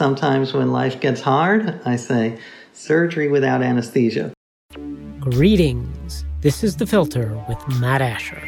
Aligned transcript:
Sometimes 0.00 0.52
when 0.52 0.70
life 0.70 1.00
gets 1.00 1.20
hard, 1.20 1.80
I 1.84 1.96
say, 1.96 2.38
surgery 2.72 3.26
without 3.26 3.62
anesthesia. 3.62 4.32
Greetings. 5.18 6.24
This 6.40 6.62
is 6.62 6.76
The 6.76 6.86
Filter 6.86 7.36
with 7.48 7.58
Matt 7.80 8.00
Asher. 8.00 8.40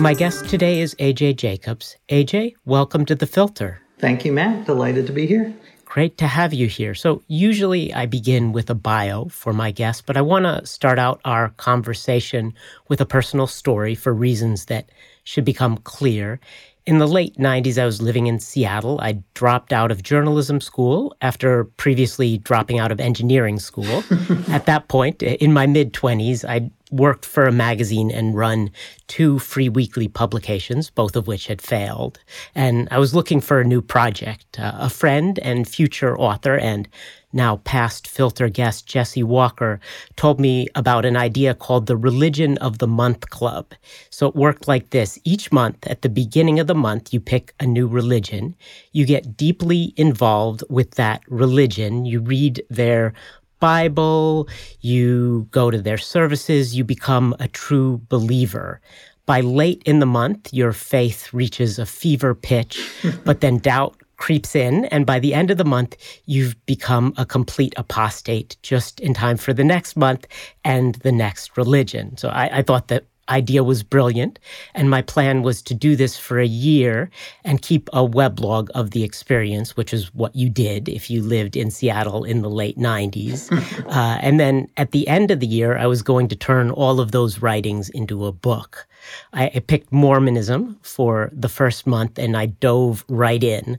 My 0.00 0.14
guest 0.14 0.48
today 0.48 0.80
is 0.80 0.94
AJ 0.94 1.36
Jacobs. 1.36 1.98
AJ, 2.08 2.54
welcome 2.64 3.04
to 3.04 3.14
The 3.14 3.26
Filter. 3.26 3.82
Thank 3.98 4.24
you, 4.24 4.32
Matt. 4.32 4.64
Delighted 4.64 5.06
to 5.08 5.12
be 5.12 5.26
here. 5.26 5.54
Great 5.92 6.16
to 6.16 6.26
have 6.26 6.54
you 6.54 6.68
here. 6.68 6.94
So, 6.94 7.22
usually 7.28 7.92
I 7.92 8.06
begin 8.06 8.52
with 8.52 8.70
a 8.70 8.74
bio 8.74 9.26
for 9.26 9.52
my 9.52 9.72
guest, 9.72 10.06
but 10.06 10.16
I 10.16 10.22
want 10.22 10.46
to 10.46 10.64
start 10.64 10.98
out 10.98 11.20
our 11.26 11.50
conversation 11.58 12.54
with 12.88 13.02
a 13.02 13.04
personal 13.04 13.46
story 13.46 13.94
for 13.94 14.14
reasons 14.14 14.64
that 14.72 14.88
should 15.24 15.44
become 15.44 15.76
clear. 15.76 16.40
In 16.84 16.98
the 16.98 17.06
late 17.06 17.36
90s, 17.36 17.80
I 17.80 17.84
was 17.84 18.02
living 18.02 18.26
in 18.26 18.40
Seattle. 18.40 19.00
I 19.00 19.22
dropped 19.34 19.72
out 19.72 19.92
of 19.92 20.02
journalism 20.02 20.60
school 20.60 21.14
after 21.22 21.64
previously 21.64 22.38
dropping 22.38 22.80
out 22.80 22.90
of 22.90 22.98
engineering 22.98 23.60
school. 23.60 24.02
At 24.48 24.66
that 24.66 24.88
point, 24.88 25.22
in 25.22 25.52
my 25.52 25.66
mid 25.66 25.92
20s, 25.92 26.44
I 26.44 26.72
worked 26.90 27.24
for 27.24 27.46
a 27.46 27.52
magazine 27.52 28.10
and 28.10 28.34
run 28.34 28.70
two 29.06 29.38
free 29.38 29.68
weekly 29.68 30.08
publications, 30.08 30.90
both 30.90 31.14
of 31.14 31.28
which 31.28 31.46
had 31.46 31.62
failed. 31.62 32.18
And 32.54 32.88
I 32.90 32.98
was 32.98 33.14
looking 33.14 33.40
for 33.40 33.60
a 33.60 33.64
new 33.64 33.80
project. 33.80 34.58
Uh, 34.58 34.72
a 34.74 34.90
friend 34.90 35.38
and 35.38 35.68
future 35.68 36.18
author 36.18 36.58
and 36.58 36.88
now 37.32 37.56
past 37.58 38.06
filter 38.06 38.48
guest 38.48 38.86
Jesse 38.86 39.22
Walker 39.22 39.80
told 40.16 40.40
me 40.40 40.68
about 40.74 41.04
an 41.04 41.16
idea 41.16 41.54
called 41.54 41.86
the 41.86 41.96
Religion 41.96 42.58
of 42.58 42.78
the 42.78 42.86
Month 42.86 43.30
Club. 43.30 43.72
So 44.10 44.26
it 44.26 44.36
worked 44.36 44.68
like 44.68 44.90
this. 44.90 45.18
Each 45.24 45.50
month, 45.50 45.86
at 45.86 46.02
the 46.02 46.08
beginning 46.08 46.60
of 46.60 46.66
the 46.66 46.74
month, 46.74 47.12
you 47.12 47.20
pick 47.20 47.54
a 47.60 47.66
new 47.66 47.86
religion. 47.86 48.54
You 48.92 49.06
get 49.06 49.36
deeply 49.36 49.94
involved 49.96 50.62
with 50.68 50.92
that 50.92 51.22
religion. 51.28 52.04
You 52.04 52.20
read 52.20 52.62
their 52.68 53.14
Bible, 53.62 54.48
you 54.80 55.46
go 55.52 55.70
to 55.70 55.80
their 55.80 55.96
services, 55.96 56.74
you 56.74 56.82
become 56.82 57.36
a 57.38 57.46
true 57.46 58.02
believer. 58.08 58.80
By 59.24 59.40
late 59.40 59.84
in 59.86 60.00
the 60.00 60.06
month, 60.06 60.52
your 60.52 60.72
faith 60.72 61.32
reaches 61.32 61.78
a 61.78 61.86
fever 61.86 62.34
pitch, 62.34 62.84
but 63.24 63.40
then 63.40 63.58
doubt 63.58 64.01
creeps 64.22 64.54
in, 64.54 64.84
and 64.84 65.04
by 65.04 65.18
the 65.18 65.34
end 65.34 65.50
of 65.50 65.58
the 65.58 65.64
month, 65.64 65.96
you've 66.26 66.54
become 66.64 67.12
a 67.16 67.26
complete 67.26 67.74
apostate 67.76 68.56
just 68.62 69.00
in 69.00 69.12
time 69.12 69.36
for 69.36 69.52
the 69.52 69.64
next 69.64 69.96
month 69.96 70.28
and 70.62 70.94
the 71.06 71.10
next 71.10 71.56
religion. 71.56 72.16
So 72.16 72.28
I, 72.28 72.58
I 72.58 72.62
thought 72.62 72.86
that 72.86 73.04
idea 73.32 73.64
was 73.64 73.82
brilliant. 73.82 74.38
And 74.74 74.90
my 74.90 75.02
plan 75.02 75.42
was 75.42 75.62
to 75.62 75.74
do 75.74 75.96
this 75.96 76.16
for 76.18 76.38
a 76.38 76.46
year 76.46 77.10
and 77.44 77.60
keep 77.60 77.88
a 77.92 78.06
weblog 78.06 78.70
of 78.70 78.90
the 78.90 79.02
experience, 79.02 79.76
which 79.76 79.92
is 79.92 80.14
what 80.14 80.36
you 80.36 80.48
did 80.48 80.88
if 80.88 81.10
you 81.10 81.22
lived 81.22 81.56
in 81.56 81.70
Seattle 81.70 82.24
in 82.24 82.42
the 82.42 82.50
late 82.50 82.78
90s. 82.78 83.50
uh, 83.86 84.18
and 84.20 84.38
then 84.38 84.68
at 84.76 84.92
the 84.92 85.08
end 85.08 85.30
of 85.30 85.40
the 85.40 85.46
year, 85.46 85.76
I 85.76 85.86
was 85.86 86.02
going 86.02 86.28
to 86.28 86.36
turn 86.36 86.70
all 86.70 87.00
of 87.00 87.12
those 87.12 87.40
writings 87.40 87.88
into 87.90 88.26
a 88.26 88.32
book. 88.32 88.86
I, 89.32 89.50
I 89.54 89.58
picked 89.58 89.92
Mormonism 89.92 90.78
for 90.82 91.30
the 91.32 91.48
first 91.48 91.86
month 91.86 92.18
and 92.18 92.36
I 92.36 92.46
dove 92.46 93.04
right 93.08 93.42
in 93.42 93.78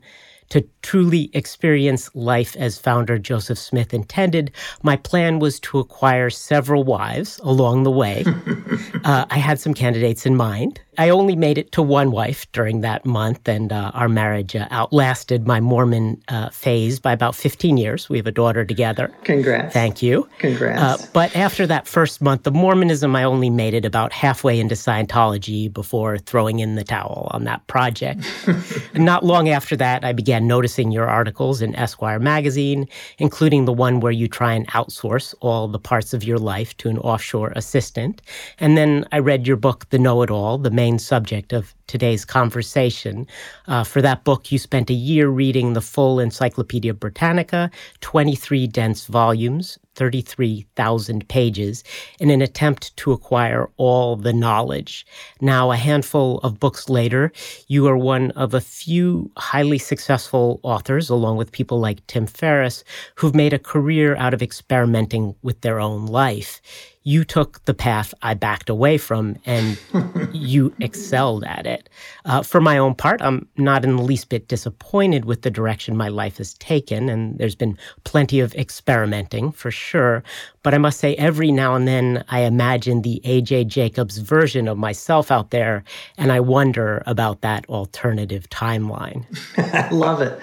to 0.54 0.64
truly 0.82 1.30
experience 1.32 2.08
life 2.14 2.54
as 2.54 2.78
founder 2.78 3.18
Joseph 3.18 3.58
Smith 3.58 3.92
intended, 3.92 4.52
my 4.84 4.94
plan 4.94 5.40
was 5.40 5.58
to 5.58 5.80
acquire 5.80 6.30
several 6.30 6.84
wives 6.84 7.40
along 7.42 7.82
the 7.82 7.90
way. 7.90 8.22
uh, 9.04 9.26
I 9.28 9.38
had 9.38 9.58
some 9.58 9.74
candidates 9.74 10.26
in 10.26 10.36
mind. 10.36 10.80
I 10.98 11.08
only 11.08 11.36
made 11.36 11.58
it 11.58 11.72
to 11.72 11.82
one 11.82 12.10
wife 12.10 12.50
during 12.52 12.80
that 12.82 13.04
month, 13.04 13.48
and 13.48 13.72
uh, 13.72 13.90
our 13.94 14.08
marriage 14.08 14.54
uh, 14.56 14.68
outlasted 14.70 15.46
my 15.46 15.60
Mormon 15.60 16.22
uh, 16.28 16.50
phase 16.50 17.00
by 17.00 17.12
about 17.12 17.34
15 17.34 17.76
years. 17.76 18.08
We 18.08 18.16
have 18.18 18.26
a 18.26 18.32
daughter 18.32 18.64
together. 18.64 19.12
Congrats. 19.24 19.72
Thank 19.72 20.02
you. 20.02 20.28
Congrats. 20.38 21.04
Uh, 21.04 21.06
but 21.12 21.34
after 21.36 21.66
that 21.66 21.86
first 21.86 22.20
month 22.20 22.46
of 22.46 22.54
Mormonism, 22.54 23.14
I 23.16 23.24
only 23.24 23.50
made 23.50 23.74
it 23.74 23.84
about 23.84 24.12
halfway 24.12 24.60
into 24.60 24.74
Scientology 24.74 25.72
before 25.72 26.18
throwing 26.18 26.58
in 26.58 26.74
the 26.74 26.84
towel 26.84 27.28
on 27.32 27.44
that 27.44 27.66
project. 27.66 28.24
Not 28.94 29.24
long 29.24 29.48
after 29.48 29.76
that, 29.76 30.04
I 30.04 30.12
began 30.12 30.46
noticing 30.46 30.90
your 30.90 31.06
articles 31.06 31.62
in 31.62 31.74
Esquire 31.74 32.18
magazine, 32.18 32.88
including 33.18 33.64
the 33.64 33.72
one 33.72 34.00
where 34.00 34.12
you 34.12 34.28
try 34.28 34.52
and 34.54 34.66
outsource 34.68 35.34
all 35.40 35.68
the 35.68 35.78
parts 35.78 36.14
of 36.14 36.24
your 36.24 36.38
life 36.38 36.76
to 36.78 36.88
an 36.88 36.98
offshore 36.98 37.52
assistant. 37.56 38.22
And 38.58 38.76
then 38.76 39.06
I 39.12 39.18
read 39.18 39.46
your 39.46 39.56
book, 39.56 39.88
The 39.90 39.98
Know 39.98 40.22
It 40.22 40.30
All, 40.30 40.58
the 40.58 40.70
main 40.84 40.98
subject 40.98 41.54
of 41.54 41.74
today's 41.86 42.24
conversation. 42.26 43.26
Uh, 43.66 43.84
for 43.84 44.02
that 44.02 44.22
book, 44.22 44.52
you 44.52 44.58
spent 44.58 44.90
a 44.90 45.00
year 45.10 45.28
reading 45.28 45.72
the 45.72 45.80
full 45.80 46.20
Encyclopedia 46.20 46.92
Britannica, 46.92 47.70
23 48.00 48.66
dense 48.66 49.06
volumes, 49.06 49.78
33,000 49.94 51.26
pages, 51.28 51.84
in 52.20 52.28
an 52.28 52.42
attempt 52.42 52.94
to 52.98 53.12
acquire 53.12 53.70
all 53.78 54.16
the 54.16 54.32
knowledge. 54.32 55.06
Now, 55.40 55.70
a 55.70 55.76
handful 55.76 56.38
of 56.38 56.60
books 56.60 56.90
later, 56.90 57.32
you 57.68 57.86
are 57.86 57.96
one 57.96 58.30
of 58.32 58.52
a 58.52 58.60
few 58.60 59.30
highly 59.38 59.78
successful 59.78 60.60
authors, 60.62 61.08
along 61.08 61.38
with 61.38 61.52
people 61.58 61.80
like 61.80 62.06
Tim 62.08 62.26
Ferriss, 62.26 62.84
who've 63.14 63.34
made 63.42 63.54
a 63.54 63.66
career 63.72 64.16
out 64.16 64.34
of 64.34 64.42
experimenting 64.42 65.34
with 65.42 65.62
their 65.62 65.80
own 65.80 66.06
life 66.06 66.60
you 67.06 67.22
took 67.22 67.62
the 67.66 67.74
path 67.74 68.14
I 68.22 68.32
backed 68.32 68.70
away 68.70 68.96
from 68.96 69.36
and 69.44 69.78
you 70.32 70.74
excelled 70.80 71.44
at 71.44 71.66
it. 71.66 71.90
Uh, 72.24 72.42
for 72.42 72.62
my 72.62 72.78
own 72.78 72.94
part, 72.94 73.20
I'm 73.20 73.46
not 73.58 73.84
in 73.84 73.96
the 73.96 74.02
least 74.02 74.30
bit 74.30 74.48
disappointed 74.48 75.26
with 75.26 75.42
the 75.42 75.50
direction 75.50 75.96
my 75.96 76.08
life 76.08 76.38
has 76.38 76.54
taken, 76.54 77.10
and 77.10 77.38
there's 77.38 77.54
been 77.54 77.78
plenty 78.04 78.40
of 78.40 78.54
experimenting 78.54 79.52
for 79.52 79.70
sure. 79.70 80.24
But 80.62 80.72
I 80.72 80.78
must 80.78 80.98
say, 80.98 81.14
every 81.16 81.52
now 81.52 81.74
and 81.74 81.86
then 81.86 82.24
I 82.30 82.40
imagine 82.40 83.02
the 83.02 83.20
AJ 83.24 83.66
Jacobs 83.66 84.16
version 84.16 84.66
of 84.66 84.78
myself 84.78 85.30
out 85.30 85.50
there, 85.50 85.84
and 86.16 86.32
I 86.32 86.40
wonder 86.40 87.02
about 87.04 87.42
that 87.42 87.68
alternative 87.68 88.48
timeline. 88.48 89.26
I 89.58 89.90
love 89.90 90.22
it. 90.22 90.40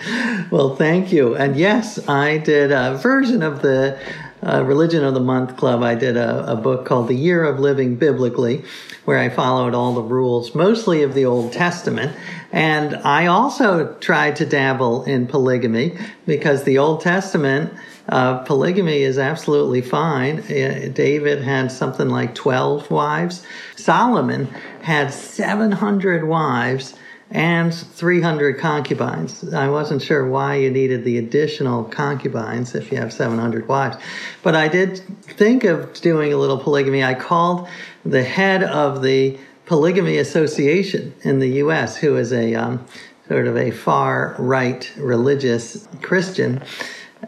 Well, 0.52 0.76
thank 0.76 1.12
you. 1.12 1.36
And 1.36 1.56
yes, 1.56 2.08
I 2.08 2.38
did 2.38 2.72
a 2.72 2.96
version 2.98 3.42
of 3.42 3.64
the 3.64 4.00
uh, 4.46 4.64
Religion 4.64 5.04
of 5.04 5.14
the 5.14 5.20
Month 5.20 5.58
Club, 5.58 5.84
I 5.84 5.96
did 5.96 6.18
a, 6.18 6.52
a, 6.52 6.56
book 6.56 6.86
called 6.86 7.08
The 7.08 7.16
Year 7.16 7.44
of 7.44 7.60
Living 7.60 7.96
Biblically, 7.96 8.64
where 9.06 9.20
I 9.20 9.30
followed 9.30 9.74
all 9.74 9.94
the 9.94 10.02
rules, 10.02 10.56
mostly 10.56 11.04
of 11.04 11.14
the 11.14 11.26
Old 11.26 11.54
Testament. 11.54 12.16
And 12.52 12.96
I 12.96 13.28
also 13.28 13.94
tried 13.96 14.36
to 14.38 14.46
dabble 14.46 15.04
in 15.04 15.28
polygamy 15.28 15.98
because 16.26 16.64
the 16.64 16.78
Old 16.78 17.02
Testament, 17.02 17.74
uh, 18.10 18.40
polygamy 18.40 19.04
is 19.04 19.18
absolutely 19.18 19.82
fine. 19.82 20.40
Uh, 20.40 20.90
David 20.94 21.44
had 21.44 21.72
something 21.72 22.10
like 22.10 22.36
12 22.36 22.90
wives. 22.90 23.46
Solomon 23.76 24.48
had 24.82 25.14
700 25.14 26.28
wives 26.28 26.96
and 27.32 27.74
300 27.74 28.60
concubines. 28.60 29.54
I 29.54 29.70
wasn't 29.70 30.02
sure 30.02 30.28
why 30.28 30.56
you 30.56 30.70
needed 30.70 31.06
the 31.06 31.18
additional 31.18 31.86
concubines 31.86 32.76
if 32.76 32.92
you 32.92 32.98
have 32.98 33.14
700 33.14 33.70
wives. 33.70 33.98
But 34.44 34.56
I 34.56 34.68
did 34.68 34.98
think 35.24 35.64
of 35.64 35.94
doing 35.94 36.34
a 36.34 36.38
little 36.38 36.58
polygamy. 36.58 37.04
I 37.04 37.14
called 37.14 37.70
the 38.04 38.24
head 38.24 38.64
of 38.64 39.02
the 39.02 39.40
Polygamy 39.66 40.18
Association 40.18 41.14
in 41.22 41.40
the 41.40 41.48
U.S., 41.64 41.96
who 41.96 42.18
is 42.18 42.34
a 42.34 42.56
um, 42.56 42.86
sort 43.30 43.48
of 43.48 43.56
a 43.56 43.72
far 43.72 44.36
right 44.38 44.92
religious 44.98 45.88
Christian. 46.02 46.62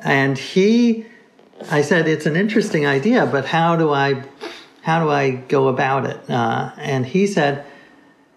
And 0.02 0.38
he, 0.38 1.06
I 1.72 1.82
said, 1.82 2.10
it's 2.10 2.26
an 2.26 2.36
interesting 2.36 2.86
idea, 2.86 3.26
but 3.26 3.46
how 3.46 3.78
do 3.78 3.94
I, 3.94 4.24
how 4.82 5.02
do 5.02 5.10
I 5.10 5.32
go 5.32 5.70
about 5.70 6.06
it? 6.06 6.30
Uh, 6.30 6.72
and 6.78 7.06
he 7.06 7.26
said, 7.26 7.66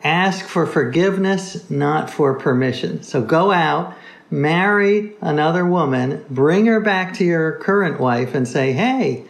ask 0.06 0.44
for 0.44 0.66
forgiveness, 0.66 1.68
not 1.68 2.08
for 2.08 2.34
permission. 2.34 3.02
So 3.02 3.22
go 3.22 3.50
out, 3.50 3.94
marry 4.30 5.14
another 5.20 5.66
woman, 5.66 6.24
bring 6.30 6.66
her 6.66 6.80
back 6.80 7.14
to 7.14 7.24
your 7.24 7.58
current 7.58 8.00
wife 8.00 8.34
and 8.34 8.46
say, 8.46 8.72
Hey, 8.72 9.24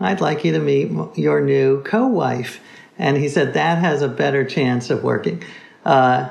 I'd 0.00 0.20
like 0.20 0.44
you 0.44 0.52
to 0.52 0.58
meet 0.58 1.16
your 1.16 1.40
new 1.40 1.82
co 1.82 2.06
wife. 2.06 2.60
And 2.98 3.16
he 3.16 3.28
said 3.28 3.54
that 3.54 3.78
has 3.78 4.02
a 4.02 4.08
better 4.08 4.44
chance 4.44 4.90
of 4.90 5.02
working. 5.02 5.42
Uh, 5.84 6.28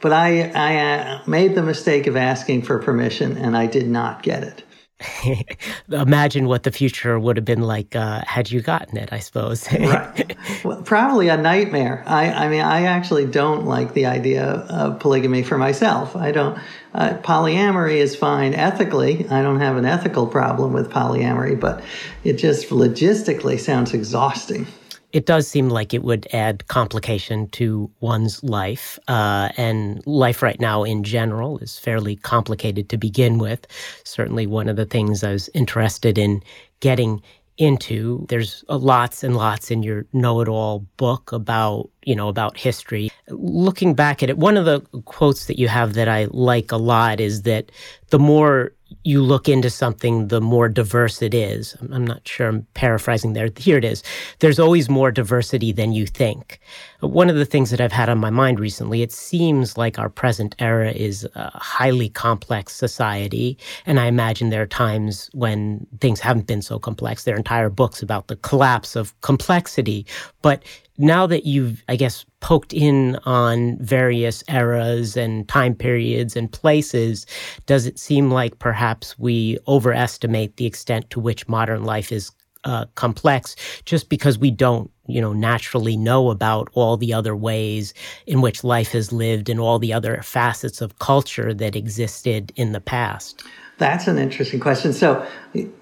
but 0.00 0.12
I, 0.12 0.50
I 0.50 0.76
uh, 0.76 1.22
made 1.26 1.54
the 1.54 1.62
mistake 1.62 2.06
of 2.06 2.16
asking 2.16 2.62
for 2.62 2.78
permission 2.78 3.36
and 3.36 3.56
I 3.56 3.66
did 3.66 3.88
not 3.88 4.22
get 4.22 4.42
it. 4.42 4.62
imagine 5.90 6.46
what 6.46 6.62
the 6.62 6.72
future 6.72 7.18
would 7.18 7.36
have 7.36 7.44
been 7.44 7.62
like 7.62 7.94
uh, 7.94 8.22
had 8.26 8.50
you 8.50 8.60
gotten 8.60 8.96
it. 8.96 9.12
I 9.12 9.18
suppose. 9.18 9.70
right. 9.72 10.36
Well, 10.64 10.82
probably 10.82 11.28
a 11.28 11.36
nightmare. 11.36 12.02
I, 12.06 12.30
I 12.30 12.48
mean, 12.48 12.60
I 12.60 12.84
actually 12.84 13.26
don't 13.26 13.66
like 13.66 13.94
the 13.94 14.06
idea 14.06 14.44
of 14.44 15.00
polygamy 15.00 15.42
for 15.42 15.58
myself. 15.58 16.16
I 16.16 16.32
don't. 16.32 16.58
Uh, 16.94 17.18
polyamory 17.22 17.96
is 17.96 18.14
fine 18.14 18.54
ethically. 18.54 19.28
I 19.28 19.42
don't 19.42 19.60
have 19.60 19.76
an 19.76 19.84
ethical 19.84 20.26
problem 20.28 20.72
with 20.72 20.90
polyamory, 20.90 21.58
but 21.58 21.82
it 22.22 22.34
just 22.34 22.68
logistically 22.68 23.58
sounds 23.58 23.92
exhausting 23.94 24.66
it 25.14 25.26
does 25.26 25.46
seem 25.46 25.68
like 25.68 25.94
it 25.94 26.02
would 26.02 26.26
add 26.32 26.66
complication 26.66 27.48
to 27.50 27.88
one's 28.00 28.42
life. 28.42 28.98
Uh, 29.06 29.48
and 29.56 30.04
life 30.06 30.42
right 30.42 30.60
now 30.60 30.82
in 30.82 31.04
general 31.04 31.58
is 31.58 31.78
fairly 31.78 32.16
complicated 32.16 32.88
to 32.88 32.98
begin 32.98 33.38
with. 33.38 33.64
Certainly, 34.02 34.48
one 34.48 34.68
of 34.68 34.74
the 34.74 34.84
things 34.84 35.22
I 35.22 35.30
was 35.30 35.48
interested 35.54 36.18
in 36.18 36.42
getting 36.80 37.22
into 37.56 38.26
there's 38.28 38.64
lots 38.68 39.22
and 39.22 39.36
lots 39.36 39.70
in 39.70 39.84
your 39.84 40.04
know-it-all 40.12 40.80
book 40.96 41.30
about 41.30 41.88
you 42.02 42.16
know 42.16 42.26
about 42.26 42.58
history 42.58 43.08
looking 43.28 43.94
back 43.94 44.24
at 44.24 44.28
it 44.28 44.36
one 44.36 44.56
of 44.56 44.64
the 44.64 44.80
quotes 45.04 45.46
that 45.46 45.56
you 45.56 45.68
have 45.68 45.94
that 45.94 46.08
i 46.08 46.26
like 46.32 46.72
a 46.72 46.76
lot 46.76 47.20
is 47.20 47.42
that 47.42 47.70
the 48.10 48.18
more 48.18 48.72
you 49.02 49.22
look 49.22 49.48
into 49.48 49.70
something, 49.70 50.28
the 50.28 50.40
more 50.40 50.68
diverse 50.68 51.22
it 51.22 51.34
is. 51.34 51.76
I'm 51.92 52.06
not 52.06 52.26
sure 52.26 52.48
I'm 52.48 52.66
paraphrasing 52.74 53.32
there. 53.32 53.50
Here 53.56 53.78
it 53.78 53.84
is. 53.84 54.02
There's 54.38 54.58
always 54.58 54.88
more 54.88 55.10
diversity 55.10 55.72
than 55.72 55.92
you 55.92 56.06
think. 56.06 56.60
One 57.00 57.28
of 57.28 57.36
the 57.36 57.44
things 57.44 57.70
that 57.70 57.80
I've 57.80 57.92
had 57.92 58.08
on 58.08 58.18
my 58.18 58.30
mind 58.30 58.60
recently, 58.60 59.02
it 59.02 59.12
seems 59.12 59.76
like 59.76 59.98
our 59.98 60.08
present 60.08 60.54
era 60.58 60.90
is 60.92 61.28
a 61.34 61.50
highly 61.54 62.08
complex 62.08 62.74
society. 62.74 63.58
And 63.86 64.00
I 64.00 64.06
imagine 64.06 64.50
there 64.50 64.62
are 64.62 64.66
times 64.66 65.30
when 65.32 65.86
things 66.00 66.20
haven't 66.20 66.46
been 66.46 66.62
so 66.62 66.78
complex. 66.78 67.24
There 67.24 67.34
are 67.34 67.38
entire 67.38 67.70
books 67.70 68.02
about 68.02 68.28
the 68.28 68.36
collapse 68.36 68.96
of 68.96 69.18
complexity. 69.20 70.06
But 70.42 70.62
now 70.98 71.26
that 71.26 71.44
you've, 71.44 71.82
I 71.88 71.96
guess, 71.96 72.24
poked 72.40 72.72
in 72.72 73.16
on 73.24 73.78
various 73.78 74.44
eras 74.48 75.16
and 75.16 75.48
time 75.48 75.74
periods 75.74 76.36
and 76.36 76.50
places, 76.50 77.26
does 77.66 77.86
it 77.86 77.98
seem 77.98 78.30
like 78.30 78.58
perhaps 78.58 79.18
we 79.18 79.58
overestimate 79.66 80.56
the 80.56 80.66
extent 80.66 81.10
to 81.10 81.20
which 81.20 81.48
modern 81.48 81.84
life 81.84 82.12
is 82.12 82.30
uh, 82.64 82.86
complex 82.94 83.56
just 83.84 84.08
because 84.08 84.38
we 84.38 84.50
don't, 84.50 84.90
you 85.06 85.20
know, 85.20 85.32
naturally 85.32 85.96
know 85.96 86.30
about 86.30 86.68
all 86.72 86.96
the 86.96 87.12
other 87.12 87.36
ways 87.36 87.92
in 88.26 88.40
which 88.40 88.64
life 88.64 88.92
has 88.92 89.12
lived 89.12 89.48
and 89.48 89.60
all 89.60 89.78
the 89.78 89.92
other 89.92 90.22
facets 90.22 90.80
of 90.80 90.98
culture 90.98 91.52
that 91.52 91.76
existed 91.76 92.52
in 92.56 92.72
the 92.72 92.80
past? 92.80 93.42
That's 93.76 94.06
an 94.06 94.18
interesting 94.18 94.60
question. 94.60 94.92
So 94.92 95.26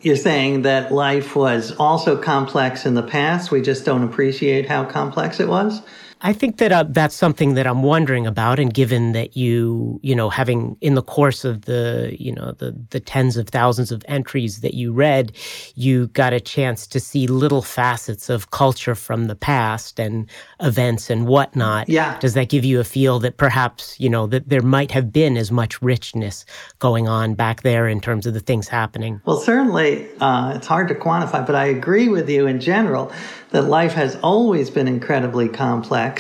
you're 0.00 0.16
saying 0.16 0.62
that 0.62 0.92
life 0.92 1.36
was 1.36 1.72
also 1.72 2.16
complex 2.16 2.86
in 2.86 2.94
the 2.94 3.02
past. 3.02 3.50
We 3.50 3.60
just 3.60 3.84
don't 3.84 4.02
appreciate 4.02 4.66
how 4.66 4.84
complex 4.84 5.40
it 5.40 5.48
was? 5.48 5.82
I 6.24 6.32
think 6.32 6.58
that 6.58 6.70
uh, 6.70 6.84
that's 6.88 7.16
something 7.16 7.54
that 7.54 7.66
I'm 7.66 7.82
wondering 7.82 8.26
about, 8.28 8.60
and 8.60 8.72
given 8.72 9.12
that 9.12 9.36
you, 9.36 9.98
you 10.02 10.14
know, 10.14 10.30
having 10.30 10.76
in 10.80 10.94
the 10.94 11.02
course 11.02 11.44
of 11.44 11.62
the, 11.62 12.16
you 12.18 12.32
know, 12.32 12.52
the 12.52 12.76
the 12.90 13.00
tens 13.00 13.36
of 13.36 13.48
thousands 13.48 13.90
of 13.90 14.04
entries 14.06 14.60
that 14.60 14.74
you 14.74 14.92
read, 14.92 15.32
you 15.74 16.06
got 16.08 16.32
a 16.32 16.40
chance 16.40 16.86
to 16.86 17.00
see 17.00 17.26
little 17.26 17.62
facets 17.62 18.30
of 18.30 18.52
culture 18.52 18.94
from 18.94 19.26
the 19.26 19.34
past 19.34 19.98
and 19.98 20.30
events 20.60 21.10
and 21.10 21.26
whatnot. 21.26 21.88
Yeah. 21.88 22.18
Does 22.20 22.34
that 22.34 22.48
give 22.48 22.64
you 22.64 22.78
a 22.78 22.84
feel 22.84 23.18
that 23.20 23.36
perhaps, 23.36 23.98
you 23.98 24.08
know, 24.08 24.28
that 24.28 24.48
there 24.48 24.62
might 24.62 24.92
have 24.92 25.12
been 25.12 25.36
as 25.36 25.50
much 25.50 25.82
richness 25.82 26.44
going 26.78 27.08
on 27.08 27.34
back 27.34 27.62
there 27.62 27.88
in 27.88 28.00
terms 28.00 28.26
of 28.26 28.34
the 28.34 28.40
things 28.40 28.68
happening? 28.68 29.20
Well, 29.24 29.40
certainly, 29.40 30.08
uh, 30.20 30.52
it's 30.54 30.68
hard 30.68 30.86
to 30.88 30.94
quantify, 30.94 31.44
but 31.44 31.56
I 31.56 31.64
agree 31.64 32.08
with 32.08 32.30
you 32.30 32.46
in 32.46 32.60
general 32.60 33.10
that 33.50 33.62
life 33.62 33.92
has 33.92 34.16
always 34.22 34.70
been 34.70 34.88
incredibly 34.88 35.48
complex. 35.48 36.11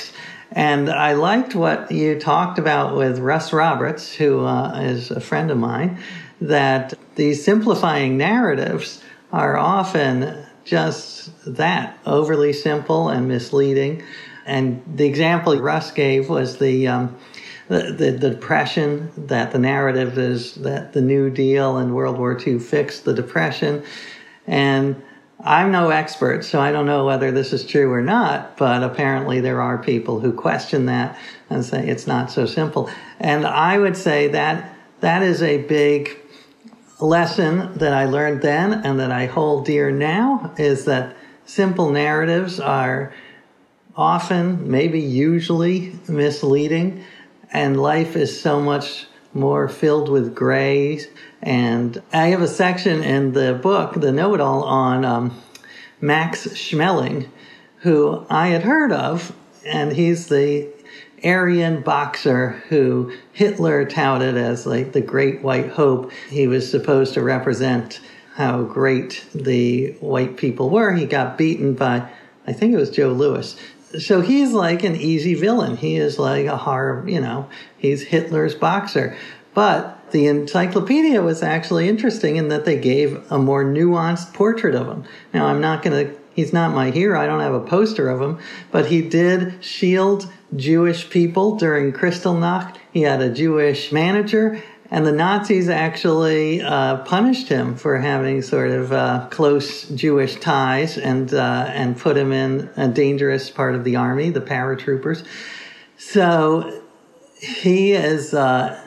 And 0.50 0.90
I 0.90 1.14
liked 1.14 1.54
what 1.54 1.90
you 1.90 2.18
talked 2.18 2.58
about 2.58 2.94
with 2.96 3.18
Russ 3.18 3.52
Roberts, 3.52 4.14
who 4.14 4.44
uh, 4.44 4.80
is 4.80 5.10
a 5.10 5.20
friend 5.20 5.50
of 5.50 5.56
mine, 5.58 5.98
that 6.40 6.94
these 7.14 7.42
simplifying 7.44 8.18
narratives 8.18 9.02
are 9.32 9.56
often 9.56 10.44
just 10.64 11.30
that 11.46 11.98
overly 12.04 12.52
simple 12.52 13.08
and 13.08 13.28
misleading. 13.28 14.02
And 14.44 14.82
the 14.86 15.06
example 15.06 15.56
Russ 15.58 15.90
gave 15.90 16.28
was 16.28 16.58
the, 16.58 16.86
um, 16.88 17.16
the, 17.68 17.94
the, 17.96 18.10
the, 18.10 18.30
depression, 18.30 19.10
that 19.16 19.52
the 19.52 19.58
narrative 19.58 20.18
is 20.18 20.56
that 20.56 20.92
the 20.92 21.00
New 21.00 21.30
Deal 21.30 21.78
and 21.78 21.94
World 21.94 22.18
War 22.18 22.38
II 22.38 22.58
fixed 22.58 23.04
the 23.04 23.14
depression. 23.14 23.84
And 24.46 25.02
I'm 25.44 25.72
no 25.72 25.90
expert, 25.90 26.44
so 26.44 26.60
I 26.60 26.70
don't 26.70 26.86
know 26.86 27.04
whether 27.04 27.32
this 27.32 27.52
is 27.52 27.66
true 27.66 27.92
or 27.92 28.00
not, 28.00 28.56
but 28.56 28.84
apparently 28.84 29.40
there 29.40 29.60
are 29.60 29.76
people 29.76 30.20
who 30.20 30.32
question 30.32 30.86
that 30.86 31.18
and 31.50 31.64
say 31.64 31.88
it's 31.88 32.06
not 32.06 32.30
so 32.30 32.46
simple. 32.46 32.88
And 33.18 33.44
I 33.44 33.78
would 33.78 33.96
say 33.96 34.28
that 34.28 34.76
that 35.00 35.22
is 35.22 35.42
a 35.42 35.58
big 35.58 36.16
lesson 37.00 37.76
that 37.78 37.92
I 37.92 38.04
learned 38.04 38.42
then 38.42 38.72
and 38.72 39.00
that 39.00 39.10
I 39.10 39.26
hold 39.26 39.66
dear 39.66 39.90
now 39.90 40.54
is 40.58 40.84
that 40.84 41.16
simple 41.44 41.90
narratives 41.90 42.60
are 42.60 43.12
often, 43.96 44.70
maybe 44.70 45.00
usually 45.00 45.98
misleading, 46.08 47.04
and 47.52 47.80
life 47.82 48.14
is 48.14 48.40
so 48.40 48.60
much 48.60 49.06
more 49.34 49.68
filled 49.68 50.08
with 50.08 50.34
grays 50.34 51.08
and 51.42 52.00
I 52.12 52.28
have 52.28 52.40
a 52.40 52.48
section 52.48 53.02
in 53.02 53.32
the 53.32 53.54
book, 53.54 53.94
the 53.94 54.12
know 54.12 54.34
it 54.34 54.40
all, 54.40 54.62
on 54.62 55.04
um, 55.04 55.42
Max 56.00 56.46
Schmeling, 56.46 57.28
who 57.78 58.24
I 58.30 58.48
had 58.48 58.62
heard 58.62 58.92
of, 58.92 59.34
and 59.66 59.92
he's 59.92 60.28
the 60.28 60.68
Aryan 61.24 61.82
boxer 61.82 62.62
who 62.68 63.12
Hitler 63.32 63.84
touted 63.84 64.36
as 64.36 64.66
like 64.66 64.92
the 64.92 65.00
great 65.00 65.42
white 65.42 65.70
hope. 65.70 66.12
He 66.28 66.46
was 66.46 66.70
supposed 66.70 67.14
to 67.14 67.22
represent 67.22 68.00
how 68.34 68.62
great 68.62 69.24
the 69.34 69.92
white 70.00 70.36
people 70.36 70.70
were. 70.70 70.92
He 70.92 71.06
got 71.06 71.36
beaten 71.36 71.74
by, 71.74 72.08
I 72.46 72.52
think 72.52 72.72
it 72.72 72.78
was 72.78 72.90
Joe 72.90 73.12
Louis. 73.12 73.56
So 73.98 74.20
he's 74.20 74.52
like 74.52 74.84
an 74.84 74.96
easy 74.96 75.34
villain. 75.34 75.76
He 75.76 75.96
is 75.96 76.18
like 76.18 76.46
a 76.46 76.56
horror, 76.56 77.08
you 77.08 77.20
know, 77.20 77.48
he's 77.76 78.02
Hitler's 78.02 78.54
boxer. 78.54 79.16
But 79.54 80.10
the 80.12 80.26
encyclopedia 80.26 81.20
was 81.22 81.42
actually 81.42 81.88
interesting 81.88 82.36
in 82.36 82.48
that 82.48 82.64
they 82.64 82.78
gave 82.78 83.30
a 83.30 83.38
more 83.38 83.64
nuanced 83.64 84.32
portrait 84.32 84.74
of 84.74 84.88
him. 84.88 85.04
Now, 85.34 85.46
I'm 85.46 85.60
not 85.60 85.82
going 85.82 86.06
to, 86.06 86.18
he's 86.34 86.52
not 86.52 86.74
my 86.74 86.90
hero. 86.90 87.20
I 87.20 87.26
don't 87.26 87.40
have 87.40 87.54
a 87.54 87.60
poster 87.60 88.08
of 88.08 88.20
him, 88.20 88.38
but 88.70 88.86
he 88.86 89.02
did 89.02 89.62
shield 89.62 90.30
Jewish 90.56 91.10
people 91.10 91.56
during 91.56 91.92
Kristallnacht. 91.92 92.76
He 92.92 93.02
had 93.02 93.20
a 93.20 93.32
Jewish 93.32 93.92
manager, 93.92 94.62
and 94.92 95.06
the 95.06 95.12
Nazis 95.12 95.70
actually 95.70 96.60
uh, 96.60 96.98
punished 96.98 97.48
him 97.48 97.76
for 97.76 97.96
having 97.96 98.42
sort 98.42 98.70
of 98.70 98.92
uh, 98.92 99.26
close 99.30 99.88
Jewish 99.88 100.36
ties 100.36 100.98
and 100.98 101.32
uh, 101.32 101.64
and 101.68 101.96
put 101.96 102.18
him 102.18 102.30
in 102.30 102.68
a 102.76 102.88
dangerous 102.88 103.48
part 103.48 103.74
of 103.74 103.84
the 103.84 103.96
army, 103.96 104.28
the 104.28 104.42
paratroopers. 104.42 105.24
So 105.96 106.82
he 107.40 107.92
is 107.92 108.34
uh, 108.34 108.78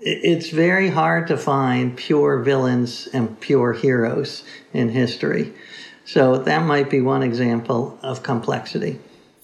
it's 0.00 0.50
very 0.50 0.90
hard 0.90 1.28
to 1.28 1.38
find 1.38 1.96
pure 1.96 2.40
villains 2.40 3.08
and 3.14 3.40
pure 3.40 3.72
heroes 3.72 4.44
in 4.74 4.90
history. 4.90 5.54
So 6.04 6.36
that 6.36 6.66
might 6.66 6.90
be 6.90 7.00
one 7.00 7.22
example 7.22 7.98
of 8.02 8.22
complexity. 8.22 9.00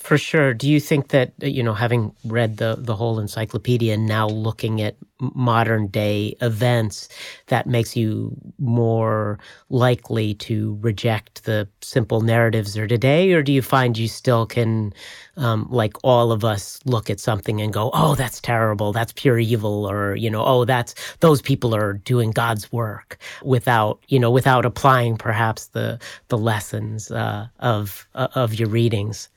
For 0.08 0.16
sure. 0.16 0.54
Do 0.54 0.66
you 0.70 0.80
think 0.80 1.08
that 1.08 1.34
you 1.42 1.62
know, 1.62 1.74
having 1.74 2.14
read 2.24 2.56
the 2.56 2.76
the 2.78 2.96
whole 2.96 3.18
encyclopedia 3.20 3.92
and 3.92 4.06
now 4.06 4.26
looking 4.26 4.80
at 4.80 4.96
modern 5.20 5.88
day 5.88 6.34
events, 6.40 7.10
that 7.48 7.66
makes 7.66 7.94
you 7.94 8.34
more 8.58 9.38
likely 9.68 10.32
to 10.48 10.78
reject 10.80 11.44
the 11.44 11.68
simple 11.82 12.22
narratives 12.22 12.74
of 12.74 12.88
today, 12.88 13.34
or 13.34 13.42
do 13.42 13.52
you 13.52 13.60
find 13.60 13.98
you 13.98 14.08
still 14.08 14.46
can, 14.46 14.94
um, 15.36 15.66
like 15.68 15.94
all 16.02 16.32
of 16.32 16.42
us, 16.42 16.80
look 16.86 17.10
at 17.10 17.20
something 17.20 17.60
and 17.60 17.70
go, 17.74 17.90
"Oh, 17.92 18.14
that's 18.14 18.40
terrible. 18.40 18.94
That's 18.94 19.12
pure 19.12 19.38
evil," 19.38 19.84
or 19.90 20.16
you 20.16 20.30
know, 20.30 20.42
"Oh, 20.42 20.64
that's 20.64 20.94
those 21.20 21.42
people 21.42 21.74
are 21.74 21.92
doing 21.92 22.30
God's 22.30 22.72
work," 22.72 23.18
without 23.44 24.00
you 24.08 24.18
know, 24.18 24.30
without 24.30 24.64
applying 24.64 25.18
perhaps 25.18 25.66
the 25.66 25.98
the 26.28 26.38
lessons 26.38 27.10
uh, 27.10 27.48
of 27.60 28.08
uh, 28.14 28.28
of 28.34 28.54
your 28.54 28.70
readings. 28.70 29.28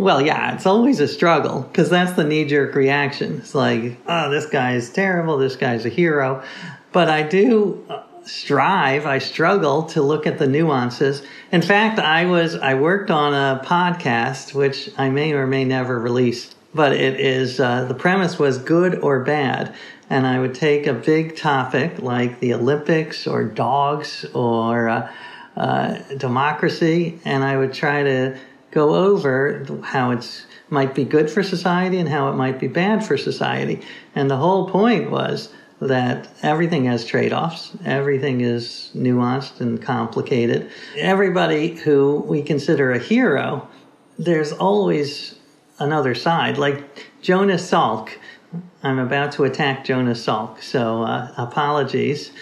Well, 0.00 0.22
yeah, 0.22 0.54
it's 0.54 0.64
always 0.64 0.98
a 1.00 1.06
struggle 1.06 1.60
because 1.60 1.90
that's 1.90 2.12
the 2.12 2.24
knee 2.24 2.46
jerk 2.46 2.74
reaction. 2.74 3.36
It's 3.36 3.54
like, 3.54 3.98
oh, 4.06 4.30
this 4.30 4.46
guy 4.46 4.72
is 4.72 4.88
terrible, 4.88 5.36
this 5.36 5.56
guy's 5.56 5.84
a 5.84 5.90
hero. 5.90 6.42
But 6.90 7.10
I 7.10 7.22
do 7.22 7.84
uh, 7.90 8.02
strive, 8.24 9.04
I 9.04 9.18
struggle 9.18 9.82
to 9.88 10.00
look 10.00 10.26
at 10.26 10.38
the 10.38 10.46
nuances. 10.46 11.22
In 11.52 11.60
fact, 11.60 11.98
I 11.98 12.24
was, 12.24 12.54
I 12.54 12.76
worked 12.76 13.10
on 13.10 13.34
a 13.34 13.62
podcast, 13.62 14.54
which 14.54 14.88
I 14.96 15.10
may 15.10 15.34
or 15.34 15.46
may 15.46 15.66
never 15.66 16.00
release, 16.00 16.54
but 16.72 16.92
it 16.94 17.20
is, 17.20 17.60
uh, 17.60 17.84
the 17.84 17.94
premise 17.94 18.38
was 18.38 18.56
good 18.56 19.00
or 19.00 19.22
bad. 19.22 19.74
and 20.10 20.26
I 20.26 20.40
would 20.40 20.54
take 20.54 20.86
a 20.86 20.92
big 20.94 21.36
topic 21.36 22.00
like 22.00 22.40
the 22.40 22.54
Olympics 22.54 23.26
or 23.26 23.44
dogs 23.44 24.24
or 24.34 24.88
uh, 24.88 25.12
uh, 25.56 25.98
democracy, 26.16 27.20
and 27.24 27.44
I 27.44 27.56
would 27.56 27.72
try 27.72 28.02
to 28.02 28.38
go 28.70 28.94
over 28.94 29.64
how 29.82 30.10
it's 30.10 30.46
might 30.68 30.94
be 30.94 31.04
good 31.04 31.28
for 31.28 31.42
society 31.42 31.98
and 31.98 32.08
how 32.08 32.28
it 32.28 32.34
might 32.34 32.60
be 32.60 32.68
bad 32.68 33.04
for 33.04 33.16
society. 33.16 33.82
And 34.14 34.30
the 34.30 34.36
whole 34.36 34.68
point 34.70 35.10
was 35.10 35.52
that 35.80 36.28
everything 36.42 36.84
has 36.84 37.04
trade 37.04 37.32
offs, 37.32 37.72
everything 37.84 38.40
is 38.42 38.90
nuanced 38.94 39.60
and 39.60 39.80
complicated. 39.82 40.70
Everybody 40.96 41.74
who 41.74 42.24
we 42.26 42.42
consider 42.42 42.92
a 42.92 42.98
hero, 42.98 43.68
there's 44.18 44.52
always 44.52 45.36
another 45.78 46.14
side. 46.14 46.58
Like 46.58 47.06
Jonas 47.22 47.68
Salk, 47.68 48.10
I'm 48.82 48.98
about 48.98 49.32
to 49.32 49.44
attack 49.44 49.84
Jonas 49.84 50.24
Salk, 50.24 50.62
so 50.62 51.02
uh, 51.02 51.32
apologies 51.36 52.32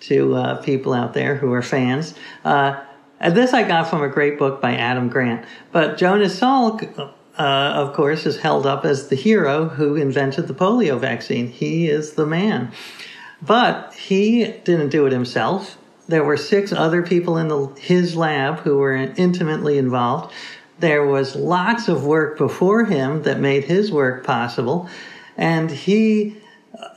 to 0.00 0.34
uh, 0.34 0.62
people 0.62 0.92
out 0.92 1.14
there 1.14 1.36
who 1.36 1.52
are 1.52 1.62
fans. 1.62 2.14
Uh, 2.44 2.82
this 3.20 3.52
I 3.52 3.66
got 3.66 3.88
from 3.88 4.02
a 4.02 4.08
great 4.08 4.38
book 4.38 4.60
by 4.60 4.74
Adam 4.74 5.08
Grant. 5.08 5.44
But 5.72 5.98
Jonas 5.98 6.38
Salk 6.38 7.14
uh, 7.38 7.72
of 7.76 7.94
course, 7.94 8.26
is 8.26 8.38
held 8.38 8.66
up 8.66 8.84
as 8.84 9.08
the 9.08 9.16
hero 9.16 9.68
who 9.68 9.94
invented 9.94 10.48
the 10.48 10.54
polio 10.54 10.98
vaccine. 10.98 11.46
He 11.46 11.88
is 11.88 12.14
the 12.14 12.26
man. 12.26 12.72
But 13.40 13.94
he 13.94 14.44
didn't 14.64 14.88
do 14.88 15.06
it 15.06 15.12
himself. 15.12 15.78
There 16.08 16.24
were 16.24 16.36
six 16.36 16.72
other 16.72 17.02
people 17.02 17.36
in 17.36 17.48
the, 17.48 17.68
his 17.78 18.16
lab 18.16 18.60
who 18.60 18.78
were 18.78 18.94
intimately 18.94 19.78
involved. 19.78 20.34
There 20.80 21.06
was 21.06 21.36
lots 21.36 21.86
of 21.86 22.04
work 22.04 22.38
before 22.38 22.84
him 22.84 23.22
that 23.22 23.38
made 23.38 23.64
his 23.64 23.92
work 23.92 24.24
possible. 24.24 24.88
And 25.36 25.70
he, 25.70 26.38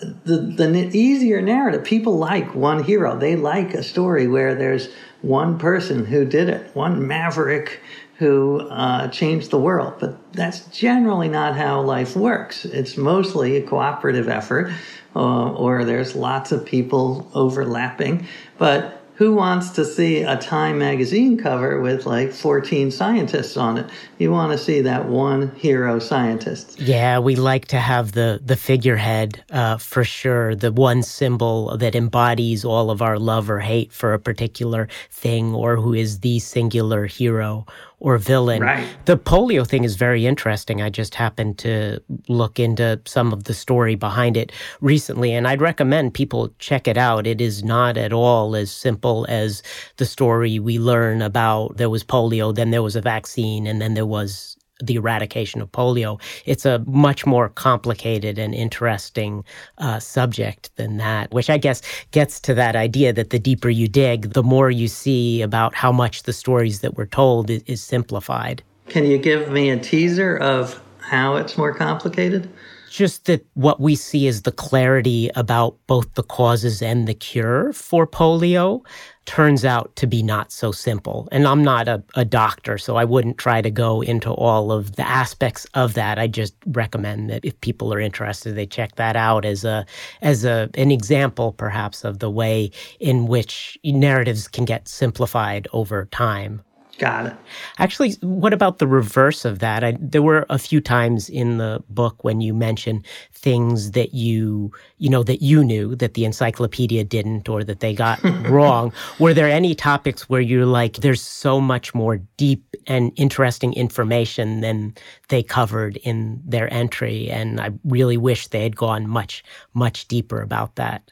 the, 0.02 0.38
the 0.38 0.98
easier 0.98 1.42
narrative, 1.42 1.84
people 1.84 2.18
like 2.18 2.56
one 2.56 2.84
hero. 2.84 3.16
They 3.16 3.36
like 3.36 3.76
a 3.76 3.84
story 3.84 4.28
where 4.28 4.56
there's 4.56 4.90
one 5.22 5.58
person 5.58 6.06
who 6.06 6.26
did 6.26 6.50
it, 6.50 6.76
one 6.76 7.08
maverick 7.08 7.82
who 8.18 8.62
uh, 8.70 9.08
changed 9.08 9.50
the 9.50 9.60
world. 9.60 9.96
But 10.00 10.34
that's 10.34 10.66
generally 10.68 11.28
not 11.28 11.56
how 11.56 11.82
life 11.82 12.16
works. 12.16 12.66
It's 12.66 12.96
mostly 12.96 13.58
a 13.58 13.64
cooperative 13.64 14.30
effort, 14.30 14.72
uh, 15.16 15.54
or 15.54 15.86
there's 15.86 16.16
lots 16.16 16.52
of 16.52 16.66
people 16.66 17.30
overlapping. 17.34 18.28
But 18.58 19.01
who 19.22 19.36
wants 19.36 19.70
to 19.70 19.86
see 19.86 20.24
a 20.24 20.36
Time 20.36 20.80
magazine 20.80 21.38
cover 21.38 21.80
with 21.80 22.08
like 22.08 22.32
14 22.32 22.90
scientists 22.90 23.56
on 23.56 23.78
it? 23.78 23.88
You 24.18 24.32
want 24.32 24.52
to 24.52 24.58
see 24.58 24.82
that 24.82 25.10
one 25.10 25.54
hero 25.58 26.00
scientist. 26.00 26.80
Yeah, 26.80 27.20
we 27.20 27.36
like 27.36 27.68
to 27.68 27.78
have 27.78 28.14
the 28.14 28.42
the 28.44 28.56
figurehead 28.56 29.44
uh, 29.52 29.78
for 29.78 30.04
sure, 30.04 30.56
the 30.56 30.72
one 30.72 31.04
symbol 31.04 31.78
that 31.78 31.94
embodies 31.94 32.66
all 32.66 32.90
of 32.90 33.04
our 33.04 33.20
love 33.20 33.48
or 33.48 33.60
hate 33.60 33.94
for 33.94 34.16
a 34.16 34.20
particular 34.20 34.88
thing, 35.12 35.54
or 35.54 35.76
who 35.76 35.94
is 35.94 36.22
the 36.22 36.40
singular 36.40 37.06
hero 37.06 37.68
or 38.02 38.18
villain. 38.18 38.64
Right. 38.64 38.86
The 39.06 39.16
polio 39.16 39.66
thing 39.66 39.84
is 39.84 39.96
very 39.96 40.26
interesting. 40.26 40.82
I 40.82 40.90
just 40.90 41.14
happened 41.14 41.60
to 41.60 42.02
look 42.28 42.60
into 42.60 43.00
some 43.06 43.32
of 43.32 43.44
the 43.44 43.54
story 43.54 43.94
behind 43.94 44.36
it 44.36 44.52
recently, 44.82 45.32
and 45.32 45.48
I'd 45.48 45.62
recommend 45.62 46.16
people 46.16 46.50
check 46.58 46.88
it 46.88 46.98
out. 46.98 47.28
It 47.28 47.40
is 47.40 47.64
not 47.64 47.98
at 47.98 48.12
all 48.12 48.56
as 48.56 48.72
simple 48.72 49.28
as 49.30 49.62
the 49.98 50.06
story 50.06 50.58
we 50.58 50.80
learn 50.80 51.22
about 51.22 51.78
there 51.78 51.92
was 51.92 52.04
polio, 52.04 52.54
then 52.54 52.72
there 52.72 52.84
was 52.84 52.96
a 52.96 53.02
vaccine, 53.02 53.68
and 53.68 53.80
then 53.80 53.94
there 53.94 54.06
was 54.06 54.58
the 54.82 54.96
eradication 54.96 55.62
of 55.62 55.72
polio. 55.72 56.20
It's 56.46 56.66
a 56.66 56.80
much 56.88 57.26
more 57.26 57.50
complicated 57.50 58.38
and 58.38 58.54
interesting 58.54 59.44
uh, 59.78 60.00
subject 60.00 60.76
than 60.76 60.98
that, 60.98 61.32
which 61.32 61.50
I 61.50 61.58
guess 61.58 61.82
gets 62.12 62.40
to 62.42 62.54
that 62.56 62.76
idea 62.76 63.14
that 63.14 63.30
the 63.30 63.40
deeper 63.40 63.70
you 63.70 63.88
dig, 63.88 64.34
the 64.34 64.44
more 64.44 64.72
you 64.72 64.88
see 64.88 65.42
about 65.42 65.76
how 65.76 65.92
much 65.92 66.24
the 66.24 66.34
stories 66.34 66.82
that 66.82 66.98
were 66.98 67.06
told 67.06 67.50
is, 67.50 67.64
is 67.64 67.82
simplified. 67.82 68.64
Can 68.88 69.06
you 69.06 69.18
give 69.18 69.50
me 69.52 69.70
a 69.70 69.78
teaser 69.78 70.38
of 70.38 70.82
how 71.00 71.36
it's 71.36 71.58
more 71.58 71.74
complicated? 71.74 72.50
just 72.92 73.26
that 73.26 73.44
what 73.54 73.80
we 73.80 73.96
see 73.96 74.28
is 74.28 74.42
the 74.42 74.52
clarity 74.52 75.32
about 75.36 75.78
both 75.88 76.14
the 76.16 76.24
causes 76.24 76.82
and 76.82 77.08
the 77.08 77.14
cure 77.14 77.72
for 77.72 78.06
polio 78.06 78.86
turns 79.26 79.64
out 79.64 79.96
to 79.96 80.08
be 80.08 80.24
not 80.24 80.52
so 80.52 80.72
simple. 80.72 81.28
And 81.32 81.48
I'm 81.48 81.64
not 81.64 81.88
a, 81.88 82.04
a, 82.16 82.26
doctor, 82.26 82.78
so 82.78 82.96
I 82.96 83.06
wouldn't 83.06 83.38
try 83.38 83.62
to 83.62 83.70
go 83.70 84.02
into 84.02 84.32
all 84.32 84.72
of 84.72 84.96
the 84.96 85.08
aspects 85.08 85.66
of 85.74 85.94
that. 85.94 86.18
I 86.18 86.28
just 86.28 86.56
recommend 86.66 87.30
that 87.30 87.46
if 87.46 87.60
people 87.62 87.94
are 87.94 88.00
interested, 88.00 88.56
they 88.56 88.66
check 88.66 88.96
that 88.96 89.16
out 89.16 89.46
as 89.46 89.64
a 89.64 89.86
as 90.22 90.44
a 90.44 90.70
an 90.76 90.92
example, 90.92 91.54
perhaps, 91.54 92.04
of 92.04 92.20
the 92.20 92.32
way 92.32 92.72
in 93.00 93.28
which 93.28 93.78
narratives 93.84 94.48
can 94.48 94.66
get 94.66 94.88
simplified 94.88 95.68
over 95.72 96.06
time. 96.06 96.62
Got 97.02 97.26
it. 97.26 97.34
Actually, 97.80 98.12
what 98.22 98.54
about 98.54 98.78
the 98.78 98.86
reverse 98.86 99.44
of 99.44 99.58
that? 99.58 99.84
I, 99.84 99.98
there 100.00 100.22
were 100.22 100.46
a 100.52 100.60
few 100.60 100.80
times 100.80 101.30
in 101.30 101.58
the 101.58 101.84
book 101.90 102.24
when 102.24 102.42
you 102.42 102.54
mention 102.54 103.04
things 103.34 103.94
that 103.94 104.14
you, 104.14 104.72
you 105.00 105.10
know, 105.10 105.24
that 105.24 105.42
you 105.42 105.64
knew 105.64 105.96
that 105.96 106.14
the 106.14 106.26
encyclopedia 106.26 107.04
didn't 107.04 107.50
or 107.50 107.64
that 107.64 107.80
they 107.80 107.96
got 107.96 108.22
wrong. 108.48 108.94
Were 109.18 109.34
there 109.34 109.48
any 109.48 109.74
topics 109.74 110.30
where 110.30 110.42
you're 110.42 110.68
like, 110.68 110.98
there's 110.98 111.24
so 111.24 111.60
much 111.60 111.96
more 111.96 112.18
deep 112.38 112.76
and 112.86 113.12
interesting 113.16 113.74
information 113.74 114.62
than 114.62 114.94
they 115.30 115.42
covered 115.42 115.98
in 116.04 116.40
their 116.46 116.72
entry? 116.72 117.32
And 117.32 117.60
I 117.60 117.72
really 117.84 118.18
wish 118.18 118.50
they 118.50 118.62
had 118.62 118.76
gone 118.76 119.10
much, 119.10 119.44
much 119.74 120.08
deeper 120.08 120.40
about 120.40 120.76
that. 120.76 121.12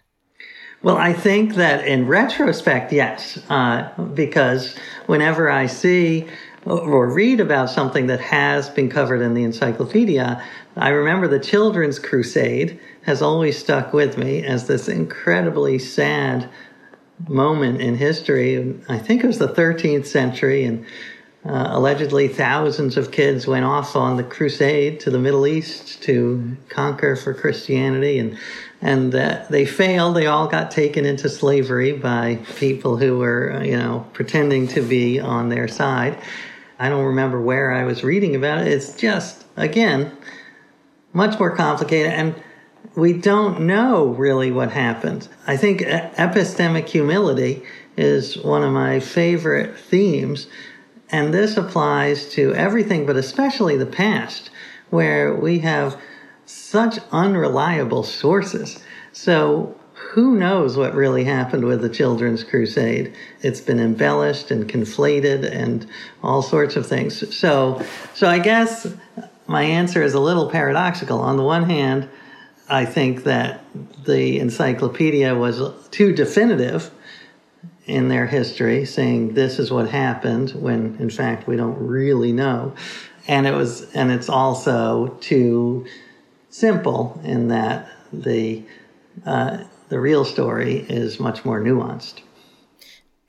Well, 0.81 0.95
I 0.95 1.11
think 1.11 1.55
that 1.55 1.85
in 1.85 2.07
retrospect, 2.07 2.93
yes, 2.93 3.37
uh, 3.49 3.89
because 4.13 4.77
whenever 5.07 5.51
I 5.51 5.65
see 5.65 6.25
or 6.65 7.09
read 7.09 7.41
about 7.41 7.69
something 7.69 8.07
that 8.07 8.21
has 8.21 8.69
been 8.69 8.89
covered 8.89 9.21
in 9.21 9.33
the 9.33 9.43
encyclopedia, 9.43 10.41
I 10.77 10.89
remember 10.89 11.27
the 11.27 11.39
Children's 11.39 11.99
Crusade 11.99 12.79
has 13.03 13.21
always 13.21 13.57
stuck 13.57 13.91
with 13.91 14.17
me 14.17 14.41
as 14.43 14.67
this 14.67 14.87
incredibly 14.87 15.79
sad 15.79 16.49
moment 17.27 17.81
in 17.81 17.95
history. 17.95 18.79
I 18.87 18.99
think 18.99 19.23
it 19.23 19.27
was 19.27 19.39
the 19.39 19.49
13th 19.49 20.05
century, 20.05 20.63
and 20.63 20.85
uh, 21.45 21.69
allegedly 21.71 22.29
thousands 22.29 22.95
of 22.95 23.11
kids 23.11 23.47
went 23.47 23.65
off 23.65 23.97
on 23.97 24.15
the 24.15 24.23
crusade 24.23 25.01
to 25.01 25.09
the 25.09 25.19
Middle 25.19 25.45
East 25.45 26.01
to 26.03 26.55
conquer 26.69 27.17
for 27.17 27.33
Christianity. 27.33 28.19
And 28.19 28.37
and 28.81 29.13
uh, 29.13 29.45
they 29.49 29.65
failed. 29.65 30.15
They 30.15 30.27
all 30.27 30.47
got 30.47 30.71
taken 30.71 31.05
into 31.05 31.29
slavery 31.29 31.91
by 31.91 32.39
people 32.55 32.97
who 32.97 33.17
were, 33.17 33.53
uh, 33.53 33.63
you 33.63 33.77
know, 33.77 34.07
pretending 34.13 34.67
to 34.69 34.81
be 34.81 35.19
on 35.19 35.49
their 35.49 35.67
side. 35.67 36.17
I 36.79 36.87
don't 36.87 37.05
remember 37.05 37.41
where 37.41 37.73
I 37.73 37.83
was 37.83 38.03
reading 38.03 38.35
about 38.35 38.59
it. 38.59 38.67
It's 38.67 38.95
just, 38.95 39.45
again, 39.57 40.15
much 41.11 41.37
more 41.39 41.55
complicated, 41.55 42.13
and 42.13 42.35
we 42.95 43.13
don't 43.13 43.61
know 43.61 44.07
really 44.07 44.51
what 44.51 44.71
happened. 44.71 45.27
I 45.45 45.57
think 45.57 45.81
epistemic 45.81 46.87
humility 46.87 47.63
is 47.97 48.37
one 48.37 48.63
of 48.63 48.71
my 48.71 49.01
favorite 49.01 49.77
themes, 49.77 50.47
and 51.09 51.33
this 51.33 51.57
applies 51.57 52.29
to 52.33 52.53
everything, 52.53 53.05
but 53.05 53.17
especially 53.17 53.75
the 53.75 53.85
past, 53.85 54.49
where 54.89 55.35
we 55.35 55.59
have 55.59 55.99
such 56.49 56.97
unreliable 57.11 58.01
sources. 58.01 58.79
So 59.11 59.75
who 59.93 60.35
knows 60.35 60.77
what 60.77 60.95
really 60.95 61.23
happened 61.23 61.63
with 61.63 61.81
the 61.81 61.89
Children's 61.89 62.43
Crusade? 62.43 63.13
It's 63.41 63.61
been 63.61 63.79
embellished 63.79 64.49
and 64.49 64.67
conflated 64.67 65.47
and 65.49 65.85
all 66.23 66.41
sorts 66.41 66.75
of 66.75 66.87
things. 66.87 67.37
So, 67.37 67.85
so 68.15 68.27
I 68.27 68.39
guess 68.39 68.87
my 69.45 69.61
answer 69.61 70.01
is 70.01 70.15
a 70.15 70.19
little 70.19 70.49
paradoxical. 70.49 71.19
On 71.21 71.37
the 71.37 71.43
one 71.43 71.69
hand, 71.69 72.09
I 72.67 72.85
think 72.85 73.25
that 73.25 73.63
the 74.05 74.39
encyclopedia 74.39 75.35
was 75.35 75.61
too 75.91 76.13
definitive 76.13 76.89
in 77.85 78.07
their 78.07 78.25
history, 78.25 78.85
saying 78.85 79.35
this 79.35 79.59
is 79.59 79.71
what 79.71 79.89
happened 79.89 80.51
when 80.51 80.97
in 80.99 81.11
fact 81.11 81.47
we 81.47 81.55
don't 81.55 81.77
really 81.77 82.31
know. 82.31 82.73
And 83.27 83.45
it 83.45 83.53
was, 83.53 83.93
and 83.93 84.11
it's 84.11 84.29
also 84.29 85.15
too 85.21 85.85
simple 86.49 87.19
in 87.23 87.47
that 87.49 87.89
the 88.11 88.63
uh, 89.25 89.63
the 89.89 89.99
real 89.99 90.25
story 90.25 90.85
is 90.89 91.19
much 91.19 91.45
more 91.45 91.59
nuanced. 91.61 92.21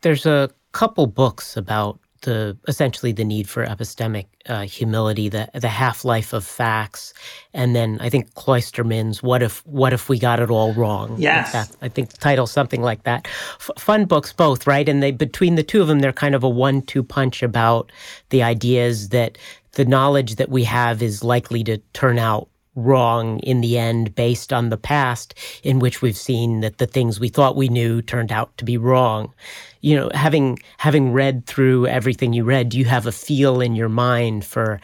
There's 0.02 0.26
a 0.26 0.50
couple 0.72 1.06
books 1.06 1.56
about 1.56 1.98
the 2.22 2.56
essentially 2.68 3.12
the 3.12 3.24
need 3.24 3.48
for 3.48 3.64
epistemic 3.64 4.26
uh, 4.46 4.62
humility, 4.62 5.28
the 5.28 5.48
the 5.54 5.68
half 5.68 6.04
life 6.04 6.32
of 6.32 6.44
facts, 6.44 7.14
and 7.54 7.74
then 7.74 7.98
I 8.00 8.10
think 8.10 8.34
Klosterman's 8.34 9.22
"What 9.22 9.42
if 9.42 9.66
What 9.66 9.92
if 9.92 10.08
we 10.08 10.18
got 10.18 10.40
it 10.40 10.50
all 10.50 10.74
wrong?" 10.74 11.16
Yes, 11.18 11.52
that, 11.52 11.74
I 11.80 11.88
think 11.88 12.10
the 12.10 12.18
title 12.18 12.46
something 12.46 12.82
like 12.82 13.04
that. 13.04 13.26
F- 13.26 13.70
fun 13.78 14.04
books, 14.04 14.32
both 14.32 14.66
right, 14.66 14.88
and 14.88 15.02
they 15.02 15.12
between 15.12 15.54
the 15.54 15.62
two 15.62 15.80
of 15.80 15.88
them, 15.88 16.00
they're 16.00 16.12
kind 16.12 16.34
of 16.34 16.44
a 16.44 16.48
one-two 16.48 17.02
punch 17.02 17.42
about 17.42 17.90
the 18.28 18.42
ideas 18.42 19.10
that 19.10 19.38
the 19.72 19.84
knowledge 19.84 20.36
that 20.36 20.50
we 20.50 20.64
have 20.64 21.02
is 21.02 21.24
likely 21.24 21.64
to 21.64 21.78
turn 21.94 22.18
out 22.18 22.48
wrong 22.84 23.38
in 23.40 23.60
the 23.60 23.78
end 23.78 24.14
based 24.14 24.52
on 24.52 24.68
the 24.68 24.76
past 24.76 25.34
in 25.62 25.78
which 25.78 26.02
we've 26.02 26.16
seen 26.16 26.60
that 26.60 26.78
the 26.78 26.86
things 26.86 27.20
we 27.20 27.28
thought 27.28 27.56
we 27.56 27.68
knew 27.68 28.02
turned 28.02 28.32
out 28.32 28.56
to 28.56 28.64
be 28.64 28.76
wrong 28.76 29.32
you 29.80 29.96
know 29.96 30.10
having 30.14 30.58
having 30.78 31.12
read 31.12 31.46
through 31.46 31.86
everything 31.86 32.32
you 32.32 32.44
read 32.44 32.68
do 32.68 32.78
you 32.78 32.84
have 32.84 33.06
a 33.06 33.12
feel 33.12 33.60
in 33.60 33.74
your 33.74 33.88
mind 33.88 34.44
for 34.44 34.80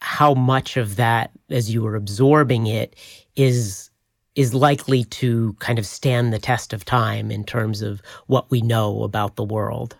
how 0.00 0.34
much 0.34 0.76
of 0.76 0.96
that 0.96 1.30
as 1.50 1.72
you 1.72 1.82
were 1.82 1.96
absorbing 1.96 2.66
it 2.66 2.96
is 3.36 3.90
is 4.36 4.54
likely 4.54 5.04
to 5.04 5.54
kind 5.58 5.78
of 5.78 5.84
stand 5.84 6.32
the 6.32 6.38
test 6.38 6.72
of 6.72 6.84
time 6.84 7.30
in 7.30 7.44
terms 7.44 7.82
of 7.82 8.00
what 8.26 8.50
we 8.50 8.60
know 8.60 9.02
about 9.02 9.36
the 9.36 9.44
world 9.44 9.96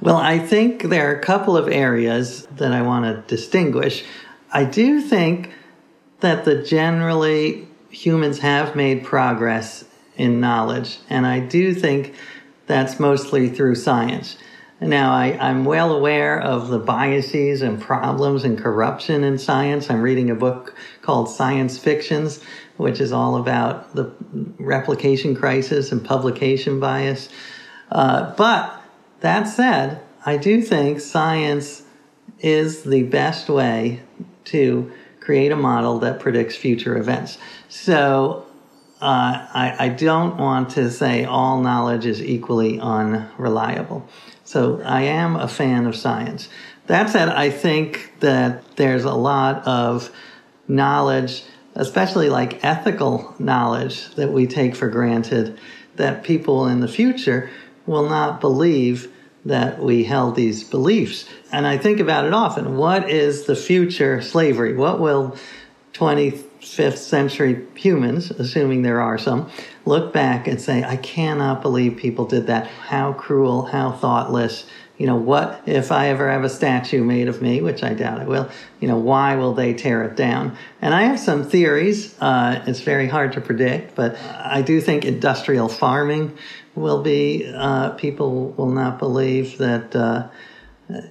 well, 0.00 0.16
I 0.16 0.38
think 0.38 0.84
there 0.84 1.10
are 1.10 1.14
a 1.14 1.20
couple 1.20 1.56
of 1.56 1.68
areas 1.68 2.46
that 2.56 2.72
I 2.72 2.82
want 2.82 3.04
to 3.04 3.34
distinguish. 3.34 4.04
I 4.52 4.64
do 4.64 5.00
think 5.00 5.52
that 6.20 6.44
the 6.44 6.62
generally 6.62 7.68
humans 7.90 8.38
have 8.40 8.76
made 8.76 9.04
progress 9.04 9.84
in 10.16 10.40
knowledge, 10.40 10.98
and 11.08 11.26
I 11.26 11.40
do 11.40 11.74
think 11.74 12.14
that's 12.66 13.00
mostly 13.00 13.48
through 13.48 13.74
science. 13.74 14.36
Now, 14.80 15.12
I, 15.12 15.36
am 15.50 15.66
well 15.66 15.92
aware 15.92 16.40
of 16.40 16.68
the 16.68 16.78
biases 16.78 17.60
and 17.60 17.78
problems 17.78 18.44
and 18.44 18.56
corruption 18.56 19.24
in 19.24 19.36
science. 19.36 19.90
I'm 19.90 20.00
reading 20.00 20.30
a 20.30 20.34
book 20.34 20.74
called 21.02 21.28
Science 21.28 21.76
Fictions, 21.76 22.42
which 22.78 22.98
is 22.98 23.12
all 23.12 23.36
about 23.36 23.94
the 23.94 24.10
replication 24.58 25.36
crisis 25.36 25.92
and 25.92 26.02
publication 26.02 26.80
bias. 26.80 27.28
Uh, 27.92 28.34
but 28.36 28.80
that 29.20 29.44
said, 29.44 30.00
I 30.24 30.38
do 30.38 30.62
think 30.62 31.00
science 31.00 31.82
is 32.38 32.84
the 32.84 33.02
best 33.02 33.50
way 33.50 34.00
to 34.46 34.90
create 35.30 35.52
a 35.52 35.56
model 35.56 36.00
that 36.00 36.18
predicts 36.18 36.56
future 36.56 36.98
events. 36.98 37.38
So 37.68 38.44
uh, 39.00 39.46
I, 39.54 39.76
I, 39.78 39.88
don't 39.90 40.36
want 40.38 40.70
to 40.70 40.90
say 40.90 41.24
all 41.24 41.60
knowledge 41.60 42.04
is 42.04 42.20
equally 42.20 42.80
unreliable. 42.80 44.08
So 44.42 44.82
I 44.82 45.02
am 45.02 45.36
a 45.36 45.46
fan 45.46 45.86
of 45.86 45.94
science. 45.94 46.48
That 46.88 47.10
said, 47.10 47.28
I 47.28 47.48
think 47.48 48.12
that 48.18 48.74
there's 48.74 49.04
a 49.04 49.14
lot 49.14 49.64
of 49.68 50.10
knowledge, 50.66 51.44
especially 51.76 52.28
like 52.28 52.64
ethical 52.64 53.32
knowledge, 53.38 54.12
that 54.16 54.32
we 54.32 54.48
take 54.48 54.74
for 54.74 54.88
granted 54.88 55.60
that 55.94 56.24
people 56.24 56.66
in 56.66 56.80
the 56.80 56.88
future 56.88 57.50
will 57.86 58.08
not 58.08 58.40
believe 58.40 59.14
that 59.44 59.78
we 59.78 60.04
held 60.04 60.36
these 60.36 60.64
beliefs. 60.64 61.26
And 61.50 61.66
I 61.66 61.78
think 61.78 62.00
about 62.00 62.26
it 62.26 62.34
often. 62.34 62.76
What 62.76 63.08
is 63.08 63.44
the 63.44 63.56
future 63.56 64.20
slavery? 64.20 64.74
What 64.74 65.00
will 65.00 65.36
25th 65.94 66.98
century 66.98 67.66
humans, 67.74 68.30
assuming 68.30 68.82
there 68.82 69.00
are 69.00 69.18
some, 69.18 69.50
look 69.84 70.12
back 70.12 70.46
and 70.46 70.60
say, 70.60 70.84
I 70.84 70.96
cannot 70.96 71.62
believe 71.62 71.96
people 71.96 72.26
did 72.26 72.46
that. 72.46 72.66
How 72.66 73.12
cruel, 73.12 73.62
how 73.62 73.92
thoughtless. 73.92 74.66
You 74.96 75.06
know, 75.06 75.16
what 75.16 75.62
if 75.64 75.90
I 75.90 76.08
ever 76.08 76.30
have 76.30 76.44
a 76.44 76.50
statue 76.50 77.02
made 77.02 77.28
of 77.28 77.40
me, 77.40 77.62
which 77.62 77.82
I 77.82 77.94
doubt 77.94 78.20
I 78.20 78.26
will, 78.26 78.50
you 78.80 78.88
know, 78.88 78.98
why 78.98 79.36
will 79.36 79.54
they 79.54 79.72
tear 79.72 80.04
it 80.04 80.14
down? 80.14 80.58
And 80.82 80.94
I 80.94 81.04
have 81.04 81.18
some 81.18 81.48
theories. 81.48 82.14
Uh, 82.20 82.62
it's 82.66 82.80
very 82.80 83.08
hard 83.08 83.32
to 83.32 83.40
predict, 83.40 83.94
but 83.94 84.18
I 84.18 84.60
do 84.60 84.78
think 84.78 85.06
industrial 85.06 85.70
farming 85.70 86.36
will 86.80 87.02
be 87.02 87.50
uh, 87.54 87.90
people 87.90 88.50
will 88.52 88.70
not 88.70 88.98
believe 88.98 89.58
that 89.58 89.94
uh, 89.94 90.28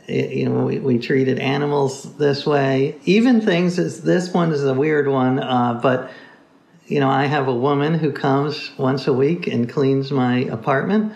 you 0.08 0.50
know 0.50 0.66
we, 0.66 0.80
we 0.80 1.00
treated 1.00 1.40
animals 1.40 2.16
this 2.18 2.46
way. 2.46 3.00
Even 3.06 3.42
things 3.42 3.80
as 3.80 4.04
this 4.04 4.34
one 4.34 4.52
is 4.52 4.64
a 4.64 4.74
weird 4.74 5.08
one, 5.08 5.40
uh, 5.40 5.80
but 5.82 6.12
you 6.88 7.00
know 7.00 7.10
I 7.10 7.26
have 7.26 7.48
a 7.48 7.56
woman 7.56 7.94
who 7.94 8.12
comes 8.12 8.72
once 8.78 9.08
a 9.08 9.14
week 9.14 9.48
and 9.48 9.70
cleans 9.70 10.12
my 10.12 10.40
apartment. 10.40 11.14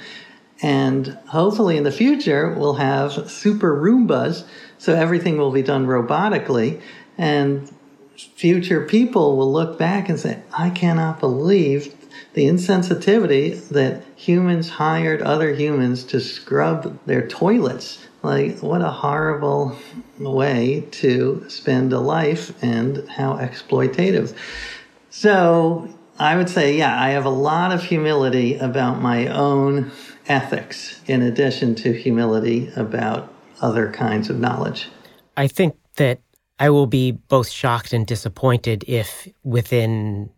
And 0.61 1.17
hopefully 1.27 1.75
in 1.75 1.83
the 1.83 1.91
future, 1.91 2.53
we'll 2.57 2.75
have 2.75 3.29
super 3.29 3.75
Roombas, 3.75 4.45
so 4.77 4.95
everything 4.95 5.37
will 5.37 5.51
be 5.51 5.61
done 5.61 5.87
robotically. 5.87 6.81
And 7.17 7.69
future 8.15 8.85
people 8.85 9.35
will 9.35 9.51
look 9.51 9.77
back 9.77 10.07
and 10.07 10.19
say, 10.19 10.41
I 10.57 10.69
cannot 10.69 11.19
believe 11.19 11.93
the 12.33 12.45
insensitivity 12.45 13.67
that 13.69 14.03
humans 14.15 14.69
hired 14.69 15.21
other 15.21 15.53
humans 15.53 16.03
to 16.05 16.19
scrub 16.19 16.99
their 17.05 17.27
toilets. 17.27 18.05
Like, 18.21 18.59
what 18.59 18.81
a 18.81 18.89
horrible 18.89 19.77
way 20.19 20.87
to 20.91 21.45
spend 21.49 21.91
a 21.91 21.99
life 21.99 22.53
and 22.63 23.07
how 23.09 23.37
exploitative. 23.37 24.35
So, 25.09 25.89
I 26.19 26.37
would 26.37 26.49
say, 26.49 26.77
yeah, 26.77 27.01
I 27.01 27.09
have 27.09 27.25
a 27.25 27.29
lot 27.29 27.73
of 27.73 27.83
humility 27.83 28.55
about 28.55 29.01
my 29.01 29.27
own 29.27 29.91
ethics 30.27 31.01
in 31.07 31.21
addition 31.21 31.75
to 31.75 31.91
humility 31.91 32.71
about 32.75 33.33
other 33.61 33.91
kinds 33.91 34.29
of 34.29 34.39
knowledge. 34.39 34.89
I 35.35 35.47
think 35.47 35.75
that 35.95 36.19
I 36.63 36.69
will 36.69 36.87
be 36.87 37.11
both 37.11 37.49
shocked 37.49 37.91
and 37.91 38.07
disappointed 38.07 38.85
if 38.87 39.27
within 39.43 40.29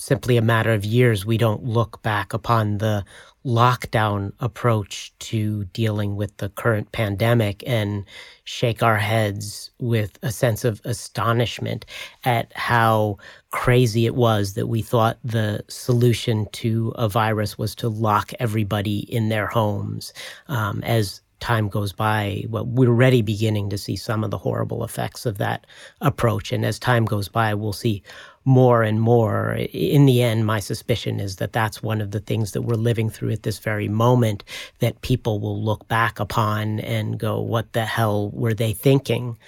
simply 0.00 0.38
a 0.38 0.42
matter 0.42 0.72
of 0.72 0.82
years 0.82 1.26
we 1.26 1.36
don't 1.36 1.62
look 1.62 2.02
back 2.02 2.32
upon 2.32 2.78
the 2.78 3.04
lockdown 3.44 4.32
approach 4.40 5.12
to 5.18 5.66
dealing 5.74 6.16
with 6.16 6.34
the 6.38 6.48
current 6.48 6.90
pandemic 6.92 7.62
and 7.66 8.06
shake 8.44 8.82
our 8.82 8.96
heads 8.96 9.72
with 9.78 10.18
a 10.22 10.32
sense 10.32 10.64
of 10.64 10.80
astonishment 10.86 11.84
at 12.24 12.50
how 12.54 13.18
crazy 13.50 14.06
it 14.06 14.14
was 14.14 14.54
that 14.54 14.68
we 14.68 14.80
thought 14.80 15.18
the 15.22 15.62
solution 15.68 16.46
to 16.52 16.94
a 16.96 17.10
virus 17.10 17.58
was 17.58 17.74
to 17.74 17.90
lock 17.90 18.32
everybody 18.40 19.00
in 19.00 19.28
their 19.28 19.48
homes 19.48 20.14
um, 20.48 20.82
as 20.82 21.20
time 21.40 21.68
goes 21.68 21.92
by, 21.92 22.44
well, 22.48 22.64
we're 22.64 22.88
already 22.88 23.22
beginning 23.22 23.70
to 23.70 23.78
see 23.78 23.96
some 23.96 24.24
of 24.24 24.30
the 24.30 24.38
horrible 24.38 24.84
effects 24.84 25.26
of 25.26 25.38
that 25.38 25.66
approach. 26.00 26.52
And 26.52 26.64
as 26.64 26.78
time 26.78 27.04
goes 27.04 27.28
by, 27.28 27.54
we'll 27.54 27.72
see 27.72 28.02
more 28.44 28.82
and 28.82 29.00
more. 29.00 29.54
In 29.72 30.06
the 30.06 30.22
end, 30.22 30.46
my 30.46 30.60
suspicion 30.60 31.20
is 31.20 31.36
that 31.36 31.52
that's 31.52 31.82
one 31.82 32.00
of 32.00 32.10
the 32.10 32.20
things 32.20 32.52
that 32.52 32.62
we're 32.62 32.74
living 32.74 33.10
through 33.10 33.30
at 33.30 33.42
this 33.42 33.58
very 33.58 33.88
moment 33.88 34.44
that 34.80 35.00
people 35.02 35.40
will 35.40 35.62
look 35.62 35.86
back 35.88 36.20
upon 36.20 36.80
and 36.80 37.18
go, 37.18 37.40
what 37.40 37.72
the 37.72 37.84
hell 37.84 38.30
were 38.30 38.54
they 38.54 38.72
thinking? 38.72 39.38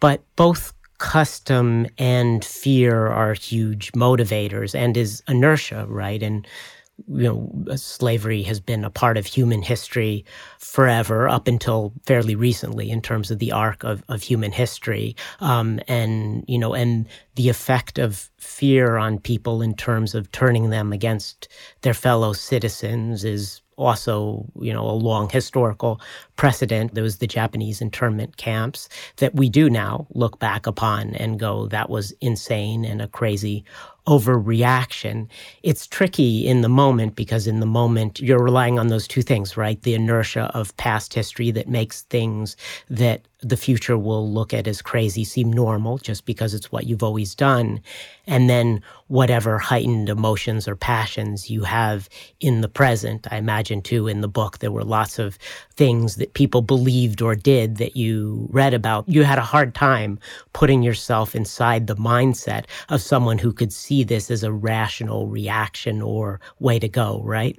But 0.00 0.22
both 0.36 0.72
custom 0.98 1.86
and 1.98 2.44
fear 2.44 3.08
are 3.08 3.34
huge 3.34 3.92
motivators 3.92 4.74
and 4.74 4.96
is 4.96 5.22
inertia, 5.28 5.84
right? 5.88 6.22
And 6.22 6.46
you 7.08 7.24
know, 7.24 7.76
slavery 7.76 8.42
has 8.42 8.58
been 8.58 8.84
a 8.84 8.90
part 8.90 9.18
of 9.18 9.26
human 9.26 9.62
history 9.62 10.24
forever 10.58 11.28
up 11.28 11.46
until 11.46 11.92
fairly 12.06 12.34
recently 12.34 12.90
in 12.90 13.02
terms 13.02 13.30
of 13.30 13.38
the 13.38 13.52
arc 13.52 13.84
of, 13.84 14.02
of 14.08 14.22
human 14.22 14.50
history. 14.50 15.14
Um, 15.40 15.80
and, 15.88 16.44
you 16.48 16.58
know, 16.58 16.74
and 16.74 17.06
the 17.34 17.48
effect 17.48 17.98
of 17.98 18.30
fear 18.38 18.96
on 18.96 19.18
people 19.18 19.62
in 19.62 19.74
terms 19.74 20.14
of 20.14 20.32
turning 20.32 20.70
them 20.70 20.92
against 20.92 21.48
their 21.82 21.94
fellow 21.94 22.32
citizens 22.32 23.24
is 23.24 23.60
also, 23.76 24.46
you 24.58 24.72
know, 24.72 24.88
a 24.88 24.92
long 24.92 25.28
historical 25.28 26.00
precedent. 26.36 26.94
There 26.94 27.04
was 27.04 27.18
the 27.18 27.26
Japanese 27.26 27.82
internment 27.82 28.38
camps 28.38 28.88
that 29.16 29.34
we 29.34 29.50
do 29.50 29.68
now 29.68 30.06
look 30.14 30.38
back 30.38 30.66
upon 30.66 31.14
and 31.16 31.38
go, 31.38 31.66
that 31.68 31.90
was 31.90 32.12
insane 32.22 32.86
and 32.86 33.02
a 33.02 33.08
crazy 33.08 33.64
overreaction. 34.06 35.28
It's 35.62 35.86
tricky 35.86 36.46
in 36.46 36.60
the 36.60 36.68
moment 36.68 37.16
because 37.16 37.46
in 37.46 37.60
the 37.60 37.66
moment 37.66 38.20
you're 38.20 38.42
relying 38.42 38.78
on 38.78 38.88
those 38.88 39.08
two 39.08 39.22
things, 39.22 39.56
right? 39.56 39.80
The 39.82 39.94
inertia 39.94 40.50
of 40.54 40.76
past 40.76 41.14
history 41.14 41.50
that 41.52 41.68
makes 41.68 42.02
things 42.02 42.56
that 42.88 43.22
the 43.40 43.56
future 43.56 43.98
will 43.98 44.30
look 44.30 44.54
at 44.54 44.66
as 44.66 44.80
crazy 44.80 45.22
seem 45.22 45.52
normal 45.52 45.98
just 45.98 46.24
because 46.24 46.54
it's 46.54 46.72
what 46.72 46.86
you've 46.86 47.02
always 47.02 47.34
done. 47.34 47.80
And 48.26 48.48
then 48.48 48.82
whatever 49.08 49.58
heightened 49.58 50.08
emotions 50.08 50.66
or 50.66 50.74
passions 50.74 51.50
you 51.50 51.62
have 51.64 52.08
in 52.40 52.62
the 52.62 52.68
present. 52.68 53.26
I 53.30 53.36
imagine 53.36 53.82
too 53.82 54.08
in 54.08 54.20
the 54.20 54.28
book 54.28 54.58
there 54.58 54.72
were 54.72 54.84
lots 54.84 55.18
of 55.18 55.38
things 55.74 56.16
that 56.16 56.34
people 56.34 56.62
believed 56.62 57.20
or 57.20 57.34
did 57.34 57.76
that 57.76 57.96
you 57.96 58.48
read 58.50 58.74
about. 58.74 59.08
You 59.08 59.24
had 59.24 59.38
a 59.38 59.42
hard 59.42 59.74
time 59.74 60.18
putting 60.54 60.82
yourself 60.82 61.34
inside 61.34 61.86
the 61.86 61.96
mindset 61.96 62.64
of 62.88 63.02
someone 63.02 63.38
who 63.38 63.52
could 63.52 63.72
see 63.72 64.02
this 64.02 64.30
as 64.30 64.42
a 64.42 64.52
rational 64.52 65.28
reaction 65.28 66.00
or 66.00 66.40
way 66.58 66.78
to 66.78 66.88
go, 66.88 67.20
right? 67.22 67.58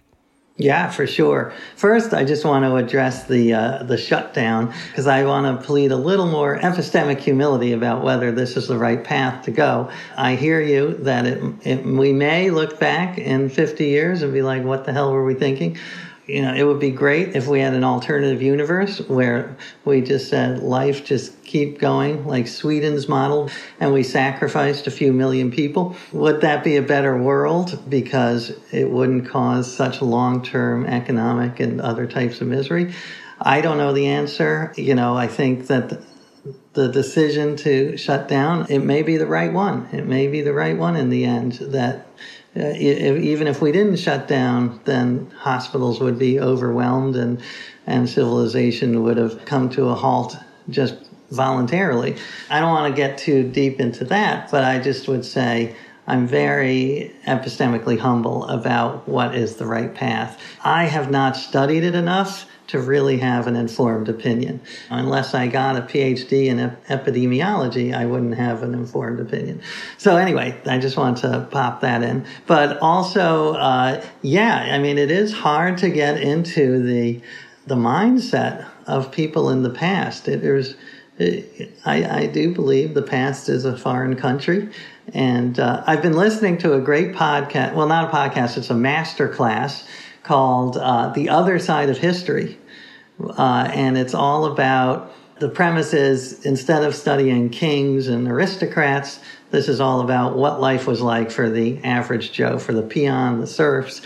Yeah, 0.60 0.89
for 0.89 1.06
sure. 1.06 1.54
First, 1.76 2.15
I 2.15 2.26
just 2.26 2.43
want 2.43 2.65
to 2.65 2.78
address 2.78 3.26
the 3.26 3.54
uh, 3.54 3.84
the 3.84 3.96
shutdown 3.96 4.74
because 4.89 5.06
I 5.06 5.24
want 5.24 5.46
to 5.46 5.63
plead 5.63 5.91
a 5.91 5.96
little 5.96 6.26
more 6.26 6.58
epistemic 6.58 7.20
humility 7.20 7.74
about 7.74 8.04
whether 8.04 8.32
this 8.32 8.58
is 8.58 8.67
the 8.67 8.78
right 8.78 9.04
path 9.04 9.46
to 9.46 9.52
go. 9.52 9.91
I 10.15 10.34
hear 10.34 10.60
you 10.60 10.96
that 11.02 11.28
it, 11.28 11.43
it 11.63 11.86
we 11.86 12.12
may 12.12 12.50
look 12.50 12.80
back 12.80 13.20
in 13.20 13.50
50 13.50 13.86
years 13.86 14.24
and 14.24 14.34
be 14.34 14.41
like, 14.41 14.63
"What 14.63 14.86
the 14.86 14.93
hell 14.93 15.12
were 15.12 15.24
we 15.24 15.36
thinking?" 15.36 15.78
You 16.27 16.41
know, 16.41 16.53
it 16.53 16.63
would 16.63 16.79
be 16.79 16.91
great 16.91 17.35
if 17.35 17.47
we 17.47 17.61
had 17.61 17.73
an 17.73 17.85
alternative 17.85 18.41
universe 18.41 18.99
where 19.07 19.55
we 19.85 20.01
just 20.01 20.29
said 20.29 20.59
life 20.61 21.05
just 21.05 21.41
keep 21.43 21.79
going 21.79 22.25
like 22.27 22.47
Sweden's 22.47 23.07
model 23.07 23.49
and 23.79 23.93
we 23.93 24.03
sacrificed 24.03 24.87
a 24.87 24.91
few 24.91 25.13
million 25.13 25.51
people. 25.51 25.95
Would 26.11 26.41
that 26.41 26.65
be 26.65 26.75
a 26.75 26.81
better 26.81 27.17
world 27.17 27.79
because 27.87 28.51
it 28.73 28.89
wouldn't 28.89 29.29
cause 29.29 29.73
such 29.73 30.01
long-term 30.01 30.85
economic 30.85 31.61
and 31.61 31.79
other 31.79 32.05
types 32.05 32.41
of 32.41 32.47
misery? 32.47 32.93
I 33.39 33.61
don't 33.61 33.77
know 33.77 33.93
the 33.93 34.07
answer. 34.07 34.73
You 34.75 34.95
know, 34.95 35.15
I 35.15 35.27
think 35.27 35.67
that 35.67 36.01
the 36.73 36.89
decision 36.89 37.55
to 37.57 37.97
shut 37.97 38.27
down, 38.27 38.67
it 38.69 38.79
may 38.79 39.01
be 39.01 39.17
the 39.17 39.25
right 39.25 39.51
one. 39.51 39.87
It 39.93 40.05
may 40.05 40.27
be 40.27 40.41
the 40.41 40.53
right 40.53 40.77
one 40.77 40.95
in 40.95 41.09
the 41.09 41.25
end 41.25 41.53
that 41.53 42.07
uh, 42.58 42.74
even 42.76 43.48
if 43.48 43.62
we 43.62 43.72
didn't 43.72 43.98
shut 43.98 44.28
down, 44.28 44.80
then 44.86 45.32
hospitals 45.38 46.00
would 46.00 46.17
be 46.17 46.39
overwhelmed 46.39 47.15
and, 47.15 47.41
and 47.86 48.10
civilization 48.10 49.04
would 49.04 49.17
have 49.17 49.46
come 49.46 49.70
to 49.70 49.89
a 49.89 49.96
halt 49.96 50.36
just 50.70 50.96
voluntarily. 51.30 52.15
I 52.50 52.60
don't 52.60 52.74
want 52.74 52.93
to 52.93 52.98
get 52.98 53.17
too 53.17 53.43
deep 53.50 53.80
into 53.80 54.06
that, 54.06 54.50
but 54.50 54.63
I 54.63 54.80
just 54.80 55.08
would 55.08 55.26
say 55.26 55.76
I'm 56.08 56.26
very 56.26 57.13
epistemically 57.26 58.00
humble 58.00 58.46
about 58.46 59.08
what 59.08 59.36
is 59.36 59.58
the 59.58 59.65
right 59.65 59.93
path. 59.93 60.41
I 60.63 60.86
have 60.86 61.12
not 61.12 61.36
studied 61.36 61.84
it 61.84 61.96
enough 61.96 62.50
to 62.67 62.80
really 62.80 63.17
have 63.17 63.47
an 63.47 63.56
informed 63.56 64.10
opinion. 64.10 64.62
Unless 64.89 65.34
I 65.34 65.47
got 65.47 65.77
a 65.77 65.82
PhD 65.82 66.47
in 66.47 66.58
epidemiology, 66.89 67.93
I 67.93 68.06
wouldn't 68.06 68.36
have 68.36 68.63
an 68.63 68.73
informed 68.73 69.19
opinion. 69.19 69.62
So 69.97 70.17
anyway, 70.17 70.60
I 70.65 70.77
just 70.77 70.97
want 70.97 71.17
to 71.19 71.47
pop 71.49 71.82
that 71.82 72.03
in. 72.03 72.25
But 72.45 72.77
also, 72.80 73.53
uh, 73.53 74.03
yeah, 74.21 74.69
I 74.71 74.80
mean, 74.80 74.97
it 74.97 75.12
is 75.12 75.34
hard 75.34 75.77
to 75.80 75.89
get 75.89 76.21
into 76.21 76.84
the 76.84 77.21
the 77.67 77.75
mindset 77.75 78.65
of 78.88 79.12
people 79.12 79.49
in 79.49 79.62
the 79.62 79.69
past. 79.69 80.27
It, 80.27 80.41
there's, 80.41 80.75
it, 81.17 81.77
I, 81.86 82.21
I 82.21 82.27
do 82.27 82.53
believe 82.53 82.93
the 82.93 83.01
past 83.01 83.49
is 83.49 83.65
a 83.65 83.77
foreign 83.77 84.15
country. 84.15 84.69
And 85.13 85.60
uh, 85.60 85.84
I've 85.86 86.01
been 86.01 86.15
listening 86.15 86.58
to 86.60 86.73
a 86.73 86.80
great 86.80 87.13
podcast. 87.13 87.75
Well, 87.75 87.88
not 87.88 88.06
a 88.06 88.15
podcast, 88.15 88.58
it's 88.58 88.69
a 88.69 88.75
master 88.75 89.27
class 89.27 89.86
called 90.27 90.75
uh, 90.77 91.09
The 91.13 91.29
Other 91.29 91.57
Side 91.57 91.89
of 91.89 91.97
History. 91.97 92.57
Uh, 93.19 93.71
and 93.73 93.97
it's 93.97 94.13
all 94.13 94.45
about 94.45 95.13
the 95.39 95.49
premise 95.49 95.93
is 95.93 96.45
instead 96.45 96.83
of 96.83 96.93
studying 96.93 97.49
kings 97.49 98.07
and 98.07 98.27
aristocrats, 98.27 99.19
this 99.51 99.69
is 99.69 99.79
all 99.79 100.01
about 100.01 100.35
what 100.35 100.59
life 100.59 100.85
was 100.85 100.99
like 100.99 101.31
for 101.31 101.49
the 101.49 101.81
average 101.83 102.31
Joe, 102.33 102.59
for 102.59 102.73
the 102.73 102.81
peon, 102.81 103.39
the 103.39 103.47
serfs. 103.47 104.01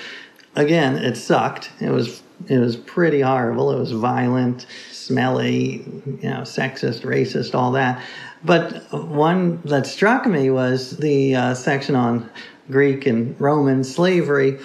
Again, 0.56 0.98
it 0.98 1.16
sucked. 1.16 1.72
It 1.80 1.90
was 1.90 2.22
it 2.48 2.58
was 2.58 2.76
pretty 2.76 3.22
horrible. 3.22 3.72
It 3.72 3.80
was 3.80 3.92
violent, 3.92 4.66
smelly, 4.92 5.86
you 6.06 6.30
know, 6.30 6.42
sexist, 6.42 7.02
racist, 7.02 7.56
all 7.56 7.72
that. 7.74 8.04
But 8.44 8.92
one 8.92 9.62
that 9.66 9.86
struck 9.86 10.26
me 10.26 10.50
was 10.50 10.98
the 10.98 11.36
uh, 11.36 11.54
section 11.54 11.96
on 11.96 12.30
Greek 12.70 13.06
and 13.06 13.40
Roman 13.40 13.84
slavery 13.84 14.60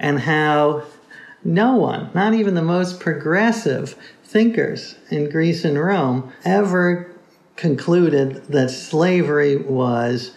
and 0.00 0.18
how 0.18 0.82
no 1.44 1.76
one, 1.76 2.10
not 2.14 2.34
even 2.34 2.54
the 2.54 2.62
most 2.62 3.00
progressive 3.00 3.96
thinkers 4.24 4.96
in 5.10 5.30
Greece 5.30 5.64
and 5.64 5.78
Rome, 5.78 6.32
ever 6.44 7.10
concluded 7.56 8.44
that 8.46 8.70
slavery 8.70 9.56
was 9.56 10.32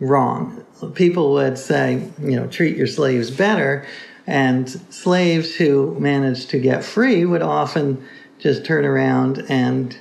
wrong. 0.00 0.64
People 0.94 1.32
would 1.32 1.58
say, 1.58 2.10
you 2.20 2.36
know, 2.36 2.46
treat 2.46 2.76
your 2.76 2.86
slaves 2.86 3.30
better. 3.30 3.86
And 4.26 4.68
slaves 4.90 5.54
who 5.54 5.96
managed 6.00 6.50
to 6.50 6.58
get 6.58 6.84
free 6.84 7.24
would 7.24 7.42
often 7.42 8.04
just 8.38 8.64
turn 8.64 8.84
around 8.84 9.44
and 9.48 9.96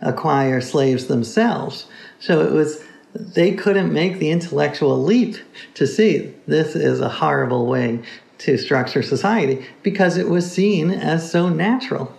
acquire 0.00 0.60
slaves 0.60 1.06
themselves. 1.06 1.86
So 2.18 2.40
it 2.42 2.52
was 2.52 2.84
they 3.14 3.54
couldn't 3.54 3.92
make 3.92 4.18
the 4.18 4.30
intellectual 4.30 5.02
leap 5.02 5.36
to 5.74 5.86
see 5.86 6.32
this 6.46 6.76
is 6.76 7.00
a 7.00 7.08
horrible 7.08 7.66
way 7.66 8.02
to 8.40 8.56
structure 8.56 9.02
society 9.02 9.64
because 9.82 10.16
it 10.16 10.28
was 10.28 10.50
seen 10.50 10.90
as 10.90 11.30
so 11.30 11.48
natural. 11.48 12.14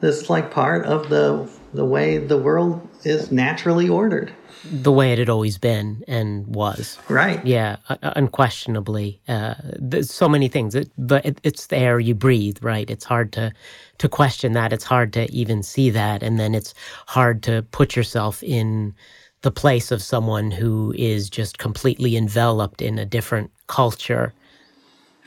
This 0.00 0.22
is 0.22 0.30
like 0.30 0.50
part 0.50 0.84
of 0.86 1.08
the 1.08 1.48
the 1.74 1.84
way 1.84 2.18
the 2.18 2.36
world 2.36 2.86
is 3.04 3.32
naturally 3.32 3.88
ordered. 3.88 4.32
The 4.64 4.92
way 4.92 5.12
it 5.12 5.18
had 5.18 5.28
always 5.28 5.58
been 5.58 6.04
and 6.06 6.46
was. 6.46 6.98
Right. 7.08 7.44
Yeah, 7.44 7.76
unquestionably. 8.02 9.20
Uh, 9.26 9.54
there's 9.78 10.12
so 10.12 10.28
many 10.28 10.48
things. 10.48 10.74
It, 10.74 10.90
but 10.98 11.24
it, 11.24 11.40
it's 11.42 11.66
the 11.66 11.78
air 11.78 11.98
you 11.98 12.14
breathe, 12.14 12.58
right? 12.62 12.88
It's 12.90 13.04
hard 13.04 13.32
to 13.32 13.52
to 13.98 14.08
question 14.08 14.52
that. 14.52 14.72
It's 14.72 14.84
hard 14.84 15.12
to 15.14 15.30
even 15.32 15.62
see 15.62 15.90
that, 15.90 16.22
and 16.22 16.38
then 16.38 16.54
it's 16.54 16.74
hard 17.06 17.42
to 17.44 17.62
put 17.70 17.96
yourself 17.96 18.42
in 18.42 18.94
the 19.42 19.50
place 19.50 19.90
of 19.90 20.02
someone 20.02 20.52
who 20.52 20.94
is 20.96 21.28
just 21.28 21.58
completely 21.58 22.16
enveloped 22.16 22.80
in 22.80 22.98
a 22.98 23.04
different 23.04 23.50
culture 23.66 24.32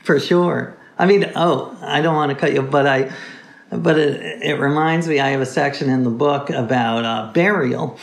for 0.06 0.20
sure. 0.20 0.76
I 0.98 1.04
mean, 1.04 1.32
oh, 1.34 1.76
I 1.82 2.00
don't 2.00 2.14
want 2.14 2.30
to 2.30 2.38
cut 2.38 2.54
you, 2.54 2.62
but 2.62 2.86
I, 2.86 3.12
but 3.70 3.98
it, 3.98 4.42
it 4.42 4.60
reminds 4.60 5.08
me. 5.08 5.18
I 5.18 5.30
have 5.30 5.40
a 5.40 5.46
section 5.46 5.90
in 5.90 6.04
the 6.04 6.10
book 6.10 6.48
about 6.48 7.04
uh, 7.04 7.32
burial, 7.32 7.98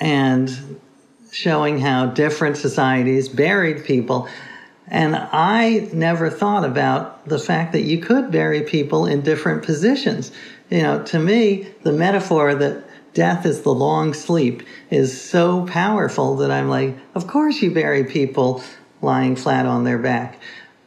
and 0.00 0.80
showing 1.30 1.78
how 1.78 2.06
different 2.06 2.56
societies 2.56 3.28
buried 3.28 3.84
people. 3.84 4.28
And 4.88 5.16
I 5.16 5.88
never 5.92 6.28
thought 6.28 6.64
about 6.64 7.26
the 7.26 7.38
fact 7.38 7.72
that 7.72 7.82
you 7.82 7.98
could 7.98 8.32
bury 8.32 8.62
people 8.62 9.06
in 9.06 9.22
different 9.22 9.62
positions. 9.62 10.32
You 10.70 10.82
know, 10.82 11.02
to 11.04 11.18
me, 11.18 11.68
the 11.82 11.92
metaphor 11.92 12.54
that 12.56 12.84
death 13.14 13.46
is 13.46 13.62
the 13.62 13.72
long 13.72 14.12
sleep 14.12 14.64
is 14.90 15.18
so 15.18 15.66
powerful 15.66 16.36
that 16.36 16.50
I'm 16.50 16.68
like, 16.68 16.96
of 17.14 17.26
course 17.26 17.62
you 17.62 17.70
bury 17.70 18.04
people 18.04 18.62
lying 19.00 19.36
flat 19.36 19.66
on 19.66 19.84
their 19.84 19.98
back. 19.98 20.40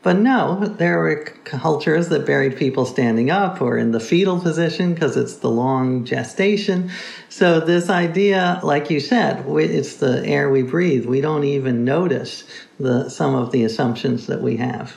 But 0.05 0.17
no, 0.17 0.63
there 0.63 0.99
were 0.99 1.25
cultures 1.45 2.09
that 2.09 2.27
buried 2.27 2.57
people 2.57 2.85
standing 2.85 3.31
up 3.31 3.59
or 3.59 3.75
in 3.75 3.89
the 3.89 3.99
fetal 3.99 4.39
position 4.39 4.93
because 4.93 5.17
it's 5.17 5.37
the 5.37 5.49
long 5.49 6.05
gestation. 6.05 6.91
So, 7.29 7.59
this 7.59 7.89
idea, 7.89 8.59
like 8.61 8.91
you 8.91 8.99
said, 8.99 9.43
it's 9.47 9.95
the 9.95 10.23
air 10.23 10.51
we 10.51 10.61
breathe. 10.61 11.07
We 11.07 11.21
don't 11.21 11.43
even 11.43 11.85
notice 11.85 12.43
the, 12.79 13.09
some 13.09 13.33
of 13.33 13.51
the 13.51 13.63
assumptions 13.63 14.27
that 14.27 14.43
we 14.43 14.57
have. 14.57 14.95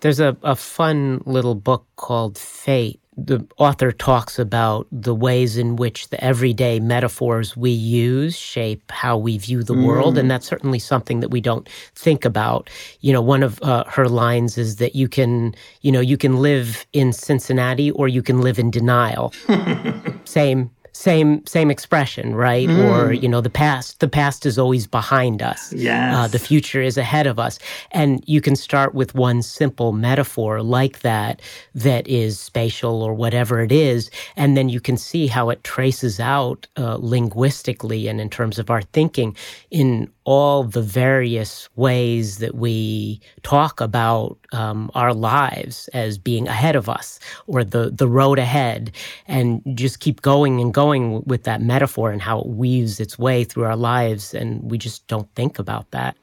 There's 0.00 0.18
a, 0.18 0.34
a 0.42 0.56
fun 0.56 1.20
little 1.26 1.54
book 1.54 1.84
called 1.96 2.38
Fate 2.38 3.00
the 3.18 3.44
author 3.58 3.90
talks 3.90 4.38
about 4.38 4.86
the 4.92 5.14
ways 5.14 5.58
in 5.58 5.74
which 5.74 6.08
the 6.08 6.22
everyday 6.22 6.78
metaphors 6.78 7.56
we 7.56 7.70
use 7.70 8.38
shape 8.38 8.90
how 8.92 9.18
we 9.18 9.36
view 9.38 9.64
the 9.64 9.74
mm. 9.74 9.84
world. 9.84 10.16
And 10.16 10.30
that's 10.30 10.46
certainly 10.46 10.78
something 10.78 11.18
that 11.20 11.30
we 11.30 11.40
don't 11.40 11.68
think 11.96 12.24
about. 12.24 12.70
You 13.00 13.12
know, 13.12 13.20
one 13.20 13.42
of 13.42 13.60
uh, 13.62 13.84
her 13.88 14.08
lines 14.08 14.56
is 14.56 14.76
that 14.76 14.94
you 14.94 15.08
can, 15.08 15.54
you 15.80 15.90
know, 15.90 16.00
you 16.00 16.16
can 16.16 16.36
live 16.36 16.86
in 16.92 17.12
Cincinnati 17.12 17.90
or 17.90 18.06
you 18.06 18.22
can 18.22 18.40
live 18.40 18.58
in 18.58 18.70
denial. 18.70 19.32
Same 20.24 20.70
same 20.98 21.46
same 21.46 21.70
expression, 21.70 22.34
right? 22.34 22.68
Mm. 22.68 22.90
Or 22.90 23.12
you 23.12 23.28
know, 23.28 23.40
the 23.40 23.50
past 23.50 24.00
the 24.00 24.08
past 24.08 24.44
is 24.44 24.58
always 24.58 24.88
behind 24.88 25.42
us. 25.42 25.72
Yes. 25.72 26.16
Uh, 26.16 26.26
the 26.26 26.40
future 26.40 26.82
is 26.82 26.98
ahead 26.98 27.28
of 27.28 27.38
us, 27.38 27.60
and 27.92 28.22
you 28.26 28.40
can 28.40 28.56
start 28.56 28.94
with 28.94 29.14
one 29.14 29.42
simple 29.42 29.92
metaphor 29.92 30.60
like 30.60 31.00
that 31.00 31.40
that 31.72 32.08
is 32.08 32.40
spatial 32.40 33.00
or 33.00 33.14
whatever 33.14 33.60
it 33.60 33.70
is, 33.70 34.10
and 34.36 34.56
then 34.56 34.68
you 34.68 34.80
can 34.80 34.96
see 34.96 35.28
how 35.28 35.50
it 35.50 35.62
traces 35.62 36.18
out 36.18 36.66
uh, 36.76 36.96
linguistically 36.96 38.08
and 38.08 38.20
in 38.20 38.28
terms 38.28 38.58
of 38.58 38.68
our 38.68 38.82
thinking 38.82 39.36
in 39.70 40.10
all 40.28 40.62
the 40.62 40.82
various 40.82 41.70
ways 41.74 42.36
that 42.36 42.54
we 42.54 43.18
talk 43.42 43.80
about 43.80 44.36
um, 44.52 44.90
our 44.94 45.14
lives 45.14 45.88
as 45.94 46.18
being 46.18 46.46
ahead 46.46 46.76
of 46.76 46.86
us 46.86 47.18
or 47.46 47.64
the, 47.64 47.88
the 47.88 48.06
road 48.06 48.38
ahead 48.38 48.92
and 49.26 49.62
just 49.72 50.00
keep 50.00 50.20
going 50.20 50.60
and 50.60 50.74
going 50.74 51.22
with 51.24 51.44
that 51.44 51.62
metaphor 51.62 52.10
and 52.10 52.20
how 52.20 52.40
it 52.40 52.46
weaves 52.46 53.00
its 53.00 53.18
way 53.18 53.42
through 53.42 53.64
our 53.64 53.74
lives. 53.74 54.34
And 54.34 54.70
we 54.70 54.76
just 54.76 55.06
don't 55.06 55.34
think 55.34 55.58
about 55.58 55.90
that. 55.92 56.14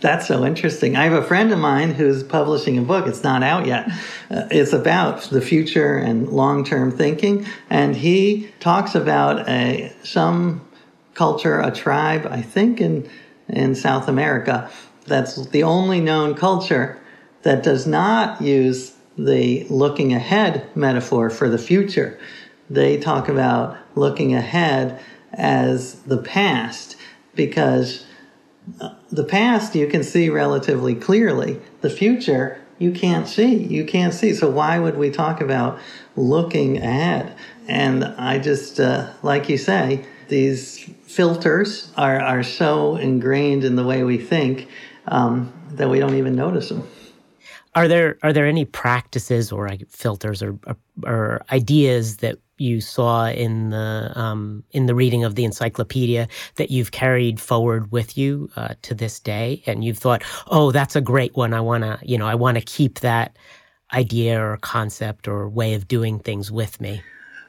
That's 0.00 0.26
so 0.26 0.44
interesting. 0.44 0.96
I 0.96 1.04
have 1.04 1.12
a 1.12 1.22
friend 1.22 1.52
of 1.52 1.60
mine 1.60 1.94
who's 1.94 2.24
publishing 2.24 2.78
a 2.78 2.82
book. 2.82 3.06
It's 3.06 3.22
not 3.22 3.44
out 3.44 3.66
yet. 3.66 3.88
Uh, 4.28 4.48
it's 4.50 4.72
about 4.72 5.22
the 5.30 5.40
future 5.40 5.96
and 5.98 6.28
long 6.28 6.64
term 6.64 6.90
thinking. 6.90 7.46
And 7.70 7.94
he 7.94 8.50
talks 8.58 8.96
about 8.96 9.48
a, 9.48 9.92
some 10.02 10.68
culture, 11.14 11.60
a 11.60 11.70
tribe, 11.70 12.26
I 12.28 12.42
think 12.42 12.80
in 12.80 13.08
in 13.48 13.74
South 13.74 14.08
America. 14.08 14.70
That's 15.06 15.46
the 15.46 15.62
only 15.62 16.00
known 16.00 16.34
culture 16.34 16.98
that 17.42 17.62
does 17.62 17.86
not 17.86 18.40
use 18.40 18.94
the 19.18 19.64
looking 19.68 20.12
ahead 20.12 20.66
metaphor 20.74 21.28
for 21.28 21.48
the 21.48 21.58
future. 21.58 22.18
They 22.70 22.98
talk 22.98 23.28
about 23.28 23.76
looking 23.94 24.34
ahead 24.34 25.00
as 25.32 25.94
the 26.02 26.18
past 26.18 26.96
because 27.34 28.06
uh, 28.80 28.94
the 29.10 29.24
past 29.24 29.74
you 29.74 29.86
can 29.86 30.02
see 30.02 30.28
relatively 30.28 30.94
clearly. 30.94 31.60
The 31.80 31.90
future, 31.90 32.60
you 32.78 32.92
can't 32.92 33.28
see. 33.28 33.54
You 33.54 33.84
can't 33.84 34.14
see. 34.14 34.34
So 34.34 34.48
why 34.50 34.78
would 34.78 34.96
we 34.96 35.10
talk 35.10 35.40
about 35.40 35.78
looking 36.16 36.78
ahead? 36.78 37.34
And 37.68 38.04
I 38.04 38.38
just, 38.38 38.80
uh, 38.80 39.10
like 39.22 39.48
you 39.48 39.58
say, 39.58 40.06
these 40.28 40.88
filters 41.14 41.92
are, 41.96 42.18
are 42.20 42.42
so 42.42 42.96
ingrained 42.96 43.64
in 43.64 43.76
the 43.76 43.84
way 43.84 44.02
we 44.02 44.18
think 44.18 44.68
um, 45.08 45.52
that 45.72 45.88
we 45.90 45.98
don't 45.98 46.14
even 46.14 46.34
notice 46.34 46.70
them. 46.70 46.88
Are 47.74 47.88
there 47.88 48.18
are 48.22 48.32
there 48.34 48.46
any 48.46 48.66
practices 48.66 49.50
or 49.50 49.70
filters 49.88 50.42
or, 50.42 50.58
or 51.04 51.42
ideas 51.50 52.18
that 52.18 52.36
you 52.58 52.82
saw 52.82 53.28
in 53.28 53.70
the 53.70 54.12
um, 54.14 54.62
in 54.72 54.86
the 54.86 54.94
reading 54.94 55.24
of 55.24 55.36
the 55.36 55.44
encyclopedia 55.44 56.28
that 56.56 56.70
you've 56.70 56.90
carried 56.90 57.40
forward 57.40 57.90
with 57.90 58.18
you 58.18 58.50
uh, 58.56 58.74
to 58.82 58.94
this 58.94 59.18
day, 59.18 59.62
and 59.66 59.84
you've 59.84 59.98
thought, 59.98 60.22
"Oh, 60.48 60.70
that's 60.70 60.96
a 60.96 61.00
great 61.00 61.34
one. 61.34 61.54
I 61.54 61.60
want 61.60 61.82
to, 61.84 61.98
you 62.02 62.18
know, 62.18 62.26
I 62.26 62.34
want 62.34 62.58
to 62.58 62.62
keep 62.62 63.00
that 63.00 63.36
idea 63.94 64.38
or 64.38 64.58
concept 64.58 65.26
or 65.26 65.48
way 65.48 65.72
of 65.72 65.88
doing 65.88 66.18
things 66.18 66.52
with 66.52 66.78
me." 66.78 67.02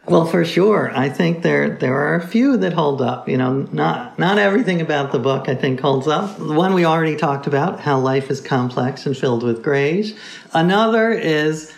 Well, 0.06 0.26
for 0.26 0.44
sure, 0.44 0.92
I 0.94 1.08
think 1.08 1.44
there 1.44 1.78
there 1.78 1.96
are 1.96 2.16
a 2.16 2.28
few 2.28 2.58
that 2.58 2.74
hold 2.74 3.02
up. 3.02 3.30
You 3.30 3.38
know, 3.38 3.68
not 3.72 4.20
not 4.20 4.38
everything 4.38 4.82
about 4.82 5.14
the 5.14 5.20
book 5.20 5.48
I 5.48 5.56
think 5.56 5.80
holds 5.80 6.08
up. 6.08 6.38
The 6.38 6.54
one 6.54 6.74
we 6.74 6.84
already 6.84 7.16
talked 7.16 7.48
about, 7.48 7.80
how 7.80 8.00
life 8.00 8.30
is 8.30 8.42
complex 8.42 9.06
and 9.06 9.16
filled 9.16 9.44
with 9.44 9.64
grays. 9.64 10.14
Another 10.54 11.12
is 11.12 11.74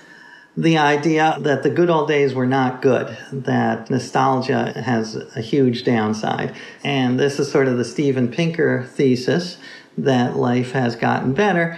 the 0.57 0.77
idea 0.77 1.37
that 1.41 1.61
the 1.61 1.69
good 1.69 1.89
old 1.89 2.07
days 2.07 2.33
were 2.33 2.47
not 2.47 2.81
good, 2.81 3.15
that 3.31 3.89
nostalgia 3.89 4.71
has 4.71 5.15
a 5.35 5.41
huge 5.41 5.83
downside. 5.83 6.55
And 6.83 7.19
this 7.19 7.39
is 7.39 7.51
sort 7.51 7.67
of 7.67 7.77
the 7.77 7.85
Steven 7.85 8.29
Pinker 8.31 8.85
thesis 8.93 9.57
that 9.97 10.35
life 10.35 10.71
has 10.71 10.95
gotten 10.95 11.33
better 11.33 11.77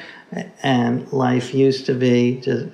and 0.61 1.11
life 1.11 1.53
used 1.53 1.87
to 1.87 1.93
be 1.93 2.39
just, 2.39 2.67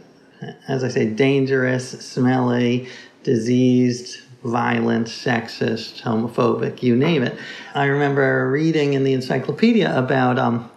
as 0.67 0.83
I 0.83 0.89
say, 0.89 1.09
dangerous, 1.09 1.89
smelly, 1.89 2.89
diseased, 3.23 4.21
violent, 4.43 5.07
sexist, 5.07 6.01
homophobic, 6.01 6.83
you 6.83 6.95
name 6.95 7.23
it. 7.23 7.37
I 7.73 7.85
remember 7.85 8.49
reading 8.49 8.93
in 8.93 9.03
the 9.03 9.13
encyclopedia 9.13 9.97
about 9.97 10.37
um, 10.37 10.69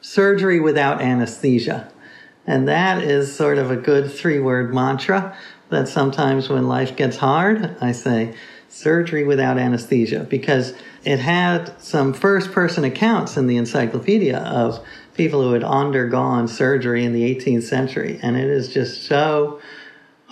surgery 0.00 0.60
without 0.60 1.00
anesthesia 1.00 1.90
and 2.46 2.68
that 2.68 3.02
is 3.02 3.34
sort 3.34 3.58
of 3.58 3.70
a 3.70 3.76
good 3.76 4.10
three 4.10 4.38
word 4.38 4.72
mantra 4.72 5.36
that 5.68 5.88
sometimes 5.88 6.48
when 6.48 6.68
life 6.68 6.94
gets 6.94 7.16
hard, 7.16 7.76
I 7.80 7.92
say 7.92 8.34
surgery 8.68 9.24
without 9.24 9.58
anesthesia 9.58 10.20
because 10.30 10.74
it 11.04 11.18
had 11.18 11.80
some 11.80 12.12
first 12.12 12.52
person 12.52 12.84
accounts 12.84 13.36
in 13.36 13.46
the 13.46 13.56
encyclopedia 13.56 14.38
of 14.38 14.84
people 15.14 15.42
who 15.42 15.52
had 15.52 15.64
undergone 15.64 16.46
surgery 16.46 17.04
in 17.04 17.12
the 17.12 17.34
18th 17.34 17.64
century. 17.64 18.20
And 18.22 18.36
it 18.36 18.48
is 18.48 18.72
just 18.72 19.04
so 19.04 19.60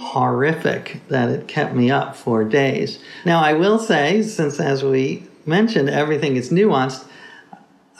horrific 0.04 1.00
that 1.08 1.30
it 1.30 1.48
kept 1.48 1.74
me 1.74 1.90
up 1.90 2.14
for 2.14 2.44
days. 2.44 2.98
Now, 3.24 3.40
I 3.42 3.54
will 3.54 3.78
say, 3.78 4.22
since 4.22 4.60
as 4.60 4.84
we 4.84 5.26
mentioned, 5.46 5.88
everything 5.88 6.36
is 6.36 6.50
nuanced, 6.50 7.06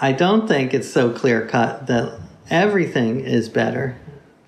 I 0.00 0.12
don't 0.12 0.46
think 0.46 0.74
it's 0.74 0.88
so 0.88 1.10
clear 1.10 1.46
cut 1.46 1.86
that 1.86 2.20
everything 2.50 3.20
is 3.20 3.48
better 3.48 3.96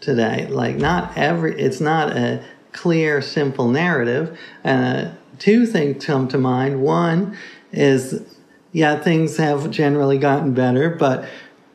today. 0.01 0.47
Like 0.49 0.77
not 0.77 1.16
every, 1.16 1.59
it's 1.59 1.81
not 1.81 2.14
a 2.16 2.45
clear, 2.73 3.23
simple 3.23 3.69
narrative. 3.69 4.38
Uh, 4.62 5.12
two 5.38 5.64
things 5.66 6.05
come 6.05 6.29
to 6.29 6.38
mind. 6.38 6.83
One 6.83 7.38
is, 7.73 8.23
yeah, 8.73 9.01
things 9.01 9.38
have 9.38 9.71
generally 9.71 10.19
gotten 10.19 10.53
better, 10.53 10.90
but 10.90 11.27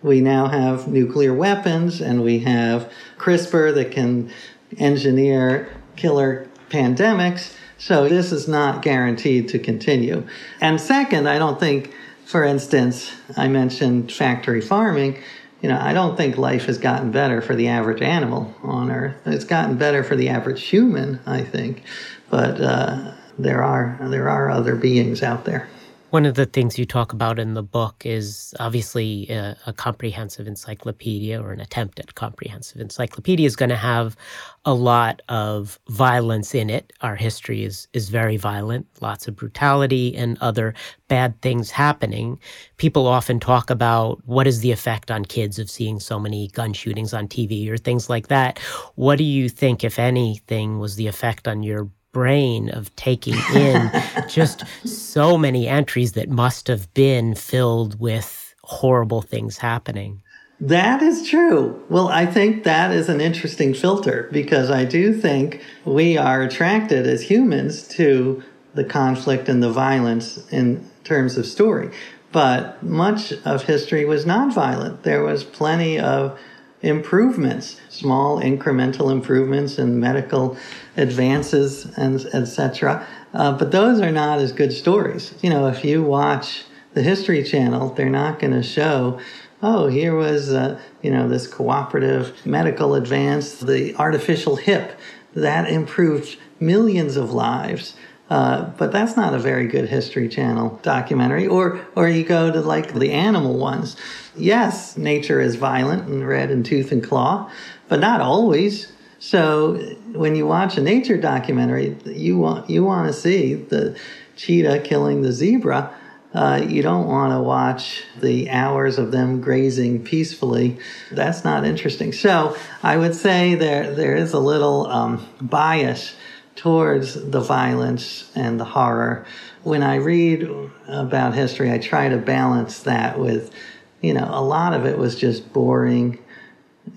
we 0.03 0.21
now 0.21 0.47
have 0.47 0.87
nuclear 0.87 1.33
weapons 1.33 2.01
and 2.01 2.23
we 2.23 2.39
have 2.39 2.91
CRISPR 3.17 3.73
that 3.73 3.91
can 3.91 4.31
engineer 4.77 5.69
killer 5.95 6.47
pandemics. 6.69 7.55
So 7.77 8.07
this 8.07 8.31
is 8.31 8.47
not 8.47 8.81
guaranteed 8.81 9.49
to 9.49 9.59
continue. 9.59 10.27
And 10.59 10.79
second, 10.79 11.27
I 11.27 11.39
don't 11.39 11.59
think, 11.59 11.93
for 12.25 12.43
instance, 12.43 13.11
I 13.35 13.47
mentioned 13.47 14.11
factory 14.11 14.61
farming 14.61 15.21
you 15.61 15.69
know, 15.69 15.79
I 15.79 15.93
don't 15.93 16.17
think 16.17 16.37
life 16.37 16.65
has 16.65 16.77
gotten 16.79 17.11
better 17.11 17.41
for 17.41 17.55
the 17.55 17.67
average 17.67 18.01
animal 18.01 18.53
on 18.63 18.91
Earth. 18.91 19.15
It's 19.25 19.45
gotten 19.45 19.77
better 19.77 20.03
for 20.03 20.15
the 20.15 20.29
average 20.29 20.63
human, 20.63 21.19
I 21.25 21.43
think, 21.43 21.83
but 22.29 22.59
uh, 22.59 23.13
there 23.37 23.63
are 23.63 23.97
there 24.01 24.27
are 24.27 24.49
other 24.49 24.75
beings 24.75 25.21
out 25.21 25.45
there. 25.45 25.69
One 26.11 26.25
of 26.25 26.35
the 26.35 26.45
things 26.45 26.77
you 26.77 26.85
talk 26.85 27.13
about 27.13 27.39
in 27.39 27.53
the 27.53 27.63
book 27.63 28.05
is 28.05 28.53
obviously 28.59 29.29
a, 29.29 29.55
a 29.65 29.71
comprehensive 29.71 30.45
encyclopedia 30.45 31.41
or 31.41 31.53
an 31.53 31.61
attempt 31.61 32.01
at 32.01 32.15
comprehensive 32.15 32.81
encyclopedia 32.81 33.47
is 33.47 33.55
going 33.55 33.69
to 33.69 33.77
have 33.77 34.17
a 34.65 34.73
lot 34.73 35.21
of 35.29 35.79
violence 35.87 36.53
in 36.53 36.69
it. 36.69 36.91
Our 36.99 37.15
history 37.15 37.63
is 37.63 37.87
is 37.93 38.09
very 38.09 38.35
violent, 38.35 38.87
lots 38.99 39.29
of 39.29 39.37
brutality 39.37 40.13
and 40.17 40.37
other 40.41 40.73
bad 41.07 41.41
things 41.41 41.71
happening. 41.71 42.41
People 42.75 43.07
often 43.07 43.39
talk 43.39 43.69
about 43.69 44.19
what 44.25 44.47
is 44.47 44.59
the 44.59 44.73
effect 44.73 45.11
on 45.11 45.23
kids 45.23 45.59
of 45.59 45.69
seeing 45.69 46.01
so 46.01 46.19
many 46.19 46.49
gun 46.49 46.73
shootings 46.73 47.13
on 47.13 47.29
TV 47.29 47.69
or 47.69 47.77
things 47.77 48.09
like 48.09 48.27
that. 48.27 48.59
What 48.95 49.17
do 49.17 49.23
you 49.23 49.47
think, 49.47 49.85
if 49.85 49.97
anything, 49.97 50.77
was 50.77 50.97
the 50.97 51.07
effect 51.07 51.47
on 51.47 51.63
your 51.63 51.89
brain 52.11 52.69
of 52.69 52.95
taking 52.95 53.35
in 53.55 53.91
just 54.27 54.63
so 54.85 55.37
many 55.37 55.67
entries 55.67 56.13
that 56.13 56.29
must 56.29 56.67
have 56.67 56.93
been 56.93 57.35
filled 57.35 57.99
with 57.99 58.53
horrible 58.63 59.21
things 59.21 59.57
happening. 59.57 60.21
That 60.59 61.01
is 61.01 61.27
true. 61.27 61.83
Well, 61.89 62.07
I 62.07 62.27
think 62.27 62.63
that 62.65 62.91
is 62.91 63.09
an 63.09 63.19
interesting 63.19 63.73
filter 63.73 64.29
because 64.31 64.69
I 64.69 64.85
do 64.85 65.11
think 65.13 65.61
we 65.85 66.17
are 66.17 66.43
attracted 66.43 67.07
as 67.07 67.23
humans 67.23 67.87
to 67.89 68.43
the 68.75 68.83
conflict 68.83 69.49
and 69.49 69.63
the 69.63 69.71
violence 69.71 70.47
in 70.51 70.87
terms 71.03 71.35
of 71.35 71.47
story. 71.47 71.89
But 72.31 72.81
much 72.83 73.33
of 73.43 73.63
history 73.63 74.05
was 74.05 74.25
not 74.25 74.53
violent. 74.53 75.03
There 75.03 75.23
was 75.23 75.43
plenty 75.43 75.99
of 75.99 76.39
improvements, 76.81 77.79
small 77.89 78.39
incremental 78.39 79.11
improvements 79.11 79.77
in 79.77 79.99
medical 79.99 80.57
advances 80.97 81.85
and 81.97 82.25
etc. 82.33 83.05
Uh, 83.33 83.57
but 83.57 83.71
those 83.71 83.99
are 83.99 84.11
not 84.11 84.39
as 84.39 84.51
good 84.51 84.73
stories. 84.73 85.33
You 85.41 85.49
know, 85.49 85.67
if 85.67 85.85
you 85.85 86.03
watch 86.03 86.63
the 86.93 87.03
History 87.03 87.43
Channel, 87.43 87.93
they're 87.93 88.09
not 88.09 88.39
going 88.39 88.53
to 88.53 88.63
show. 88.63 89.19
Oh, 89.63 89.87
here 89.87 90.15
was 90.15 90.51
uh, 90.51 90.79
you 91.01 91.11
know 91.11 91.29
this 91.29 91.47
cooperative 91.47 92.45
medical 92.45 92.95
advance, 92.95 93.59
the 93.59 93.95
artificial 93.95 94.55
hip 94.55 94.97
that 95.33 95.69
improved 95.69 96.37
millions 96.59 97.15
of 97.15 97.31
lives. 97.31 97.95
Uh, 98.31 98.63
but 98.77 98.93
that's 98.93 99.17
not 99.17 99.33
a 99.33 99.37
very 99.37 99.67
good 99.67 99.89
History 99.89 100.29
Channel 100.29 100.79
documentary. 100.83 101.47
Or, 101.47 101.81
or 101.97 102.07
you 102.07 102.23
go 102.23 102.49
to 102.49 102.61
like 102.61 102.93
the 102.93 103.11
animal 103.11 103.57
ones. 103.57 103.97
Yes, 104.37 104.95
nature 104.95 105.41
is 105.41 105.55
violent 105.55 106.07
and 106.07 106.25
red 106.25 106.49
in 106.49 106.63
tooth 106.63 106.93
and 106.93 107.03
claw, 107.03 107.51
but 107.89 107.99
not 107.99 108.21
always. 108.21 108.89
So 109.19 109.75
when 110.13 110.37
you 110.37 110.47
watch 110.47 110.77
a 110.77 110.81
nature 110.81 111.17
documentary, 111.17 111.97
you 112.05 112.37
want 112.37 112.69
you 112.69 112.85
want 112.85 113.07
to 113.07 113.13
see 113.13 113.55
the 113.55 113.99
cheetah 114.37 114.79
killing 114.79 115.23
the 115.23 115.33
zebra. 115.33 115.93
Uh, 116.33 116.65
you 116.65 116.81
don't 116.81 117.07
want 117.07 117.33
to 117.33 117.41
watch 117.41 118.05
the 118.21 118.49
hours 118.49 118.97
of 118.97 119.11
them 119.11 119.41
grazing 119.41 120.05
peacefully. 120.05 120.79
That's 121.11 121.43
not 121.43 121.65
interesting. 121.65 122.13
So 122.13 122.55
I 122.81 122.95
would 122.95 123.13
say 123.13 123.55
there 123.55 123.93
there 123.93 124.15
is 124.15 124.31
a 124.31 124.39
little 124.39 124.87
um, 124.87 125.27
bias 125.41 126.15
towards 126.55 127.31
the 127.31 127.39
violence 127.39 128.31
and 128.35 128.59
the 128.59 128.65
horror. 128.65 129.25
When 129.63 129.83
I 129.83 129.95
read 129.95 130.49
about 130.87 131.33
history, 131.33 131.71
I 131.71 131.77
try 131.77 132.09
to 132.09 132.17
balance 132.17 132.79
that 132.83 133.19
with, 133.19 133.53
you 134.01 134.13
know, 134.13 134.27
a 134.31 134.43
lot 134.43 134.73
of 134.73 134.85
it 134.85 134.97
was 134.97 135.15
just 135.15 135.53
boring, 135.53 136.19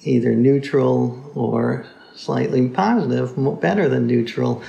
either 0.03 0.35
neutral 0.35 1.31
or 1.35 1.87
slightly 2.15 2.69
positive, 2.69 3.35
better 3.61 3.89
than 3.89 4.07
neutral 4.07 4.63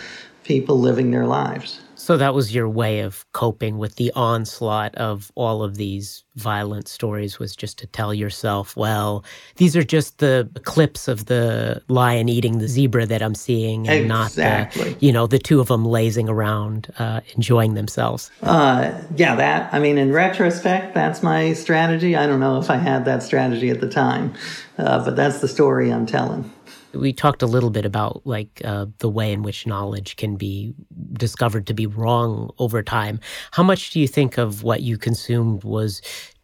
people 0.44 0.80
living 0.80 1.12
their 1.12 1.26
lives. 1.26 1.82
So 2.06 2.18
that 2.18 2.36
was 2.36 2.54
your 2.54 2.70
way 2.70 3.00
of 3.00 3.26
coping 3.32 3.80
with 3.80 3.96
the 3.96 4.12
onslaught 4.12 4.94
of 4.94 5.32
all 5.34 5.64
of 5.64 5.78
these 5.78 6.24
violent 6.36 6.88
stories 6.88 7.40
was 7.40 7.56
just 7.56 7.80
to 7.80 7.88
tell 7.88 8.14
yourself, 8.14 8.78
well, 8.78 9.26
these 9.56 9.76
are 9.76 9.82
just 9.82 10.20
the 10.20 10.48
clips 10.66 11.08
of 11.08 11.26
the 11.26 11.82
lion 11.88 12.30
eating 12.30 12.60
the 12.60 12.68
zebra 12.68 13.08
that 13.08 13.24
I'm 13.24 13.34
seeing 13.34 13.88
and 13.88 14.02
exactly. 14.02 14.92
not 14.92 15.00
the, 15.00 15.04
you 15.04 15.12
know, 15.12 15.26
the 15.26 15.40
two 15.40 15.60
of 15.60 15.70
them 15.70 15.84
lazing 15.84 16.30
around, 16.30 16.94
uh, 17.00 17.22
enjoying 17.36 17.74
themselves. 17.74 18.30
Uh, 18.44 18.92
yeah, 19.16 19.36
that, 19.36 19.74
I 19.74 19.80
mean, 19.80 19.98
in 19.98 20.12
retrospect, 20.12 20.94
that's 20.94 21.24
my 21.24 21.54
strategy. 21.54 22.16
I 22.16 22.28
don't 22.28 22.40
know 22.40 22.60
if 22.60 22.70
I 22.70 22.78
had 22.78 23.06
that 23.06 23.24
strategy 23.24 23.72
at 23.72 23.82
the 23.82 23.90
time, 23.90 24.36
uh, 24.78 25.04
but 25.04 25.16
that's 25.16 25.40
the 25.40 25.48
story 25.48 25.92
I'm 25.92 26.06
telling 26.06 26.54
we 26.96 27.14
talked 27.14 27.42
a 27.42 27.48
little 27.48 27.70
bit 27.70 27.86
about 27.86 28.22
like 28.26 28.62
uh, 28.64 28.86
the 29.00 29.10
way 29.10 29.32
in 29.32 29.44
which 29.44 29.68
knowledge 29.68 30.16
can 30.16 30.36
be 30.36 30.74
discovered 31.14 31.68
to 31.68 31.74
be 31.74 31.88
wrong 31.88 32.52
over 32.58 32.82
time. 32.82 33.20
How 33.52 33.64
much 33.64 33.92
do 33.92 34.00
you 34.00 34.08
think 34.08 34.38
of 34.38 34.64
what 34.64 34.82
you 34.82 34.98
consumed 34.98 35.64
was 35.64 36.02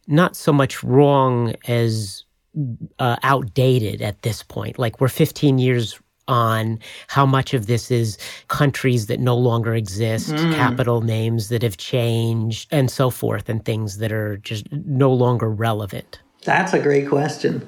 not 0.07 0.35
so 0.35 0.51
much 0.51 0.83
wrong 0.83 1.53
as 1.67 2.25
uh, 2.99 3.17
outdated 3.23 4.01
at 4.01 4.21
this 4.21 4.43
point. 4.43 4.77
Like 4.77 4.99
we're 4.99 5.07
15 5.07 5.57
years 5.57 5.99
on 6.27 6.79
how 7.07 7.25
much 7.25 7.53
of 7.53 7.65
this 7.65 7.91
is 7.91 8.17
countries 8.47 9.07
that 9.07 9.19
no 9.19 9.35
longer 9.35 9.73
exist, 9.73 10.29
mm. 10.29 10.53
capital 10.53 11.01
names 11.01 11.49
that 11.49 11.61
have 11.61 11.77
changed, 11.77 12.69
and 12.71 12.89
so 12.89 13.09
forth, 13.09 13.49
and 13.49 13.65
things 13.65 13.97
that 13.97 14.11
are 14.11 14.37
just 14.37 14.71
no 14.71 15.11
longer 15.11 15.49
relevant? 15.49 16.19
That's 16.43 16.73
a 16.73 16.79
great 16.79 17.09
question. 17.09 17.67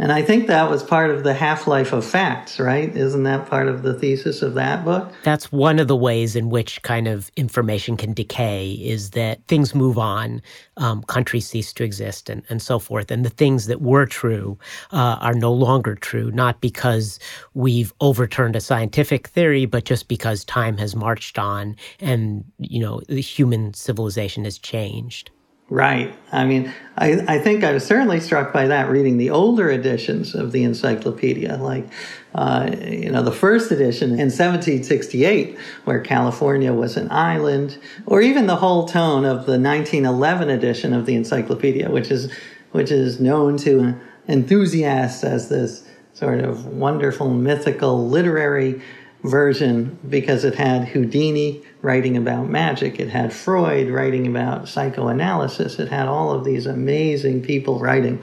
And 0.00 0.12
I 0.12 0.22
think 0.22 0.46
that 0.46 0.70
was 0.70 0.82
part 0.82 1.10
of 1.10 1.24
the 1.24 1.34
half 1.34 1.66
life 1.66 1.92
of 1.92 2.06
facts, 2.06 2.58
right? 2.58 2.88
Isn't 2.96 3.24
that 3.24 3.50
part 3.50 3.68
of 3.68 3.82
the 3.82 3.92
thesis 3.92 4.40
of 4.40 4.54
that 4.54 4.82
book? 4.82 5.12
That's 5.24 5.52
one 5.52 5.78
of 5.78 5.88
the 5.88 5.96
ways 5.96 6.34
in 6.34 6.48
which 6.48 6.80
kind 6.80 7.06
of 7.06 7.30
information 7.36 7.98
can 7.98 8.14
decay 8.14 8.72
is 8.80 9.10
that 9.10 9.46
things 9.46 9.74
move 9.74 9.98
on, 9.98 10.40
um, 10.78 11.02
countries 11.02 11.46
cease 11.46 11.74
to 11.74 11.84
exist, 11.84 12.30
and, 12.30 12.42
and 12.48 12.62
so 12.62 12.78
forth. 12.78 13.10
And 13.10 13.26
the 13.26 13.30
things 13.30 13.66
that 13.66 13.82
were 13.82 14.06
true 14.06 14.58
uh, 14.90 15.18
are 15.20 15.34
no 15.34 15.52
longer 15.52 15.96
true, 15.96 16.30
not 16.30 16.62
because 16.62 17.18
we've 17.52 17.92
overturned 18.00 18.56
a 18.56 18.60
scientific 18.62 19.28
theory, 19.28 19.66
but 19.66 19.84
just 19.84 20.08
because 20.08 20.46
time 20.46 20.78
has 20.78 20.96
marched 20.96 21.38
on 21.38 21.76
and, 22.00 22.42
you 22.56 22.80
know, 22.80 23.02
the 23.06 23.20
human 23.20 23.74
civilization 23.74 24.44
has 24.44 24.56
changed. 24.56 25.30
Right. 25.70 26.12
I 26.32 26.46
mean, 26.46 26.72
I, 26.98 27.12
I 27.28 27.38
think 27.38 27.62
I 27.62 27.72
was 27.72 27.86
certainly 27.86 28.18
struck 28.18 28.52
by 28.52 28.66
that 28.66 28.90
reading 28.90 29.18
the 29.18 29.30
older 29.30 29.70
editions 29.70 30.34
of 30.34 30.50
the 30.50 30.64
encyclopedia, 30.64 31.58
like, 31.58 31.86
uh, 32.34 32.70
you 32.84 33.10
know, 33.12 33.22
the 33.22 33.30
first 33.30 33.70
edition 33.70 34.10
in 34.10 34.30
1768, 34.30 35.56
where 35.84 36.00
California 36.00 36.72
was 36.72 36.96
an 36.96 37.08
island, 37.12 37.78
or 38.04 38.20
even 38.20 38.48
the 38.48 38.56
whole 38.56 38.88
tone 38.88 39.24
of 39.24 39.46
the 39.46 39.60
1911 39.60 40.50
edition 40.50 40.92
of 40.92 41.06
the 41.06 41.14
encyclopedia, 41.14 41.88
which 41.88 42.10
is, 42.10 42.32
which 42.72 42.90
is 42.90 43.20
known 43.20 43.56
to 43.58 43.94
enthusiasts 44.26 45.22
as 45.22 45.50
this 45.50 45.86
sort 46.14 46.40
of 46.40 46.66
wonderful, 46.66 47.30
mythical, 47.30 48.08
literary 48.08 48.82
version 49.22 49.98
because 50.08 50.44
it 50.44 50.54
had 50.54 50.88
Houdini 50.88 51.62
writing 51.82 52.16
about 52.16 52.48
magic, 52.48 53.00
it 53.00 53.08
had 53.08 53.32
Freud 53.32 53.88
writing 53.88 54.26
about 54.26 54.68
psychoanalysis, 54.68 55.78
it 55.78 55.88
had 55.88 56.08
all 56.08 56.30
of 56.30 56.44
these 56.44 56.66
amazing 56.66 57.42
people 57.42 57.78
writing. 57.78 58.22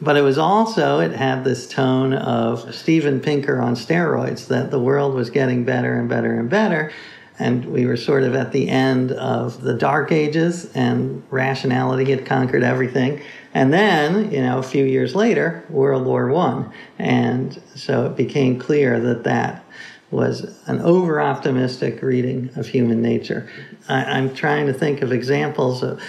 But 0.00 0.16
it 0.16 0.22
was 0.22 0.38
also, 0.38 1.00
it 1.00 1.12
had 1.12 1.44
this 1.44 1.68
tone 1.68 2.12
of 2.12 2.74
Steven 2.74 3.20
Pinker 3.20 3.60
on 3.60 3.74
steroids, 3.74 4.46
that 4.48 4.70
the 4.70 4.78
world 4.78 5.14
was 5.14 5.30
getting 5.30 5.64
better 5.64 5.98
and 5.98 6.08
better 6.08 6.38
and 6.38 6.48
better. 6.48 6.92
And 7.40 7.66
we 7.66 7.86
were 7.86 7.96
sort 7.96 8.24
of 8.24 8.34
at 8.34 8.50
the 8.50 8.68
end 8.68 9.12
of 9.12 9.62
the 9.62 9.74
dark 9.74 10.10
ages, 10.10 10.72
and 10.74 11.22
rationality 11.30 12.10
had 12.10 12.26
conquered 12.26 12.64
everything. 12.64 13.22
And 13.54 13.72
then, 13.72 14.32
you 14.32 14.40
know, 14.40 14.58
a 14.58 14.62
few 14.62 14.84
years 14.84 15.14
later, 15.14 15.64
World 15.70 16.04
War 16.04 16.28
One, 16.28 16.72
and 16.98 17.60
so 17.74 18.06
it 18.06 18.16
became 18.16 18.58
clear 18.58 18.98
that 19.00 19.24
that 19.24 19.64
was 20.10 20.56
an 20.66 20.80
over 20.80 21.20
optimistic 21.20 22.02
reading 22.02 22.50
of 22.56 22.66
human 22.66 23.02
nature. 23.02 23.48
I, 23.88 24.18
am 24.18 24.34
trying 24.34 24.66
to 24.66 24.72
think 24.72 25.02
of 25.02 25.12
examples 25.12 25.82
of, 25.82 26.02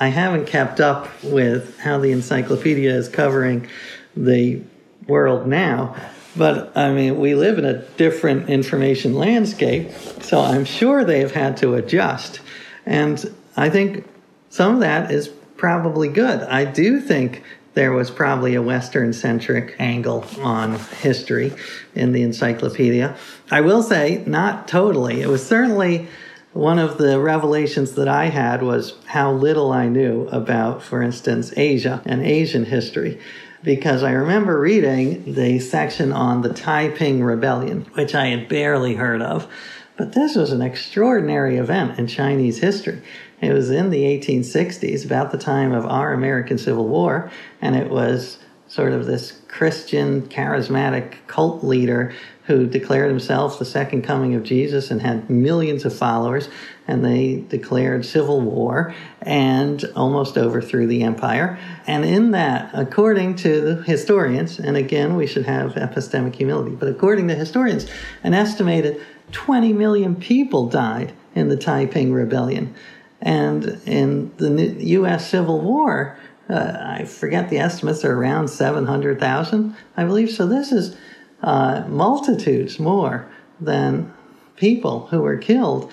I 0.00 0.08
haven't 0.08 0.46
kept 0.46 0.80
up 0.80 1.08
with 1.22 1.78
how 1.78 1.98
the 1.98 2.10
encyclopedia 2.10 2.92
is 2.92 3.08
covering 3.08 3.68
the 4.16 4.62
world 5.06 5.46
now, 5.46 5.94
but 6.36 6.76
I 6.76 6.92
mean, 6.92 7.20
we 7.20 7.34
live 7.34 7.58
in 7.58 7.64
a 7.64 7.78
different 7.96 8.48
information 8.48 9.14
landscape, 9.14 9.92
so 10.20 10.40
I'm 10.40 10.64
sure 10.64 11.04
they've 11.04 11.30
had 11.30 11.56
to 11.58 11.74
adjust. 11.74 12.40
And 12.86 13.32
I 13.56 13.70
think 13.70 14.04
some 14.48 14.74
of 14.74 14.80
that 14.80 15.12
is 15.12 15.28
probably 15.56 16.08
good. 16.08 16.40
I 16.42 16.64
do 16.64 17.00
think 17.00 17.44
there 17.74 17.92
was 17.92 18.10
probably 18.10 18.54
a 18.54 18.62
Western 18.62 19.12
centric 19.12 19.76
angle 19.78 20.24
on 20.40 20.78
history 20.78 21.52
in 21.94 22.12
the 22.12 22.22
encyclopedia. 22.22 23.16
I 23.50 23.60
will 23.60 23.82
say, 23.82 24.22
not 24.26 24.68
totally. 24.68 25.20
It 25.20 25.28
was 25.28 25.44
certainly 25.44 26.08
one 26.52 26.78
of 26.78 26.98
the 26.98 27.18
revelations 27.18 27.94
that 27.94 28.06
I 28.06 28.26
had 28.26 28.62
was 28.62 28.94
how 29.06 29.32
little 29.32 29.72
I 29.72 29.88
knew 29.88 30.28
about, 30.28 30.82
for 30.82 31.02
instance, 31.02 31.52
Asia 31.56 32.00
and 32.06 32.22
Asian 32.22 32.64
history. 32.64 33.20
Because 33.64 34.02
I 34.02 34.12
remember 34.12 34.60
reading 34.60 35.34
the 35.34 35.58
section 35.58 36.12
on 36.12 36.42
the 36.42 36.52
Taiping 36.52 37.24
Rebellion, 37.24 37.86
which 37.94 38.14
I 38.14 38.26
had 38.26 38.48
barely 38.48 38.94
heard 38.94 39.22
of. 39.22 39.48
But 39.96 40.12
this 40.12 40.34
was 40.34 40.50
an 40.50 40.62
extraordinary 40.62 41.56
event 41.56 41.98
in 41.98 42.06
Chinese 42.06 42.58
history. 42.58 43.00
It 43.40 43.52
was 43.52 43.70
in 43.70 43.90
the 43.90 44.02
1860s, 44.02 45.04
about 45.04 45.30
the 45.30 45.38
time 45.38 45.72
of 45.72 45.86
our 45.86 46.12
American 46.12 46.58
Civil 46.58 46.88
War, 46.88 47.30
and 47.60 47.76
it 47.76 47.90
was 47.90 48.38
sort 48.66 48.92
of 48.92 49.06
this 49.06 49.40
Christian, 49.46 50.22
charismatic 50.22 51.14
cult 51.28 51.62
leader 51.62 52.12
who 52.46 52.66
declared 52.66 53.08
himself 53.08 53.58
the 53.58 53.64
second 53.64 54.02
coming 54.02 54.34
of 54.34 54.42
Jesus 54.42 54.90
and 54.90 55.00
had 55.00 55.30
millions 55.30 55.84
of 55.84 55.96
followers. 55.96 56.48
And 56.86 57.04
they 57.04 57.44
declared 57.48 58.04
civil 58.04 58.40
war 58.40 58.94
and 59.22 59.82
almost 59.96 60.36
overthrew 60.36 60.86
the 60.86 61.02
empire. 61.02 61.58
And 61.86 62.04
in 62.04 62.32
that, 62.32 62.70
according 62.74 63.36
to 63.36 63.60
the 63.60 63.82
historians, 63.84 64.58
and 64.58 64.76
again, 64.76 65.16
we 65.16 65.26
should 65.26 65.46
have 65.46 65.74
epistemic 65.74 66.34
humility, 66.34 66.74
but 66.74 66.88
according 66.88 67.28
to 67.28 67.34
historians, 67.34 67.86
an 68.22 68.34
estimated 68.34 69.00
20 69.32 69.72
million 69.72 70.16
people 70.16 70.68
died 70.68 71.12
in 71.34 71.48
the 71.48 71.56
Taiping 71.56 72.12
Rebellion. 72.12 72.74
And 73.20 73.80
in 73.86 74.36
the 74.36 74.74
U.S. 74.84 75.28
Civil 75.28 75.60
War, 75.60 76.18
uh, 76.48 76.76
I 76.78 77.04
forget 77.04 77.48
the 77.48 77.58
estimates 77.58 78.04
are 78.04 78.14
around 78.14 78.48
700,000, 78.48 79.74
I 79.96 80.04
believe. 80.04 80.30
So 80.30 80.46
this 80.46 80.72
is 80.72 80.96
uh, 81.42 81.84
multitudes 81.88 82.78
more 82.78 83.26
than 83.60 84.12
people 84.56 85.06
who 85.06 85.22
were 85.22 85.38
killed. 85.38 85.90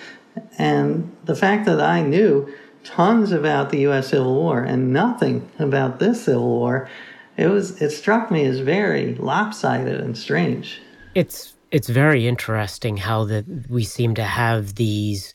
And 0.58 1.16
the 1.26 1.36
fact 1.36 1.66
that 1.66 1.80
I 1.80 2.02
knew 2.02 2.54
tons 2.84 3.32
about 3.32 3.70
the 3.70 3.80
U.S. 3.82 4.10
Civil 4.10 4.36
War 4.36 4.62
and 4.62 4.92
nothing 4.92 5.50
about 5.60 6.00
this 6.00 6.24
Civil 6.24 6.48
War, 6.48 6.90
it 7.38 7.48
was 7.48 7.82
it 7.82 7.92
struck 7.92 8.32
me 8.32 8.46
as 8.46 8.60
very 8.60 9.16
lopsided 9.16 10.00
and 10.02 10.18
strange. 10.18 10.82
It's 11.16 11.54
it's 11.72 11.90
very 11.90 12.28
interesting 12.28 12.98
how 12.98 13.26
that 13.26 13.46
we 13.70 13.84
seem 13.84 14.16
to 14.16 14.24
have 14.24 14.76
these 14.76 15.34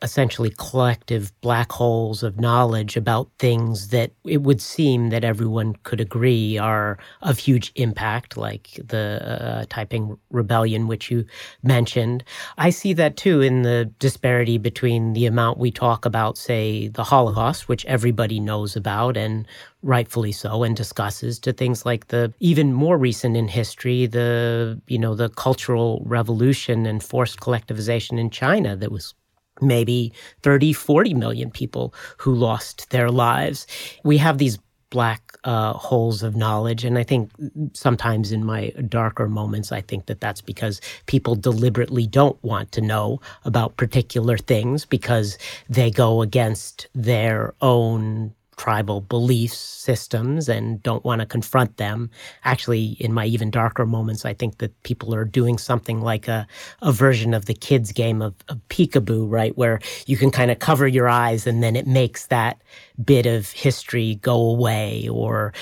essentially 0.00 0.52
collective 0.56 1.32
black 1.40 1.72
holes 1.72 2.22
of 2.22 2.38
knowledge 2.38 2.96
about 2.96 3.28
things 3.38 3.88
that 3.88 4.12
it 4.24 4.42
would 4.42 4.60
seem 4.60 5.10
that 5.10 5.24
everyone 5.24 5.74
could 5.82 6.00
agree 6.00 6.56
are 6.56 6.98
of 7.22 7.38
huge 7.38 7.72
impact, 7.74 8.36
like 8.36 8.78
the 8.86 9.66
uh, 9.80 10.16
Rebellion, 10.30 10.86
which 10.86 11.10
you 11.10 11.24
mentioned. 11.64 12.22
I 12.58 12.70
see 12.70 12.92
that 12.92 13.16
too 13.16 13.40
in 13.40 13.62
the 13.62 13.90
disparity 13.98 14.56
between 14.56 15.14
the 15.14 15.26
amount 15.26 15.58
we 15.58 15.72
talk 15.72 16.04
about, 16.04 16.38
say, 16.38 16.88
the 16.88 17.04
Holocaust, 17.04 17.68
which 17.68 17.84
everybody 17.86 18.38
knows 18.38 18.76
about 18.76 19.16
and 19.16 19.46
rightfully 19.82 20.32
so 20.32 20.62
and 20.64 20.76
discusses 20.76 21.38
to 21.38 21.52
things 21.52 21.86
like 21.86 22.08
the 22.08 22.32
even 22.40 22.72
more 22.72 22.98
recent 22.98 23.36
in 23.36 23.46
history 23.46 24.06
the 24.06 24.80
you 24.88 24.98
know 24.98 25.14
the 25.14 25.28
cultural 25.30 26.02
revolution 26.04 26.84
and 26.84 27.02
forced 27.02 27.38
collectivization 27.40 28.18
in 28.18 28.28
China 28.28 28.74
that 28.76 28.90
was 28.90 29.14
maybe 29.60 30.12
30, 30.42 30.72
40 30.72 31.14
million 31.14 31.50
people 31.50 31.94
who 32.18 32.34
lost 32.34 32.90
their 32.90 33.10
lives. 33.10 33.66
We 34.04 34.18
have 34.18 34.38
these 34.38 34.58
black 34.90 35.36
uh, 35.44 35.74
holes 35.74 36.22
of 36.22 36.34
knowledge. 36.34 36.84
And 36.84 36.98
I 36.98 37.02
think 37.02 37.30
sometimes 37.74 38.32
in 38.32 38.44
my 38.44 38.70
darker 38.88 39.28
moments, 39.28 39.70
I 39.70 39.82
think 39.82 40.06
that 40.06 40.20
that's 40.20 40.40
because 40.40 40.80
people 41.06 41.34
deliberately 41.34 42.06
don't 42.06 42.42
want 42.42 42.72
to 42.72 42.80
know 42.80 43.20
about 43.44 43.76
particular 43.76 44.38
things 44.38 44.86
because 44.86 45.36
they 45.68 45.90
go 45.90 46.22
against 46.22 46.86
their 46.94 47.54
own 47.60 48.34
tribal 48.58 49.00
belief 49.00 49.54
systems 49.54 50.48
and 50.48 50.82
don't 50.82 51.04
want 51.04 51.20
to 51.20 51.26
confront 51.26 51.78
them. 51.78 52.10
Actually, 52.44 52.96
in 53.00 53.12
my 53.14 53.24
even 53.26 53.50
darker 53.50 53.86
moments, 53.86 54.26
I 54.26 54.34
think 54.34 54.58
that 54.58 54.82
people 54.82 55.14
are 55.14 55.24
doing 55.24 55.58
something 55.58 56.02
like 56.02 56.28
a, 56.28 56.46
a 56.82 56.92
version 56.92 57.34
of 57.34 57.46
the 57.46 57.54
kids' 57.54 57.92
game 57.92 58.20
of, 58.22 58.34
of 58.48 58.60
peekaboo, 58.68 59.30
right? 59.30 59.56
Where 59.56 59.80
you 60.06 60.18
can 60.18 60.30
kind 60.30 60.50
of 60.50 60.58
cover 60.58 60.86
your 60.88 61.08
eyes 61.08 61.46
and 61.46 61.62
then 61.62 61.76
it 61.76 61.86
makes 61.86 62.26
that 62.26 62.60
bit 63.04 63.26
of 63.26 63.50
history 63.50 64.16
go 64.16 64.34
away 64.34 65.08
or 65.08 65.52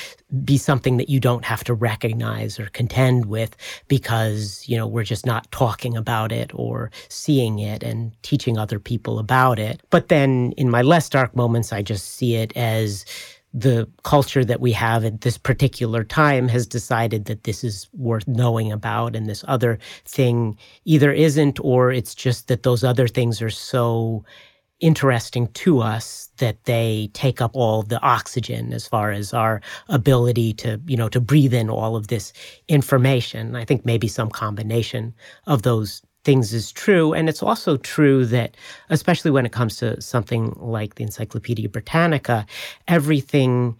be 0.45 0.57
something 0.57 0.97
that 0.97 1.09
you 1.09 1.21
don't 1.21 1.45
have 1.45 1.63
to 1.65 1.75
recognize 1.75 2.59
or 2.59 2.67
contend 2.67 3.27
with 3.27 3.57
because, 3.89 4.65
you 4.67 4.77
know, 4.77 4.87
we're 4.87 5.05
just 5.05 5.27
not 5.27 5.51
talking 5.53 5.97
about 5.97 6.33
it 6.33 6.51
or 6.55 6.91
seeing 7.09 7.59
it 7.59 7.83
and 7.83 8.13
teaching 8.23 8.59
other 8.59 8.79
people 8.79 9.19
about 9.19 9.59
it. 9.59 9.81
But 9.91 10.09
then 10.09 10.53
in 10.57 10.71
my 10.71 10.83
less 10.83 11.09
dark 11.09 11.37
moments, 11.37 11.73
I 11.73 11.83
just 11.83 12.15
see 12.15 12.37
it 12.37 12.57
as 12.57 13.05
the 13.57 13.89
culture 14.03 14.45
that 14.45 14.61
we 14.61 14.73
have 14.73 15.03
at 15.05 15.23
this 15.23 15.39
particular 15.39 16.05
time 16.05 16.47
has 16.47 16.67
decided 16.67 17.25
that 17.25 17.45
this 17.45 17.65
is 17.65 17.89
worth 17.95 18.29
knowing 18.29 18.71
about 18.71 19.17
and 19.17 19.27
this 19.27 19.43
other 19.49 19.79
thing 20.05 20.59
either 20.85 21.11
isn't 21.11 21.59
or 21.61 21.91
it's 21.91 22.15
just 22.15 22.49
that 22.49 22.65
those 22.65 22.85
other 22.85 23.09
things 23.09 23.41
are 23.41 23.49
so 23.49 24.23
interesting 24.81 25.49
to 25.49 25.81
us 25.81 26.31
that 26.37 26.65
they 26.65 27.11
take 27.15 27.41
up 27.41 27.51
all 27.55 27.83
the 27.83 28.01
oxygen 28.03 28.73
as 28.73 28.87
far 28.87 29.11
as 29.11 29.33
our 29.33 29.61
ability 29.89 30.53
to 30.53 30.81
you 30.87 30.97
know 30.97 31.09
to 31.09 31.21
breathe 31.21 31.55
in 31.55 31.71
all 31.71 31.97
of 31.97 32.09
this 32.09 32.33
information. 32.69 33.57
I 33.57 33.65
think 33.65 33.85
maybe 33.85 34.09
some 34.09 34.31
combination 34.31 35.15
of 35.47 35.63
those 35.63 36.03
things 36.25 36.53
is 36.53 36.73
true. 36.73 37.15
And 37.15 37.29
it's 37.29 37.43
also 37.43 37.77
true 37.77 38.27
that 38.27 38.57
especially 38.91 39.31
when 39.31 39.47
it 39.47 39.53
comes 39.53 39.77
to 39.77 40.01
something 40.03 40.53
like 40.57 40.97
the 40.97 41.05
encyclopedia 41.05 41.69
britannica 41.69 42.45
everything 42.89 43.77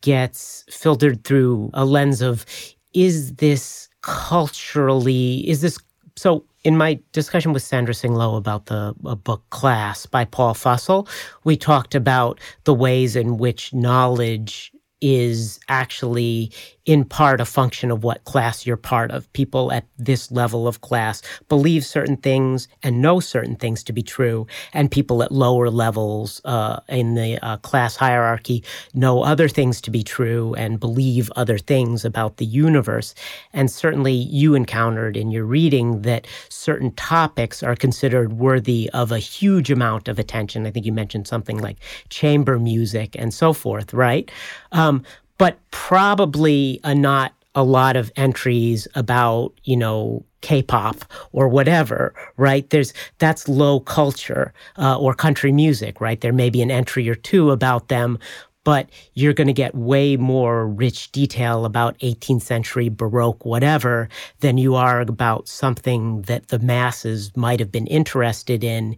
gets 0.00 0.64
filtered 0.70 1.22
through 1.24 1.70
a 1.74 1.84
lens 1.84 2.22
of 2.22 2.46
is 2.94 3.34
this 3.34 3.88
culturally 4.00 5.46
is 5.48 5.60
this 5.60 5.78
so 6.16 6.44
in 6.66 6.76
my 6.76 6.98
discussion 7.12 7.52
with 7.52 7.62
Sandra 7.62 7.94
Tsing 7.94 8.12
Loh 8.12 8.34
about 8.34 8.66
the 8.66 8.92
book 9.22 9.44
Class 9.50 10.04
by 10.04 10.24
Paul 10.24 10.52
Fussell, 10.52 11.08
we 11.44 11.56
talked 11.56 11.94
about 11.94 12.40
the 12.64 12.74
ways 12.74 13.14
in 13.14 13.38
which 13.38 13.72
knowledge 13.72 14.72
is 15.00 15.60
actually 15.68 16.50
in 16.86 17.04
part 17.04 17.40
a 17.40 17.44
function 17.44 17.90
of 17.90 18.04
what 18.04 18.24
class 18.24 18.64
you're 18.64 18.76
part 18.76 19.10
of. 19.10 19.30
People 19.32 19.72
at 19.72 19.84
this 19.98 20.30
level 20.30 20.66
of 20.68 20.80
class 20.80 21.20
believe 21.48 21.84
certain 21.84 22.16
things 22.16 22.68
and 22.82 23.02
know 23.02 23.20
certain 23.20 23.56
things 23.56 23.82
to 23.84 23.92
be 23.92 24.02
true, 24.02 24.46
and 24.72 24.90
people 24.90 25.22
at 25.22 25.32
lower 25.32 25.68
levels 25.68 26.40
uh, 26.44 26.80
in 26.88 27.14
the 27.14 27.38
uh, 27.44 27.56
class 27.58 27.96
hierarchy 27.96 28.62
know 28.94 29.22
other 29.22 29.48
things 29.48 29.80
to 29.80 29.90
be 29.90 30.02
true 30.02 30.54
and 30.54 30.80
believe 30.80 31.30
other 31.34 31.58
things 31.58 32.04
about 32.04 32.36
the 32.36 32.46
universe. 32.46 33.14
And 33.52 33.70
certainly, 33.70 34.12
you 34.12 34.54
encountered 34.54 35.16
in 35.16 35.30
your 35.30 35.44
reading 35.44 36.02
that 36.02 36.26
certain 36.48 36.92
topics 36.92 37.62
are 37.62 37.76
considered 37.76 38.34
worthy 38.34 38.88
of 38.94 39.10
a 39.10 39.18
huge 39.18 39.70
amount 39.70 40.06
of 40.06 40.18
attention. 40.18 40.66
I 40.66 40.70
think 40.70 40.86
you 40.86 40.92
mentioned 40.92 41.26
something 41.26 41.58
like 41.58 41.78
chamber 42.10 42.58
music 42.58 43.16
and 43.18 43.34
so 43.34 43.52
forth, 43.52 43.92
right? 43.92 44.30
Um, 44.70 45.02
but 45.38 45.58
probably 45.70 46.80
a 46.84 46.94
not 46.94 47.32
a 47.54 47.64
lot 47.64 47.96
of 47.96 48.12
entries 48.16 48.86
about, 48.94 49.52
you 49.64 49.76
know, 49.76 50.24
K-pop 50.42 51.04
or 51.32 51.48
whatever, 51.48 52.14
right? 52.36 52.68
There's 52.70 52.92
that's 53.18 53.48
low 53.48 53.80
culture 53.80 54.52
uh, 54.78 54.98
or 54.98 55.14
country 55.14 55.50
music, 55.50 56.00
right? 56.00 56.20
There 56.20 56.34
may 56.34 56.50
be 56.50 56.62
an 56.62 56.70
entry 56.70 57.08
or 57.08 57.14
two 57.14 57.50
about 57.50 57.88
them, 57.88 58.18
but 58.62 58.90
you're 59.14 59.32
going 59.32 59.46
to 59.46 59.54
get 59.54 59.74
way 59.74 60.16
more 60.16 60.68
rich 60.68 61.10
detail 61.12 61.64
about 61.64 61.98
18th 62.00 62.42
century 62.42 62.88
Baroque 62.90 63.44
whatever 63.44 64.08
than 64.40 64.58
you 64.58 64.74
are 64.74 65.00
about 65.00 65.48
something 65.48 66.22
that 66.22 66.48
the 66.48 66.58
masses 66.58 67.34
might 67.36 67.58
have 67.58 67.72
been 67.72 67.86
interested 67.86 68.62
in 68.62 68.96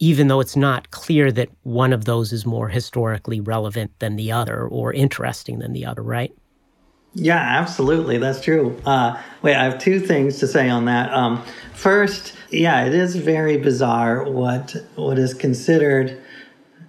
even 0.00 0.28
though 0.28 0.40
it's 0.40 0.56
not 0.56 0.90
clear 0.90 1.30
that 1.30 1.50
one 1.62 1.92
of 1.92 2.06
those 2.06 2.32
is 2.32 2.46
more 2.46 2.68
historically 2.68 3.40
relevant 3.40 3.92
than 4.00 4.16
the 4.16 4.32
other 4.32 4.66
or 4.66 4.92
interesting 4.92 5.58
than 5.58 5.74
the 5.74 5.84
other, 5.84 6.02
right? 6.02 6.32
Yeah, 7.12 7.38
absolutely. 7.38 8.18
That's 8.18 8.40
true. 8.40 8.80
Uh, 8.86 9.20
wait, 9.42 9.56
I 9.56 9.64
have 9.64 9.78
two 9.78 10.00
things 10.00 10.38
to 10.38 10.46
say 10.46 10.70
on 10.70 10.86
that. 10.86 11.12
Um, 11.12 11.44
first, 11.74 12.34
yeah, 12.50 12.84
it 12.86 12.94
is 12.94 13.16
very 13.16 13.56
bizarre 13.56 14.24
what 14.24 14.74
what 14.94 15.18
is 15.18 15.34
considered 15.34 16.20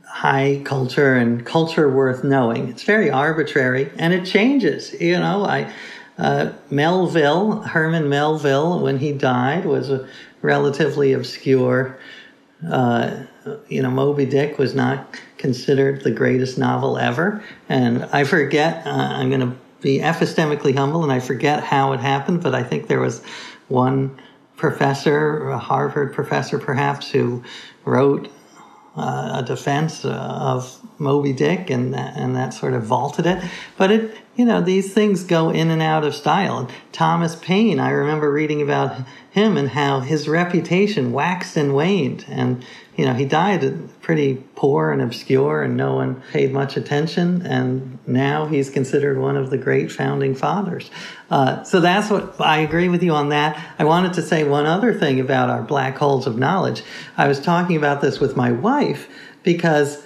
high 0.07 0.61
culture 0.63 1.15
and 1.15 1.45
culture 1.45 1.89
worth 1.89 2.23
knowing. 2.23 2.69
It's 2.69 2.83
very 2.83 3.09
arbitrary 3.09 3.91
and 3.97 4.13
it 4.13 4.25
changes. 4.25 4.93
You 5.01 5.17
know, 5.19 5.45
I 5.45 5.73
uh, 6.17 6.51
Melville, 6.69 7.61
Herman 7.63 8.07
Melville, 8.07 8.79
when 8.79 8.99
he 8.99 9.11
died, 9.11 9.65
was 9.65 9.89
a 9.89 10.07
relatively 10.43 11.13
obscure 11.13 11.97
uh, 12.69 13.23
you 13.67 13.81
know, 13.81 13.89
Moby 13.89 14.25
Dick 14.25 14.57
was 14.57 14.75
not 14.75 15.19
considered 15.37 16.01
the 16.01 16.11
greatest 16.11 16.57
novel 16.57 16.97
ever. 16.97 17.43
And 17.67 18.05
I 18.05 18.23
forget, 18.23 18.85
uh, 18.85 18.89
I'm 18.89 19.29
going 19.29 19.41
to 19.41 19.57
be 19.81 19.99
epistemically 19.99 20.75
humble 20.75 21.03
and 21.03 21.11
I 21.11 21.19
forget 21.19 21.63
how 21.63 21.93
it 21.93 21.99
happened, 21.99 22.43
but 22.43 22.53
I 22.53 22.63
think 22.63 22.87
there 22.87 22.99
was 22.99 23.23
one 23.67 24.21
professor, 24.57 25.49
a 25.49 25.57
Harvard 25.57 26.13
professor 26.13 26.59
perhaps, 26.59 27.09
who 27.09 27.43
wrote 27.83 28.29
uh, 28.95 29.41
a 29.41 29.43
defense 29.43 30.05
uh, 30.05 30.11
of 30.11 30.79
Moby 30.99 31.33
Dick 31.33 31.69
and 31.69 31.95
and 31.95 32.35
that 32.35 32.53
sort 32.53 32.73
of 32.73 32.83
vaulted 32.83 33.25
it. 33.25 33.43
But 33.77 33.91
it, 33.91 34.17
you 34.35 34.45
know, 34.45 34.61
these 34.61 34.93
things 34.93 35.23
go 35.23 35.49
in 35.49 35.69
and 35.69 35.81
out 35.81 36.05
of 36.05 36.15
style. 36.15 36.69
Thomas 36.91 37.35
Paine, 37.35 37.79
I 37.79 37.89
remember 37.89 38.31
reading 38.31 38.61
about 38.61 39.05
him 39.31 39.57
and 39.57 39.69
how 39.69 39.99
his 39.99 40.27
reputation 40.27 41.11
waxed 41.11 41.57
and 41.57 41.73
waned. 41.73 42.25
And, 42.29 42.65
you 42.95 43.05
know, 43.05 43.13
he 43.13 43.25
died 43.25 43.89
pretty 44.01 44.41
poor 44.55 44.91
and 44.91 45.01
obscure 45.01 45.63
and 45.63 45.75
no 45.75 45.95
one 45.95 46.21
paid 46.31 46.53
much 46.53 46.77
attention. 46.77 47.45
And 47.45 47.99
now 48.07 48.45
he's 48.45 48.69
considered 48.69 49.19
one 49.19 49.35
of 49.35 49.49
the 49.49 49.57
great 49.57 49.91
founding 49.91 50.33
fathers. 50.33 50.89
Uh, 51.29 51.63
so 51.63 51.81
that's 51.81 52.09
what 52.09 52.39
I 52.39 52.59
agree 52.59 52.87
with 52.87 53.03
you 53.03 53.11
on 53.11 53.29
that. 53.29 53.61
I 53.77 53.83
wanted 53.83 54.13
to 54.13 54.21
say 54.21 54.45
one 54.45 54.65
other 54.65 54.93
thing 54.93 55.19
about 55.19 55.49
our 55.49 55.61
black 55.61 55.97
holes 55.97 56.25
of 56.25 56.37
knowledge. 56.37 56.83
I 57.17 57.27
was 57.27 57.39
talking 57.39 57.75
about 57.75 57.99
this 57.99 58.21
with 58.21 58.37
my 58.37 58.51
wife 58.53 59.09
because 59.43 60.01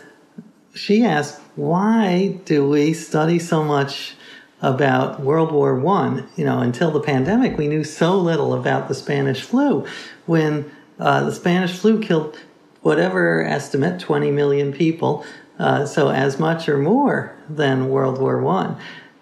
she 0.75 1.03
asked, 1.03 1.39
why 1.55 2.39
do 2.45 2.67
we 2.67 2.93
study 2.93 3.39
so 3.39 3.63
much 3.63 4.15
about 4.61 5.19
World 5.19 5.51
War 5.51 5.79
One. 5.79 6.27
You 6.35 6.45
know, 6.45 6.59
until 6.59 6.91
the 6.91 6.99
pandemic, 6.99 7.57
we 7.57 7.67
knew 7.67 7.83
so 7.83 8.17
little 8.17 8.53
about 8.53 8.87
the 8.87 8.95
Spanish 8.95 9.41
flu. 9.41 9.85
When 10.25 10.71
uh, 10.99 11.25
the 11.25 11.31
Spanish 11.31 11.77
flu 11.77 11.99
killed 11.99 12.39
whatever 12.81 13.43
estimate, 13.43 13.99
20 13.99 14.31
million 14.31 14.71
people, 14.71 15.25
uh, 15.59 15.85
so 15.85 16.09
as 16.09 16.39
much 16.39 16.67
or 16.67 16.77
more 16.77 17.35
than 17.49 17.89
World 17.89 18.19
War 18.19 18.41
One. 18.41 18.77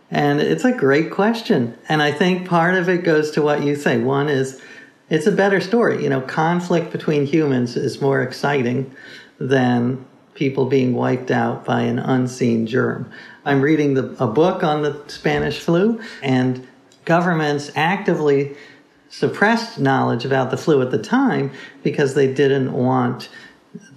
And 0.10 0.40
it's 0.40 0.64
a 0.64 0.72
great 0.72 1.12
question, 1.12 1.76
and 1.90 2.02
I 2.02 2.12
think 2.12 2.48
part 2.48 2.76
of 2.76 2.88
it 2.88 3.04
goes 3.04 3.32
to 3.32 3.42
what 3.42 3.64
you 3.64 3.76
say. 3.76 3.98
One 3.98 4.30
is 4.30 4.62
it's 5.10 5.26
a 5.26 5.32
better 5.32 5.60
story. 5.60 6.04
You 6.04 6.10
know, 6.10 6.22
conflict 6.22 6.92
between 6.92 7.26
humans 7.26 7.76
is 7.76 8.00
more 8.00 8.22
exciting 8.22 8.96
than 9.40 10.06
people 10.34 10.66
being 10.66 10.94
wiped 10.94 11.32
out 11.32 11.66
by 11.66 11.82
an 11.82 12.00
unseen 12.00 12.66
germ. 12.66 13.12
I'm 13.46 13.62
reading 13.62 13.94
the, 13.94 14.16
a 14.20 14.28
book 14.28 14.64
on 14.64 14.82
the 14.82 15.02
Spanish 15.08 15.60
flu, 15.60 16.02
and 16.22 16.68
governments 17.06 17.72
actively 17.76 18.56
suppressed 19.10 19.80
knowledge 19.80 20.26
about 20.26 20.50
the 20.50 20.58
flu 20.58 20.82
at 20.82 20.90
the 20.90 20.98
time 20.98 21.52
because 21.84 22.16
they 22.16 22.34
didn't 22.34 22.74
want 22.74 23.30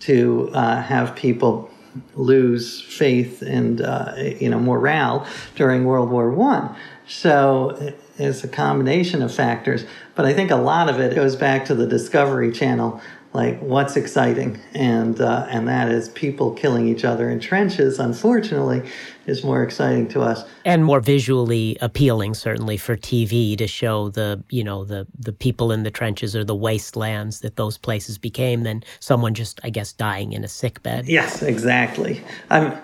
to 0.00 0.50
uh, 0.52 0.82
have 0.82 1.16
people 1.16 1.70
lose 2.14 2.80
faith 2.82 3.42
and 3.42 3.80
uh, 3.80 4.12
you 4.16 4.50
know 4.50 4.60
morale 4.60 5.26
during 5.54 5.84
World 5.84 6.10
War 6.10 6.30
One. 6.30 6.74
So 7.08 7.94
it's 8.18 8.42
a 8.44 8.48
combination 8.48 9.22
of 9.22 9.32
factors, 9.32 9.84
but 10.14 10.26
I 10.26 10.34
think 10.34 10.50
a 10.50 10.56
lot 10.56 10.88
of 10.88 10.98
it 10.98 11.14
goes 11.14 11.36
back 11.36 11.64
to 11.66 11.74
the 11.74 11.86
Discovery 11.86 12.50
Channel 12.52 13.00
like 13.36 13.60
what's 13.60 13.96
exciting? 13.96 14.58
And 14.74 15.20
uh, 15.20 15.46
and 15.48 15.68
that 15.68 15.88
is 15.88 16.08
people 16.08 16.52
killing 16.52 16.88
each 16.88 17.04
other 17.04 17.30
in 17.30 17.38
trenches 17.38 18.00
unfortunately 18.00 18.82
is 19.26 19.44
more 19.44 19.62
exciting 19.62 20.08
to 20.08 20.22
us. 20.22 20.44
And 20.64 20.84
more 20.84 21.00
visually 21.00 21.76
appealing 21.80 22.34
certainly 22.34 22.76
for 22.76 22.96
TV 22.96 23.56
to 23.58 23.66
show 23.66 24.08
the 24.08 24.42
you 24.50 24.64
know 24.64 24.84
the 24.84 25.06
the 25.16 25.32
people 25.32 25.70
in 25.70 25.84
the 25.84 25.90
trenches 25.90 26.34
or 26.34 26.42
the 26.42 26.56
wastelands 26.56 27.40
that 27.40 27.56
those 27.56 27.76
places 27.78 28.18
became 28.18 28.64
than 28.64 28.82
someone 28.98 29.34
just 29.34 29.60
I 29.62 29.70
guess 29.70 29.92
dying 29.92 30.32
in 30.32 30.42
a 30.42 30.48
sick 30.48 30.82
bed. 30.82 31.06
Yes 31.06 31.42
exactly. 31.42 32.24
I'm 32.50 32.76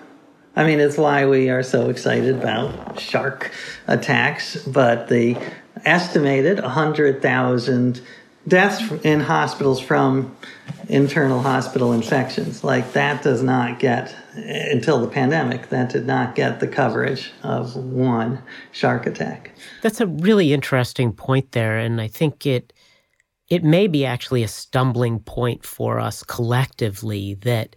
I 0.55 0.63
mean, 0.65 0.79
it's 0.79 0.97
why 0.97 1.25
we 1.25 1.49
are 1.49 1.63
so 1.63 1.89
excited 1.89 2.35
about 2.37 2.99
shark 2.99 3.51
attacks, 3.87 4.63
but 4.67 5.07
the 5.07 5.35
estimated 5.83 6.61
100,000 6.61 8.01
deaths 8.47 8.91
in 9.03 9.21
hospitals 9.21 9.79
from 9.79 10.35
internal 10.89 11.41
hospital 11.41 11.93
infections. 11.93 12.63
Like 12.63 12.93
that 12.93 13.23
does 13.23 13.41
not 13.41 13.79
get, 13.79 14.15
until 14.35 14.99
the 14.99 15.07
pandemic, 15.07 15.69
that 15.69 15.89
did 15.89 16.05
not 16.05 16.35
get 16.35 16.59
the 16.59 16.67
coverage 16.67 17.31
of 17.43 17.75
one 17.75 18.41
shark 18.71 19.05
attack. 19.05 19.51
That's 19.81 20.01
a 20.01 20.07
really 20.07 20.53
interesting 20.53 21.13
point 21.13 21.53
there. 21.53 21.77
And 21.77 22.01
I 22.01 22.07
think 22.07 22.45
it, 22.45 22.73
it 23.49 23.63
may 23.63 23.87
be 23.87 24.05
actually 24.05 24.43
a 24.43 24.47
stumbling 24.47 25.19
point 25.19 25.65
for 25.65 25.99
us 25.99 26.23
collectively 26.23 27.35
that 27.41 27.75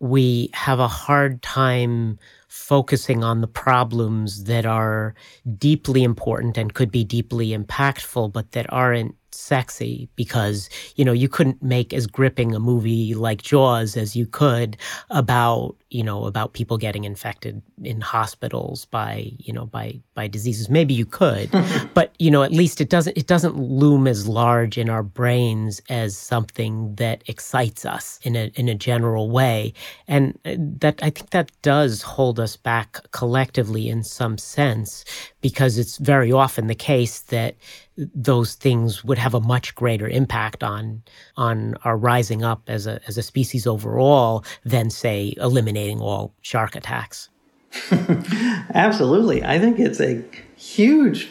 we 0.00 0.50
have 0.52 0.80
a 0.80 0.88
hard 0.88 1.42
time 1.42 2.18
focusing 2.48 3.24
on 3.24 3.40
the 3.40 3.48
problems 3.48 4.44
that 4.44 4.66
are 4.66 5.14
deeply 5.58 6.04
important 6.04 6.56
and 6.56 6.74
could 6.74 6.90
be 6.90 7.04
deeply 7.04 7.48
impactful, 7.48 8.32
but 8.32 8.52
that 8.52 8.72
aren't 8.72 9.16
sexy 9.34 10.08
because 10.16 10.68
you 10.96 11.04
know 11.04 11.12
you 11.12 11.28
couldn't 11.28 11.62
make 11.62 11.92
as 11.92 12.06
gripping 12.06 12.54
a 12.54 12.60
movie 12.60 13.14
like 13.14 13.42
jaws 13.42 13.96
as 13.96 14.14
you 14.14 14.26
could 14.26 14.76
about 15.10 15.76
you 15.94 16.02
know, 16.02 16.24
about 16.24 16.54
people 16.54 16.76
getting 16.76 17.04
infected 17.04 17.62
in 17.84 18.00
hospitals 18.00 18.84
by, 18.86 19.30
you 19.38 19.52
know, 19.52 19.64
by 19.64 20.00
by 20.14 20.26
diseases. 20.26 20.68
Maybe 20.68 20.92
you 20.92 21.06
could, 21.06 21.48
but 21.94 22.12
you 22.18 22.32
know, 22.32 22.42
at 22.42 22.50
least 22.50 22.80
it 22.80 22.90
doesn't 22.90 23.16
it 23.16 23.28
doesn't 23.28 23.56
loom 23.56 24.08
as 24.08 24.26
large 24.26 24.76
in 24.76 24.90
our 24.90 25.04
brains 25.04 25.80
as 25.88 26.16
something 26.16 26.96
that 26.96 27.22
excites 27.28 27.86
us 27.86 28.18
in 28.24 28.34
a 28.34 28.50
in 28.56 28.68
a 28.68 28.74
general 28.74 29.30
way. 29.30 29.72
And 30.08 30.36
uh, 30.44 30.56
that 30.80 31.00
I 31.00 31.10
think 31.10 31.30
that 31.30 31.52
does 31.62 32.02
hold 32.02 32.40
us 32.40 32.56
back 32.56 32.98
collectively 33.12 33.88
in 33.88 34.02
some 34.02 34.36
sense 34.36 35.04
because 35.40 35.78
it's 35.78 35.98
very 35.98 36.32
often 36.32 36.66
the 36.66 36.74
case 36.74 37.20
that 37.20 37.54
those 37.96 38.54
things 38.54 39.04
would 39.04 39.18
have 39.18 39.34
a 39.34 39.40
much 39.40 39.74
greater 39.76 40.08
impact 40.08 40.64
on 40.64 41.02
on 41.36 41.76
our 41.84 41.96
rising 41.96 42.42
up 42.42 42.62
as 42.66 42.86
a 42.86 43.00
as 43.06 43.16
a 43.16 43.22
species 43.22 43.66
overall 43.66 44.44
than 44.64 44.90
say 44.90 45.34
eliminating 45.36 45.83
all 45.92 46.34
shark 46.40 46.76
attacks. 46.76 47.28
Absolutely. 47.90 49.44
I 49.44 49.58
think 49.58 49.78
it's 49.78 50.00
a 50.00 50.22
huge 50.56 51.30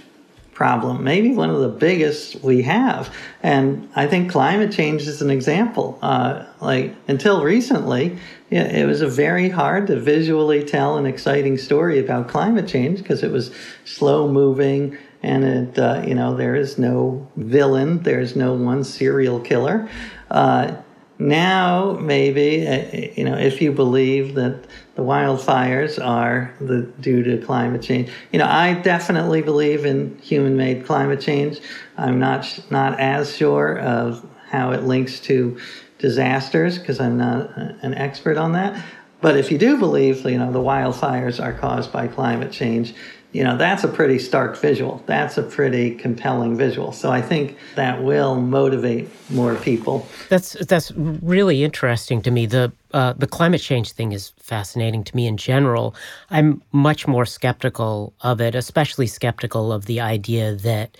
problem, 0.53 1.03
maybe 1.03 1.33
one 1.33 1.49
of 1.49 1.59
the 1.61 1.69
biggest 1.69 2.43
we 2.43 2.61
have. 2.61 3.13
And 3.41 3.89
I 3.95 4.07
think 4.07 4.31
climate 4.31 4.71
change 4.71 5.03
is 5.03 5.21
an 5.21 5.31
example. 5.31 5.97
Uh, 6.01 6.45
like 6.61 6.95
until 7.07 7.43
recently, 7.43 8.17
it 8.51 8.85
was 8.85 9.01
very 9.01 9.49
hard 9.49 9.87
to 9.87 9.99
visually 9.99 10.63
tell 10.63 10.97
an 10.97 11.05
exciting 11.05 11.57
story 11.57 11.99
about 11.99 12.27
climate 12.27 12.67
change 12.67 12.99
because 12.99 13.23
it 13.23 13.31
was 13.31 13.51
slow 13.83 14.31
moving 14.31 14.97
and 15.23 15.43
it, 15.43 15.79
uh, 15.79 16.03
you 16.05 16.13
know, 16.13 16.35
there 16.35 16.55
is 16.55 16.77
no 16.77 17.27
villain, 17.37 18.03
there's 18.03 18.35
no 18.35 18.53
one 18.53 18.83
serial 18.83 19.39
killer. 19.39 19.89
Uh, 20.29 20.75
now, 21.19 21.97
maybe, 22.01 22.67
uh, 22.67 23.11
you 23.15 23.23
know, 23.23 23.37
if 23.37 23.61
you 23.61 23.71
believe 23.71 24.35
that 24.35 24.65
the 24.95 25.03
wildfires 25.03 26.03
are 26.03 26.53
the, 26.59 26.81
due 26.99 27.23
to 27.23 27.45
climate 27.45 27.81
change, 27.81 28.11
you 28.31 28.39
know, 28.39 28.47
I 28.47 28.73
definitely 28.73 29.41
believe 29.41 29.85
in 29.85 30.17
human-made 30.19 30.85
climate 30.85 31.21
change. 31.21 31.59
I'm 31.97 32.19
not 32.19 32.59
not 32.71 32.99
as 32.99 33.35
sure 33.35 33.77
of 33.79 34.25
how 34.49 34.71
it 34.71 34.83
links 34.83 35.19
to 35.21 35.57
disasters 35.99 36.79
because 36.79 36.99
I'm 36.99 37.17
not 37.17 37.55
an 37.57 37.93
expert 37.93 38.37
on 38.37 38.53
that. 38.53 38.83
But 39.21 39.37
if 39.37 39.51
you 39.51 39.57
do 39.57 39.77
believe, 39.77 40.25
you 40.25 40.37
know, 40.37 40.51
the 40.51 40.59
wildfires 40.59 41.41
are 41.41 41.53
caused 41.53 41.93
by 41.93 42.07
climate 42.07 42.51
change, 42.51 42.93
you 43.33 43.43
know, 43.43 43.57
that's 43.57 43.83
a 43.83 43.87
pretty 43.87 44.19
stark 44.19 44.55
visual. 44.57 45.01
That's 45.07 45.39
a 45.39 45.43
pretty 45.43 45.95
compelling 45.95 46.55
visual. 46.55 46.91
So 46.91 47.11
I 47.11 47.21
think 47.21 47.57
that 47.75 48.03
will 48.03 48.35
motivate 48.39 49.09
more 49.31 49.55
people. 49.55 50.07
That's 50.29 50.53
that's 50.67 50.91
really 50.95 51.63
interesting 51.63 52.21
to 52.21 52.31
me. 52.31 52.45
The 52.45 52.71
uh, 52.93 53.13
the 53.13 53.25
climate 53.25 53.61
change 53.61 53.91
thing 53.91 54.11
is 54.11 54.33
fascinating 54.37 55.03
to 55.05 55.15
me 55.15 55.25
in 55.25 55.37
general. 55.37 55.95
I'm 56.29 56.61
much 56.71 57.07
more 57.07 57.25
skeptical 57.25 58.13
of 58.21 58.39
it, 58.39 58.53
especially 58.53 59.07
skeptical 59.07 59.73
of 59.73 59.85
the 59.85 59.99
idea 59.99 60.53
that 60.53 60.95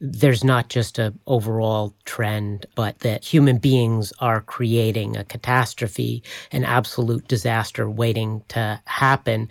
there's 0.00 0.42
not 0.42 0.68
just 0.70 0.98
a 0.98 1.12
overall 1.26 1.94
trend, 2.04 2.66
but 2.74 2.98
that 3.00 3.24
human 3.24 3.58
beings 3.58 4.12
are 4.20 4.40
creating 4.40 5.16
a 5.16 5.24
catastrophe, 5.24 6.22
an 6.52 6.64
absolute 6.64 7.28
disaster 7.28 7.88
waiting 7.88 8.42
to 8.48 8.80
happen. 8.86 9.48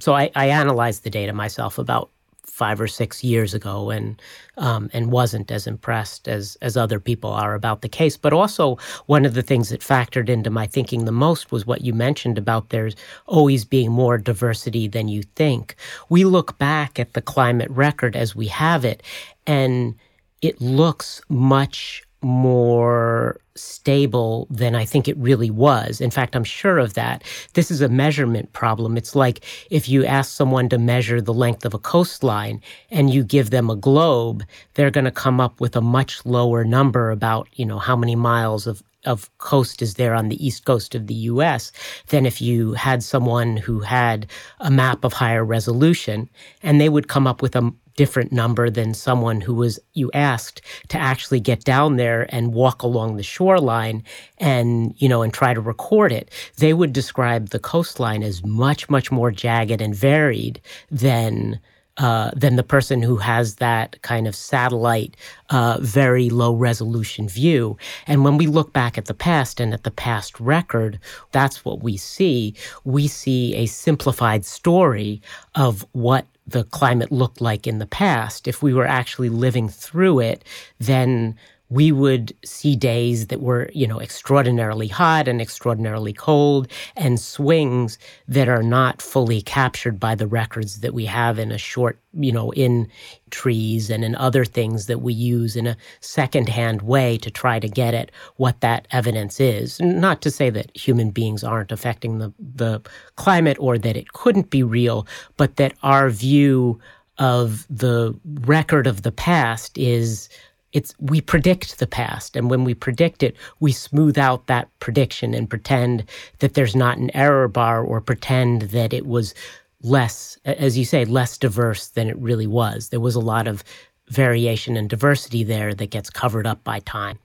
So 0.00 0.14
I, 0.14 0.30
I 0.34 0.48
analyzed 0.48 1.02
the 1.02 1.10
data 1.10 1.32
myself 1.32 1.78
about 1.78 2.10
five 2.56 2.80
or 2.80 2.88
six 2.88 3.22
years 3.22 3.52
ago 3.52 3.90
and 3.90 4.20
um, 4.56 4.88
and 4.94 5.12
wasn't 5.12 5.50
as 5.50 5.66
impressed 5.66 6.26
as 6.26 6.56
as 6.62 6.74
other 6.74 6.98
people 6.98 7.30
are 7.30 7.54
about 7.54 7.82
the 7.82 7.88
case. 7.88 8.16
But 8.16 8.32
also 8.32 8.78
one 9.04 9.26
of 9.26 9.34
the 9.34 9.42
things 9.42 9.68
that 9.68 9.82
factored 9.82 10.30
into 10.30 10.48
my 10.48 10.66
thinking 10.66 11.04
the 11.04 11.12
most 11.12 11.52
was 11.52 11.66
what 11.66 11.82
you 11.82 11.92
mentioned 11.92 12.38
about 12.38 12.70
there's 12.70 12.96
always 13.26 13.66
being 13.66 13.92
more 13.92 14.16
diversity 14.16 14.88
than 14.88 15.08
you 15.08 15.22
think. 15.34 15.76
We 16.08 16.24
look 16.24 16.56
back 16.56 16.98
at 16.98 17.12
the 17.12 17.20
climate 17.20 17.70
record 17.70 18.16
as 18.16 18.34
we 18.34 18.46
have 18.46 18.86
it, 18.86 19.02
and 19.46 19.94
it 20.42 20.60
looks 20.60 21.20
much 21.28 22.02
more 22.22 23.38
stable 23.54 24.46
than 24.50 24.74
I 24.74 24.84
think 24.84 25.06
it 25.06 25.16
really 25.16 25.50
was. 25.50 26.00
In 26.00 26.10
fact, 26.10 26.34
I'm 26.34 26.44
sure 26.44 26.78
of 26.78 26.94
that. 26.94 27.22
This 27.54 27.70
is 27.70 27.80
a 27.80 27.88
measurement 27.88 28.52
problem. 28.52 28.96
It's 28.96 29.14
like 29.14 29.44
if 29.70 29.88
you 29.88 30.04
ask 30.04 30.32
someone 30.32 30.68
to 30.70 30.78
measure 30.78 31.20
the 31.20 31.34
length 31.34 31.64
of 31.64 31.74
a 31.74 31.78
coastline 31.78 32.60
and 32.90 33.12
you 33.12 33.22
give 33.22 33.50
them 33.50 33.70
a 33.70 33.76
globe, 33.76 34.44
they're 34.74 34.90
going 34.90 35.04
to 35.04 35.10
come 35.10 35.40
up 35.40 35.60
with 35.60 35.76
a 35.76 35.80
much 35.80 36.24
lower 36.26 36.64
number 36.64 37.10
about, 37.10 37.48
you 37.54 37.64
know, 37.64 37.78
how 37.78 37.96
many 37.96 38.16
miles 38.16 38.66
of 38.66 38.82
of 39.04 39.30
coast 39.38 39.82
is 39.82 39.94
there 39.94 40.14
on 40.14 40.28
the 40.28 40.44
east 40.44 40.64
coast 40.64 40.96
of 40.96 41.06
the 41.06 41.14
US 41.14 41.70
than 42.08 42.26
if 42.26 42.42
you 42.42 42.72
had 42.72 43.04
someone 43.04 43.56
who 43.56 43.78
had 43.78 44.26
a 44.58 44.68
map 44.68 45.04
of 45.04 45.12
higher 45.12 45.44
resolution 45.44 46.28
and 46.60 46.80
they 46.80 46.88
would 46.88 47.06
come 47.06 47.24
up 47.24 47.40
with 47.40 47.54
a 47.54 47.72
different 47.96 48.32
number 48.32 48.70
than 48.70 48.94
someone 48.94 49.40
who 49.40 49.54
was 49.54 49.78
you 49.94 50.10
asked 50.12 50.60
to 50.88 50.98
actually 50.98 51.40
get 51.40 51.64
down 51.64 51.96
there 51.96 52.26
and 52.34 52.54
walk 52.54 52.82
along 52.82 53.16
the 53.16 53.22
shoreline 53.22 54.02
and 54.38 54.94
you 54.98 55.08
know 55.08 55.22
and 55.22 55.32
try 55.32 55.52
to 55.54 55.60
record 55.60 56.12
it 56.12 56.30
they 56.58 56.72
would 56.72 56.92
describe 56.92 57.48
the 57.48 57.58
coastline 57.58 58.22
as 58.22 58.44
much 58.44 58.88
much 58.88 59.10
more 59.10 59.30
jagged 59.30 59.80
and 59.80 59.94
varied 59.94 60.60
than 60.90 61.58
uh, 61.98 62.30
than 62.36 62.56
the 62.56 62.62
person 62.62 63.00
who 63.00 63.16
has 63.16 63.56
that 63.56 64.00
kind 64.02 64.26
of 64.26 64.36
satellite, 64.36 65.16
uh, 65.48 65.78
very 65.80 66.28
low 66.28 66.54
resolution 66.54 67.26
view. 67.26 67.76
And 68.06 68.22
when 68.22 68.36
we 68.36 68.46
look 68.46 68.72
back 68.74 68.98
at 68.98 69.06
the 69.06 69.14
past 69.14 69.60
and 69.60 69.72
at 69.72 69.84
the 69.84 69.90
past 69.90 70.38
record, 70.38 70.98
that's 71.32 71.64
what 71.64 71.82
we 71.82 71.96
see. 71.96 72.54
We 72.84 73.08
see 73.08 73.54
a 73.54 73.64
simplified 73.64 74.44
story 74.44 75.22
of 75.54 75.86
what 75.92 76.26
the 76.46 76.64
climate 76.64 77.10
looked 77.10 77.40
like 77.40 77.66
in 77.66 77.78
the 77.78 77.86
past, 77.86 78.46
if 78.46 78.62
we 78.62 78.72
were 78.72 78.86
actually 78.86 79.28
living 79.28 79.68
through 79.68 80.20
it, 80.20 80.44
then 80.78 81.36
we 81.68 81.90
would 81.90 82.34
see 82.44 82.76
days 82.76 83.26
that 83.26 83.40
were, 83.40 83.68
you 83.74 83.86
know, 83.86 84.00
extraordinarily 84.00 84.86
hot 84.86 85.26
and 85.26 85.40
extraordinarily 85.40 86.12
cold 86.12 86.68
and 86.96 87.18
swings 87.18 87.98
that 88.28 88.48
are 88.48 88.62
not 88.62 89.02
fully 89.02 89.42
captured 89.42 89.98
by 89.98 90.14
the 90.14 90.26
records 90.26 90.80
that 90.80 90.94
we 90.94 91.04
have 91.06 91.38
in 91.38 91.50
a 91.50 91.58
short, 91.58 91.98
you 92.14 92.30
know, 92.30 92.52
in 92.52 92.88
trees 93.30 93.90
and 93.90 94.04
in 94.04 94.14
other 94.14 94.44
things 94.44 94.86
that 94.86 95.00
we 95.00 95.12
use 95.12 95.56
in 95.56 95.66
a 95.66 95.76
secondhand 96.00 96.82
way 96.82 97.18
to 97.18 97.30
try 97.30 97.58
to 97.58 97.68
get 97.68 97.94
at 97.94 98.12
what 98.36 98.60
that 98.60 98.86
evidence 98.92 99.40
is. 99.40 99.80
Not 99.80 100.22
to 100.22 100.30
say 100.30 100.50
that 100.50 100.76
human 100.76 101.10
beings 101.10 101.42
aren't 101.42 101.72
affecting 101.72 102.18
the, 102.18 102.32
the 102.38 102.80
climate 103.16 103.56
or 103.58 103.76
that 103.78 103.96
it 103.96 104.12
couldn't 104.12 104.50
be 104.50 104.62
real, 104.62 105.06
but 105.36 105.56
that 105.56 105.74
our 105.82 106.10
view 106.10 106.80
of 107.18 107.66
the 107.70 108.14
record 108.42 108.86
of 108.86 109.02
the 109.02 109.12
past 109.12 109.76
is 109.78 110.28
it's 110.76 110.94
we 111.00 111.22
predict 111.22 111.78
the 111.78 111.86
past 111.86 112.36
and 112.36 112.50
when 112.50 112.62
we 112.62 112.74
predict 112.74 113.22
it 113.22 113.34
we 113.60 113.72
smooth 113.72 114.18
out 114.18 114.46
that 114.46 114.68
prediction 114.78 115.32
and 115.32 115.48
pretend 115.48 116.04
that 116.40 116.52
there's 116.52 116.76
not 116.76 116.98
an 116.98 117.10
error 117.16 117.48
bar 117.48 117.82
or 117.82 117.98
pretend 117.98 118.62
that 118.76 118.92
it 118.92 119.06
was 119.06 119.34
less 119.82 120.38
as 120.44 120.76
you 120.76 120.84
say 120.84 121.06
less 121.06 121.38
diverse 121.38 121.88
than 121.88 122.08
it 122.08 122.18
really 122.18 122.46
was. 122.46 122.90
There 122.90 123.00
was 123.00 123.14
a 123.14 123.20
lot 123.20 123.48
of 123.48 123.64
variation 124.08 124.76
and 124.76 124.88
diversity 124.90 125.44
there 125.44 125.74
that 125.74 125.90
gets 125.90 126.10
covered 126.10 126.46
up 126.46 126.62
by 126.62 126.80
time 126.80 127.18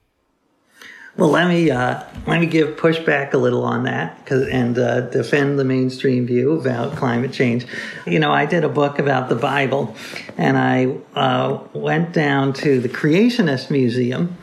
well, 1.18 1.30
let 1.30 1.49
me 1.49 1.70
uh, 1.70 2.03
let 2.26 2.39
me 2.39 2.45
give 2.45 2.78
pushback 2.78 3.34
a 3.34 3.38
little 3.38 3.64
on 3.64 3.84
that, 3.84 4.32
and 4.32 4.78
uh, 4.78 5.01
defend 5.01 5.59
the 5.59 5.66
mainstream 5.66 6.26
view 6.26 6.57
about 6.57 6.95
climate 6.95 7.34
change. 7.34 7.66
You 8.07 8.20
know, 8.20 8.32
I 8.32 8.45
did 8.45 8.64
a 8.64 8.70
book 8.70 8.97
about 8.97 9.28
the 9.28 9.36
Bible, 9.36 9.95
and 10.38 10.57
I 10.57 10.95
uh, 11.14 11.59
went 11.74 12.14
down 12.14 12.53
to 12.53 12.80
the 12.80 12.88
Creationist 12.89 13.70
Museum 13.70 14.38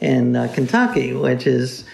in 0.00 0.36
uh, 0.36 0.52
Kentucky, 0.54 1.14
which 1.14 1.46
is 1.46 1.84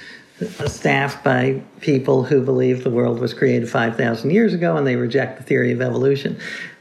staffed 0.67 1.25
by 1.25 1.63
people 1.81 2.25
who 2.25 2.43
believe 2.43 2.85
the 2.85 2.91
world 2.91 3.21
was 3.21 3.33
created 3.33 3.71
five 3.71 3.97
thousand 3.97 4.31
years 4.31 4.53
ago, 4.53 4.77
and 4.77 4.87
they 4.87 4.97
reject 4.97 5.39
the 5.39 5.45
theory 5.45 5.71
of 5.71 5.81
evolution. 5.81 6.37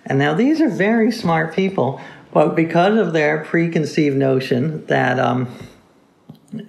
And 0.08 0.18
now 0.18 0.34
these 0.34 0.62
are 0.62 0.70
very 0.70 1.12
smart 1.12 1.54
people, 1.54 2.02
but 2.32 2.56
because 2.56 2.98
of 2.98 3.14
their 3.14 3.44
preconceived 3.44 4.18
notion 4.18 4.86
that 4.88 5.20
um, 5.20 5.48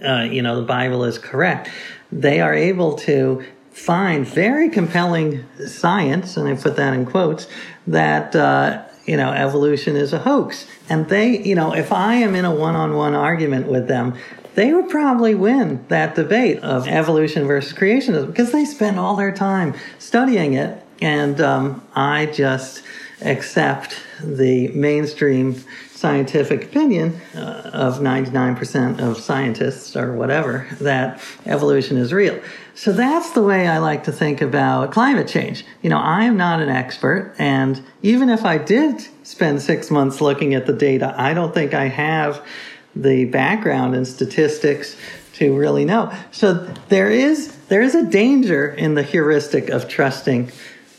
uh, 0.03 0.23
you 0.23 0.43
know, 0.43 0.57
the 0.57 0.67
Bible 0.67 1.05
is 1.05 1.19
correct, 1.19 1.71
they 2.13 2.41
are 2.41 2.55
able 2.55 2.95
to 2.97 3.45
find 3.71 4.27
very 4.27 4.71
compelling 4.71 5.45
science, 5.67 6.37
and 6.37 6.49
I 6.49 6.55
put 6.55 6.77
that 6.77 6.95
in 6.95 7.05
quotes, 7.05 7.47
that, 7.87 8.35
uh, 8.35 8.83
you 9.05 9.17
know, 9.17 9.33
evolution 9.33 9.97
is 9.97 10.13
a 10.13 10.19
hoax. 10.19 10.67
And 10.89 11.09
they, 11.09 11.43
you 11.43 11.55
know, 11.55 11.75
if 11.75 11.93
I 11.93 12.15
am 12.15 12.35
in 12.35 12.45
a 12.45 12.55
one 12.55 12.75
on 12.75 12.95
one 12.95 13.15
argument 13.15 13.67
with 13.67 13.87
them, 13.87 14.15
they 14.55 14.73
would 14.73 14.89
probably 14.89 15.35
win 15.35 15.85
that 15.89 16.15
debate 16.15 16.61
of 16.61 16.89
evolution 16.89 17.47
versus 17.47 17.75
creationism 17.75 18.29
because 18.29 18.53
they 18.53 18.65
spend 18.65 18.99
all 18.99 19.15
their 19.15 19.33
time 19.33 19.75
studying 19.99 20.55
it. 20.55 20.83
And 21.03 21.39
um, 21.43 21.87
I 21.95 22.27
just 22.27 22.83
accept 23.21 24.01
the 24.23 24.69
mainstream 24.69 25.63
scientific 25.97 26.65
opinion 26.65 27.19
uh, 27.35 27.71
of 27.73 28.01
99% 28.01 29.01
of 29.01 29.19
scientists 29.19 29.97
or 29.97 30.13
whatever 30.13 30.67
that 30.81 31.21
evolution 31.47 31.97
is 31.97 32.13
real. 32.13 32.39
So 32.75 32.93
that's 32.93 33.31
the 33.31 33.43
way 33.43 33.67
I 33.67 33.79
like 33.79 34.05
to 34.05 34.13
think 34.13 34.43
about 34.43 34.93
climate 34.93 35.27
change. 35.27 35.65
You 35.81 35.89
know, 35.89 35.99
I 35.99 36.25
am 36.25 36.37
not 36.37 36.61
an 36.61 36.69
expert, 36.69 37.35
and 37.39 37.83
even 38.03 38.29
if 38.29 38.45
I 38.45 38.59
did 38.59 39.07
spend 39.23 39.63
six 39.63 39.91
months 39.91 40.21
looking 40.21 40.55
at 40.55 40.67
the 40.67 40.75
data, 40.75 41.15
I 41.17 41.33
don't 41.33 41.55
think 41.55 41.73
I 41.73 41.89
have 41.89 42.47
the 42.95 43.25
background 43.25 43.95
and 43.95 44.07
statistics 44.07 44.97
to 45.35 45.57
really 45.57 45.85
know. 45.85 46.13
So 46.31 46.55
there 46.89 47.11
is 47.11 47.55
there 47.69 47.83
is 47.83 47.95
a 47.95 48.05
danger 48.05 48.69
in 48.69 48.95
the 48.95 49.03
heuristic 49.03 49.71
of 49.71 49.89
trusting 49.89 50.51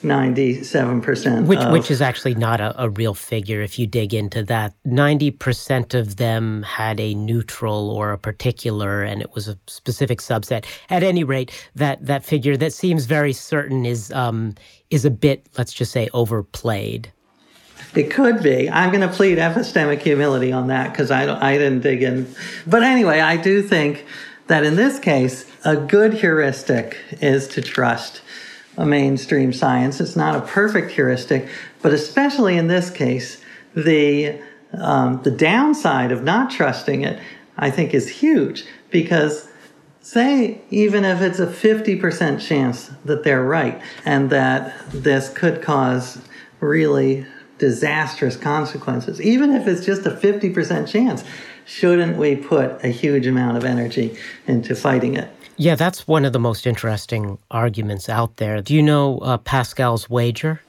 97%. 0.08 1.45
Which, 1.45 1.60
of, 1.60 1.72
which 1.72 1.91
is 1.91 2.01
actually 2.01 2.36
not 2.36 2.60
a, 2.60 2.84
a, 2.84 2.89
real 2.89 3.14
figure 3.14 3.62
if 3.62 3.78
you 3.78 3.86
dig 3.86 4.14
into 4.14 4.43
that. 4.43 4.74
90% 4.86 5.93
of 5.93 6.16
them 6.16 6.64
had 6.64 6.99
a 6.99 7.14
neutral 7.14 7.91
or 7.91 8.12
a 8.12 8.18
particular, 8.18 9.03
and 9.03 9.22
it 9.22 9.34
was 9.34 9.47
a 9.47 9.58
specific 9.68 10.20
subset. 10.20 10.66
At 10.89 11.03
any 11.03 11.24
rate, 11.24 11.51
that, 11.76 12.05
that 12.05 12.24
figure 12.26 12.58
that 12.58 12.74
seems 12.74 13.05
very 13.05 13.34
certain 13.34 13.86
is, 13.86 14.12
um, 14.12 14.55
is 14.89 15.05
a 15.05 15.12
bit, 15.12 15.47
let's 15.58 15.74
just 15.74 15.91
say, 15.91 16.10
overplayed. 16.14 17.12
It 17.95 18.12
could 18.12 18.43
be. 18.43 18.70
I'm 18.70 18.91
going 18.91 19.08
to 19.08 19.14
plead 19.14 19.38
epistemic 19.38 20.01
humility 20.01 20.51
on 20.51 20.68
that 20.68 20.91
because 20.91 21.12
I, 21.12 21.24
I 21.39 21.58
didn't 21.58 21.82
dig 21.82 22.03
in. 22.03 22.34
But 22.66 22.84
anyway, 22.84 23.20
I 23.20 23.38
do 23.38 23.62
think 23.62 24.05
that 24.47 24.64
in 24.64 24.76
this 24.76 24.99
case, 24.99 25.49
a 25.64 25.76
good 25.76 26.14
heuristic 26.14 26.97
is 27.22 27.47
to 27.49 27.62
trust 27.62 28.22
a 28.78 28.86
mainstream 28.86 29.51
science. 29.51 29.99
It's 29.99 30.15
not 30.15 30.36
a 30.36 30.41
perfect 30.41 30.91
heuristic, 30.91 31.49
but 31.82 31.93
especially 31.93 32.57
in 32.57 32.67
this 32.67 32.89
case, 32.89 33.41
the 33.75 34.39
um, 34.73 35.21
the 35.23 35.32
downside 35.32 36.11
of 36.11 36.23
not 36.23 36.51
trusting 36.51 37.03
it, 37.03 37.19
I 37.57 37.71
think, 37.71 37.93
is 37.93 38.09
huge 38.09 38.65
because 38.91 39.47
say 40.01 40.61
even 40.69 41.03
if 41.03 41.21
it's 41.21 41.39
a 41.39 41.47
50% 41.47 42.45
chance 42.45 42.91
that 43.03 43.23
they're 43.23 43.43
right 43.43 43.82
and 44.05 44.30
that 44.30 44.73
this 44.89 45.30
could 45.30 45.61
cause 45.61 46.19
really 46.59 47.25
disastrous 47.57 48.38
consequences, 48.38 49.21
even 49.21 49.51
if 49.51 49.67
it's 49.67 49.86
just 49.86 50.05
a 50.05 50.11
50% 50.11 50.88
chance, 50.88 51.23
shouldn't 51.65 52.17
we 52.17 52.36
put 52.36 52.84
a 52.84 52.88
huge 52.88 53.28
amount 53.28 53.57
of 53.57 53.65
energy 53.65 54.17
into 54.45 54.75
fighting 54.75 55.15
it? 55.15 55.30
Yeah, 55.58 55.74
that's 55.74 56.08
one 56.08 56.24
of 56.24 56.34
the 56.34 56.39
most 56.39 56.68
interesting 56.68 57.39
arguments 57.49 58.10
out 58.10 58.38
there. 58.38 58.62
Do 58.62 58.76
you 58.76 58.84
know 58.84 59.18
uh, 59.20 59.38
Pascal's 59.38 60.08
wager? 60.08 60.62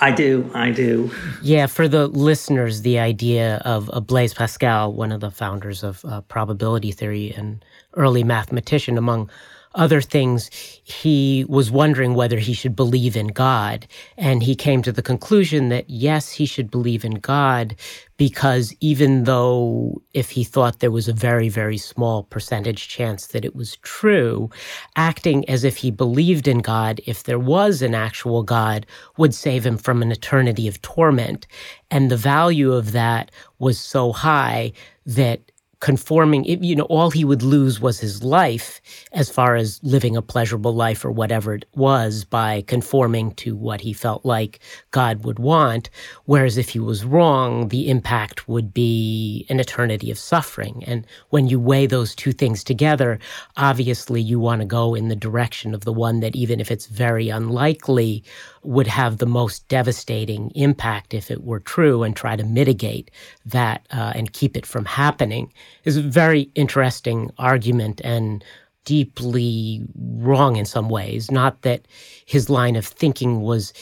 I 0.00 0.10
do. 0.10 0.50
I 0.52 0.72
do. 0.72 1.10
Yeah, 1.40 1.66
for 1.66 1.86
the 1.86 2.08
listeners, 2.08 2.82
the 2.82 2.98
idea 2.98 3.62
of 3.64 3.88
uh, 3.92 4.00
Blaise 4.00 4.34
Pascal, 4.34 4.92
one 4.92 5.12
of 5.12 5.20
the 5.20 5.30
founders 5.30 5.84
of 5.84 6.04
uh, 6.04 6.20
probability 6.22 6.90
theory 6.90 7.32
and 7.36 7.64
early 7.94 8.24
mathematician, 8.24 8.98
among 8.98 9.30
other 9.74 10.00
things, 10.00 10.50
he 10.82 11.44
was 11.48 11.70
wondering 11.70 12.14
whether 12.14 12.38
he 12.38 12.52
should 12.52 12.76
believe 12.76 13.16
in 13.16 13.28
God. 13.28 13.86
And 14.16 14.42
he 14.42 14.54
came 14.54 14.82
to 14.82 14.92
the 14.92 15.02
conclusion 15.02 15.68
that 15.70 15.88
yes, 15.88 16.30
he 16.30 16.46
should 16.46 16.70
believe 16.70 17.04
in 17.04 17.14
God 17.14 17.76
because 18.16 18.74
even 18.80 19.24
though 19.24 20.00
if 20.12 20.30
he 20.30 20.44
thought 20.44 20.78
there 20.78 20.90
was 20.90 21.08
a 21.08 21.12
very, 21.12 21.48
very 21.48 21.78
small 21.78 22.22
percentage 22.22 22.88
chance 22.88 23.28
that 23.28 23.44
it 23.44 23.56
was 23.56 23.76
true, 23.78 24.48
acting 24.94 25.48
as 25.48 25.64
if 25.64 25.76
he 25.78 25.90
believed 25.90 26.46
in 26.46 26.58
God, 26.58 27.00
if 27.06 27.24
there 27.24 27.38
was 27.38 27.82
an 27.82 27.94
actual 27.94 28.42
God, 28.42 28.86
would 29.16 29.34
save 29.34 29.66
him 29.66 29.76
from 29.76 30.02
an 30.02 30.12
eternity 30.12 30.68
of 30.68 30.80
torment. 30.82 31.46
And 31.90 32.10
the 32.10 32.16
value 32.16 32.72
of 32.72 32.92
that 32.92 33.30
was 33.58 33.78
so 33.78 34.12
high 34.12 34.72
that 35.06 35.50
conforming, 35.84 36.46
you 36.46 36.74
know, 36.74 36.84
all 36.84 37.10
he 37.10 37.26
would 37.26 37.42
lose 37.42 37.78
was 37.78 38.00
his 38.00 38.24
life 38.24 38.80
as 39.12 39.28
far 39.28 39.54
as 39.54 39.80
living 39.82 40.16
a 40.16 40.22
pleasurable 40.22 40.74
life 40.74 41.04
or 41.04 41.10
whatever 41.10 41.52
it 41.52 41.66
was 41.74 42.24
by 42.24 42.62
conforming 42.62 43.32
to 43.32 43.54
what 43.54 43.82
he 43.82 43.92
felt 43.92 44.24
like 44.24 44.60
God 44.92 45.26
would 45.26 45.38
want. 45.38 45.90
Whereas 46.24 46.56
if 46.56 46.70
he 46.70 46.78
was 46.78 47.04
wrong, 47.04 47.68
the 47.68 47.90
impact 47.90 48.48
would 48.48 48.72
be 48.72 49.44
an 49.50 49.60
eternity 49.60 50.10
of 50.10 50.16
suffering. 50.16 50.82
And 50.86 51.06
when 51.28 51.48
you 51.48 51.60
weigh 51.60 51.84
those 51.84 52.14
two 52.14 52.32
things 52.32 52.64
together, 52.64 53.18
obviously 53.58 54.22
you 54.22 54.40
want 54.40 54.62
to 54.62 54.66
go 54.66 54.94
in 54.94 55.08
the 55.08 55.14
direction 55.14 55.74
of 55.74 55.84
the 55.84 55.92
one 55.92 56.20
that, 56.20 56.34
even 56.34 56.60
if 56.60 56.70
it's 56.70 56.86
very 56.86 57.28
unlikely, 57.28 58.24
would 58.64 58.86
have 58.86 59.18
the 59.18 59.26
most 59.26 59.66
devastating 59.68 60.50
impact 60.54 61.14
if 61.14 61.30
it 61.30 61.44
were 61.44 61.60
true 61.60 62.02
and 62.02 62.16
try 62.16 62.36
to 62.36 62.44
mitigate 62.44 63.10
that 63.44 63.86
uh, 63.90 64.12
and 64.14 64.32
keep 64.32 64.56
it 64.56 64.66
from 64.66 64.84
happening 64.84 65.52
is 65.84 65.96
a 65.96 66.02
very 66.02 66.50
interesting 66.54 67.30
argument 67.38 68.00
and 68.04 68.44
deeply 68.84 69.82
wrong 69.96 70.56
in 70.56 70.64
some 70.64 70.88
ways. 70.88 71.30
Not 71.30 71.62
that 71.62 71.86
his 72.26 72.50
line 72.50 72.76
of 72.76 72.86
thinking 72.86 73.40
was 73.40 73.72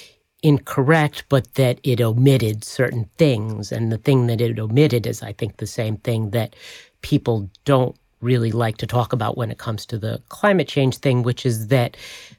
incorrect, 0.42 1.24
but 1.28 1.54
that 1.54 1.80
it 1.82 2.00
omitted 2.00 2.64
certain 2.64 3.08
things. 3.18 3.72
And 3.72 3.92
the 3.92 3.98
thing 3.98 4.26
that 4.26 4.40
it 4.40 4.58
omitted 4.58 5.06
is, 5.06 5.22
I 5.22 5.32
think, 5.32 5.56
the 5.56 5.66
same 5.66 5.96
thing 5.98 6.30
that 6.30 6.56
people 7.02 7.50
don't 7.64 7.96
really 8.22 8.52
like 8.52 8.76
to 8.78 8.86
talk 8.86 9.12
about 9.12 9.36
when 9.36 9.50
it 9.50 9.58
comes 9.58 9.84
to 9.86 9.98
the 9.98 10.22
climate 10.28 10.68
change 10.68 10.98
thing, 10.98 11.22
which 11.22 11.44
is 11.44 11.68
that 11.68 11.96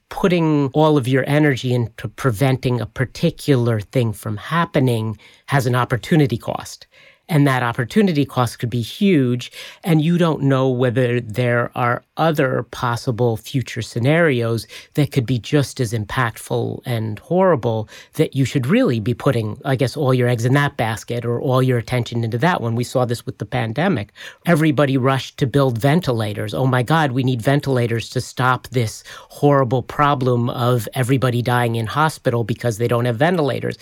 putting 0.09 0.69
all 0.73 0.97
of 0.97 1.07
your 1.07 1.23
energy 1.27 1.73
into 1.73 2.07
preventing 2.07 2.81
a 2.81 2.85
particular 2.85 3.79
thing 3.79 4.13
from 4.13 4.37
happening 4.37 5.17
has 5.47 5.65
an 5.65 5.75
opportunity 5.75 6.37
cost 6.37 6.87
and 7.29 7.47
that 7.47 7.63
opportunity 7.63 8.25
cost 8.25 8.59
could 8.59 8.69
be 8.69 8.81
huge. 8.81 9.51
And 9.83 10.01
you 10.01 10.17
don't 10.17 10.43
know 10.43 10.69
whether 10.69 11.21
there 11.21 11.71
are 11.75 12.03
other 12.17 12.63
possible 12.63 13.37
future 13.37 13.81
scenarios 13.81 14.67
that 14.95 15.11
could 15.11 15.25
be 15.25 15.39
just 15.39 15.79
as 15.79 15.93
impactful 15.93 16.81
and 16.85 17.17
horrible 17.19 17.87
that 18.13 18.35
you 18.35 18.45
should 18.45 18.67
really 18.67 18.99
be 18.99 19.13
putting, 19.13 19.59
I 19.65 19.75
guess, 19.75 19.95
all 19.95 20.13
your 20.13 20.27
eggs 20.27 20.45
in 20.45 20.53
that 20.53 20.77
basket 20.77 21.25
or 21.25 21.39
all 21.41 21.63
your 21.63 21.77
attention 21.77 22.23
into 22.23 22.37
that 22.39 22.61
one. 22.61 22.75
We 22.75 22.83
saw 22.83 23.05
this 23.05 23.25
with 23.25 23.37
the 23.37 23.45
pandemic. 23.45 24.11
Everybody 24.45 24.97
rushed 24.97 25.37
to 25.39 25.47
build 25.47 25.77
ventilators. 25.77 26.53
Oh 26.53 26.67
my 26.67 26.83
God, 26.83 27.13
we 27.13 27.23
need 27.23 27.41
ventilators 27.41 28.09
to 28.11 28.21
stop 28.21 28.67
this 28.67 29.03
horrible 29.29 29.81
problem 29.81 30.49
of 30.49 30.87
everybody 30.93 31.41
dying 31.41 31.75
in 31.75 31.87
hospital 31.87 32.43
because 32.43 32.77
they 32.77 32.87
don't 32.87 33.05
have 33.05 33.17
ventilators 33.17 33.77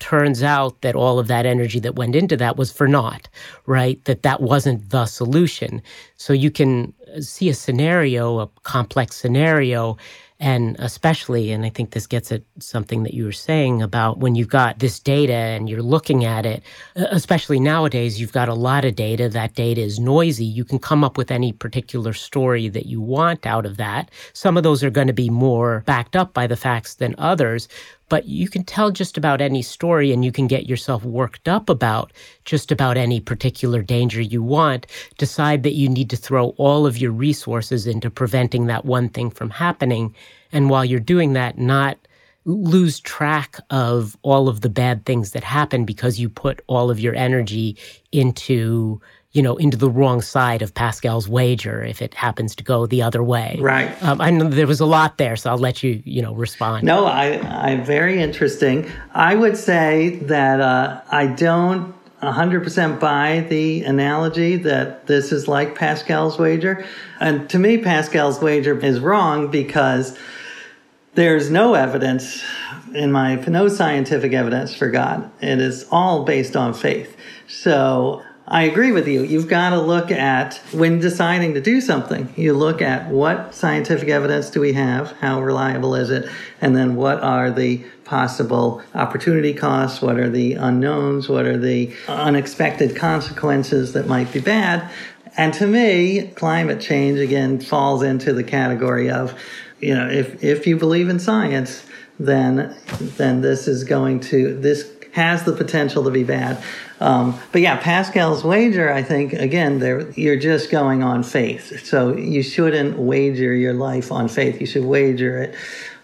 turns 0.00 0.42
out 0.42 0.80
that 0.80 0.96
all 0.96 1.18
of 1.18 1.28
that 1.28 1.46
energy 1.46 1.78
that 1.80 1.94
went 1.94 2.16
into 2.16 2.36
that 2.38 2.56
was 2.56 2.72
for 2.72 2.88
naught, 2.88 3.28
right? 3.66 4.04
That 4.06 4.22
that 4.22 4.40
wasn't 4.40 4.90
the 4.90 5.06
solution. 5.06 5.82
So 6.16 6.32
you 6.32 6.50
can 6.50 6.92
uh, 7.14 7.20
see 7.20 7.48
a 7.48 7.54
scenario, 7.54 8.40
a 8.40 8.48
complex 8.62 9.16
scenario, 9.16 9.96
and 10.40 10.74
especially, 10.78 11.52
and 11.52 11.66
I 11.66 11.68
think 11.68 11.90
this 11.90 12.06
gets 12.06 12.32
at 12.32 12.42
something 12.58 13.02
that 13.02 13.12
you 13.12 13.26
were 13.26 13.32
saying 13.32 13.82
about 13.82 14.18
when 14.18 14.34
you've 14.34 14.48
got 14.48 14.78
this 14.78 14.98
data 14.98 15.34
and 15.34 15.68
you're 15.68 15.82
looking 15.82 16.24
at 16.24 16.46
it, 16.46 16.62
especially 16.96 17.60
nowadays, 17.60 18.18
you've 18.18 18.32
got 18.32 18.48
a 18.48 18.54
lot 18.54 18.86
of 18.86 18.96
data. 18.96 19.28
That 19.28 19.54
data 19.54 19.82
is 19.82 20.00
noisy. 20.00 20.46
You 20.46 20.64
can 20.64 20.78
come 20.78 21.04
up 21.04 21.18
with 21.18 21.30
any 21.30 21.52
particular 21.52 22.14
story 22.14 22.70
that 22.70 22.86
you 22.86 23.02
want 23.02 23.46
out 23.46 23.66
of 23.66 23.76
that. 23.76 24.10
Some 24.32 24.56
of 24.56 24.62
those 24.62 24.82
are 24.82 24.88
going 24.88 25.08
to 25.08 25.12
be 25.12 25.28
more 25.28 25.82
backed 25.84 26.16
up 26.16 26.32
by 26.32 26.46
the 26.46 26.56
facts 26.56 26.94
than 26.94 27.14
others 27.18 27.68
but 28.10 28.26
you 28.26 28.48
can 28.48 28.64
tell 28.64 28.90
just 28.90 29.16
about 29.16 29.40
any 29.40 29.62
story 29.62 30.12
and 30.12 30.22
you 30.22 30.32
can 30.32 30.46
get 30.46 30.68
yourself 30.68 31.02
worked 31.04 31.48
up 31.48 31.70
about 31.70 32.12
just 32.44 32.70
about 32.70 32.98
any 32.98 33.20
particular 33.20 33.80
danger 33.80 34.20
you 34.20 34.42
want. 34.42 34.86
Decide 35.16 35.62
that 35.62 35.74
you 35.74 35.88
need 35.88 36.10
to 36.10 36.16
throw 36.16 36.48
all 36.58 36.86
of 36.86 36.98
your 36.98 37.12
resources 37.12 37.86
into 37.86 38.10
preventing 38.10 38.66
that 38.66 38.84
one 38.84 39.08
thing 39.08 39.30
from 39.30 39.48
happening. 39.48 40.14
And 40.52 40.68
while 40.68 40.84
you're 40.84 41.00
doing 41.00 41.32
that, 41.34 41.56
not 41.56 41.96
lose 42.44 43.00
track 43.00 43.58
of 43.70 44.16
all 44.22 44.48
of 44.48 44.62
the 44.62 44.68
bad 44.68 45.04
things 45.04 45.30
that 45.30 45.44
happen 45.44 45.84
because 45.84 46.18
you 46.18 46.28
put 46.28 46.60
all 46.66 46.90
of 46.90 46.98
your 46.98 47.14
energy 47.14 47.76
into 48.12 49.00
you 49.32 49.42
know, 49.42 49.56
into 49.56 49.76
the 49.76 49.88
wrong 49.88 50.20
side 50.20 50.60
of 50.60 50.74
Pascal's 50.74 51.28
wager 51.28 51.84
if 51.84 52.02
it 52.02 52.14
happens 52.14 52.56
to 52.56 52.64
go 52.64 52.86
the 52.86 53.02
other 53.02 53.22
way. 53.22 53.56
Right. 53.60 54.02
Um, 54.02 54.20
I 54.20 54.30
know 54.30 54.48
there 54.48 54.66
was 54.66 54.80
a 54.80 54.86
lot 54.86 55.18
there, 55.18 55.36
so 55.36 55.50
I'll 55.50 55.58
let 55.58 55.84
you, 55.84 56.02
you 56.04 56.20
know, 56.20 56.34
respond. 56.34 56.84
No, 56.84 57.06
I, 57.06 57.70
I 57.70 57.76
very 57.76 58.20
interesting. 58.20 58.90
I 59.14 59.36
would 59.36 59.56
say 59.56 60.16
that 60.22 60.60
uh, 60.60 61.02
I 61.10 61.28
don't 61.28 61.94
100% 62.22 63.00
buy 63.00 63.46
the 63.48 63.84
analogy 63.84 64.56
that 64.56 65.06
this 65.06 65.30
is 65.30 65.46
like 65.46 65.74
Pascal's 65.74 66.38
wager. 66.38 66.84
And 67.20 67.48
to 67.50 67.58
me, 67.58 67.78
Pascal's 67.78 68.40
wager 68.40 68.78
is 68.78 68.98
wrong 68.98 69.48
because 69.48 70.18
there's 71.14 71.50
no 71.50 71.74
evidence, 71.74 72.44
in 72.94 73.12
my 73.12 73.36
no 73.36 73.68
scientific 73.68 74.32
evidence 74.32 74.74
for 74.74 74.90
God. 74.90 75.30
It 75.40 75.60
is 75.60 75.86
all 75.90 76.24
based 76.24 76.56
on 76.56 76.74
faith. 76.74 77.16
So 77.46 78.22
I 78.46 78.62
agree 78.64 78.90
with 78.90 79.06
you. 79.06 79.22
You've 79.22 79.48
got 79.48 79.70
to 79.70 79.80
look 79.80 80.10
at, 80.10 80.56
when 80.72 80.98
deciding 80.98 81.54
to 81.54 81.60
do 81.60 81.80
something, 81.80 82.32
you 82.36 82.52
look 82.52 82.82
at 82.82 83.08
what 83.08 83.54
scientific 83.54 84.08
evidence 84.08 84.50
do 84.50 84.60
we 84.60 84.72
have, 84.72 85.12
how 85.12 85.40
reliable 85.40 85.94
is 85.94 86.10
it, 86.10 86.28
and 86.60 86.74
then 86.74 86.96
what 86.96 87.20
are 87.20 87.50
the 87.50 87.84
possible 88.04 88.82
opportunity 88.92 89.54
costs, 89.54 90.02
what 90.02 90.18
are 90.18 90.28
the 90.28 90.54
unknowns, 90.54 91.28
what 91.28 91.46
are 91.46 91.58
the 91.58 91.94
unexpected 92.08 92.96
consequences 92.96 93.92
that 93.92 94.08
might 94.08 94.32
be 94.32 94.40
bad. 94.40 94.90
And 95.36 95.54
to 95.54 95.66
me, 95.66 96.32
climate 96.34 96.80
change 96.80 97.20
again 97.20 97.60
falls 97.60 98.02
into 98.02 98.32
the 98.32 98.42
category 98.42 99.10
of, 99.10 99.38
you 99.78 99.94
know, 99.94 100.08
if, 100.08 100.42
if 100.42 100.66
you 100.66 100.76
believe 100.76 101.08
in 101.08 101.20
science, 101.20 101.84
then 102.18 102.76
then 103.16 103.40
this 103.40 103.66
is 103.66 103.84
going 103.84 104.20
to 104.20 104.54
this 104.60 104.92
has 105.12 105.44
the 105.44 105.52
potential 105.52 106.04
to 106.04 106.10
be 106.10 106.22
bad. 106.22 106.62
Um, 107.00 107.40
but 107.50 107.62
yeah, 107.62 107.78
Pascal's 107.78 108.44
wager, 108.44 108.92
I 108.92 109.02
think, 109.02 109.32
again, 109.32 110.12
you're 110.16 110.38
just 110.38 110.70
going 110.70 111.02
on 111.02 111.22
faith. 111.22 111.84
So 111.84 112.14
you 112.14 112.42
shouldn't 112.42 112.98
wager 112.98 113.54
your 113.54 113.72
life 113.72 114.12
on 114.12 114.28
faith. 114.28 114.60
You 114.60 114.66
should 114.66 114.84
wager 114.84 115.42
it 115.42 115.54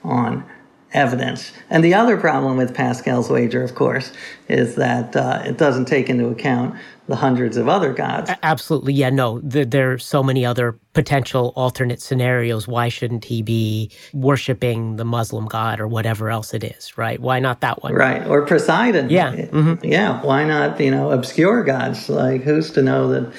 on 0.03 0.45
evidence. 0.93 1.53
And 1.69 1.85
the 1.85 1.95
other 1.95 2.17
problem 2.17 2.57
with 2.57 2.75
Pascal's 2.75 3.29
wager, 3.29 3.63
of 3.63 3.75
course, 3.75 4.13
is 4.49 4.77
that 4.77 5.17
uh, 5.17 5.43
it 5.45 5.59
doesn't 5.59 5.87
take 5.87 6.09
into 6.09 6.29
account 6.29 6.77
the 7.09 7.17
hundreds 7.17 7.57
of 7.57 7.69
other 7.69 7.93
gods. 7.93 8.31
Absolutely. 8.43 8.93
Yeah, 8.93 9.11
no, 9.11 9.41
there, 9.41 9.65
there, 9.65 9.93
are 9.93 9.99
so 9.99 10.23
many 10.23 10.45
other 10.45 10.77
potential 10.93 11.53
alternate 11.55 12.03
scenarios. 12.03 12.67
Why 12.67 12.89
shouldn't 12.89 13.25
he 13.25 13.43
be 13.43 13.93
worshiping 14.13 14.97
the 14.97 15.05
Muslim 15.05 15.47
god 15.47 15.79
or 15.79 15.87
whatever 15.87 16.31
else 16.31 16.53
it 16.53 16.65
is, 16.65 16.99
right? 16.99 17.21
Why 17.21 17.39
not 17.39 17.61
that 17.61 17.83
one? 17.83 17.95
Right. 17.95 18.27
Or 18.27 18.45
Poseidon. 18.45 19.11
Yeah. 19.11 19.35
Mm-hmm. 19.37 19.85
Yeah. 19.85 20.21
Why 20.23 20.45
not, 20.45 20.81
you 20.81 20.91
know, 20.91 21.13
obscure 21.13 21.63
gods? 21.63 22.09
Like, 22.09 22.43
who's 22.43 22.73
to 22.73 22.83
know 22.83 23.09
that 23.09 23.33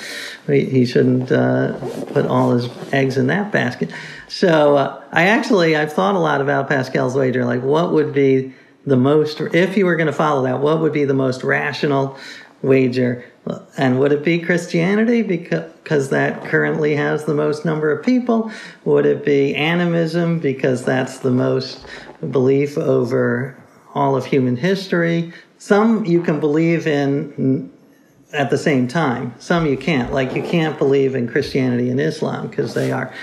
he 0.47 0.85
shouldn't 0.85 1.31
uh, 1.31 1.77
put 2.13 2.25
all 2.25 2.51
his 2.51 2.69
eggs 2.93 3.17
in 3.17 3.27
that 3.27 3.51
basket? 3.51 3.91
So 4.28 4.75
uh, 4.75 5.03
I 5.11 5.28
actually, 5.28 5.75
I've 5.75 5.93
thought 5.93 6.15
a 6.15 6.19
lot 6.19 6.41
about 6.41 6.67
Pascal's 6.67 7.15
wager. 7.15 7.45
Like, 7.45 7.63
what 7.63 7.93
would 7.93 8.13
be 8.13 8.53
the 8.86 8.97
most, 8.97 9.39
if 9.39 9.78
you 9.78 9.86
were 9.86 9.95
going 9.95 10.07
to 10.07 10.13
follow 10.13 10.43
that, 10.43 10.59
what 10.59 10.82
would 10.82 10.93
be 10.93 11.05
the 11.05 11.13
most 11.13 11.43
rational 11.43 12.17
wager 12.61 13.25
and 13.78 13.99
would 13.99 14.11
it 14.11 14.23
be 14.23 14.39
Christianity 14.39 15.21
because 15.21 16.09
that 16.09 16.43
currently 16.45 16.95
has 16.95 17.25
the 17.25 17.34
most 17.34 17.65
number 17.65 17.91
of 17.91 18.03
people? 18.03 18.51
Would 18.86 19.05
it 19.05 19.25
be 19.25 19.55
animism 19.55 20.39
because 20.39 20.84
that's 20.84 21.19
the 21.19 21.32
most 21.32 21.86
belief 22.32 22.78
over 22.78 23.55
all 23.93 24.15
of 24.15 24.25
human 24.25 24.57
history? 24.57 25.34
Some 25.57 26.05
you 26.05 26.21
can 26.21 26.39
believe 26.39 26.88
in 26.88 27.71
at 28.34 28.49
the 28.49 28.57
same 28.57 28.88
time. 28.88 29.34
Some 29.39 29.65
you 29.65 29.78
can't. 29.78 30.11
Like 30.11 30.36
you 30.36 30.43
can't 30.43 30.78
believe 30.78 31.15
in 31.15 31.28
Christianity 31.28 31.89
and 31.89 31.99
Islam 31.99 32.47
because 32.47 32.73
they 32.73 32.91
are 32.91 33.13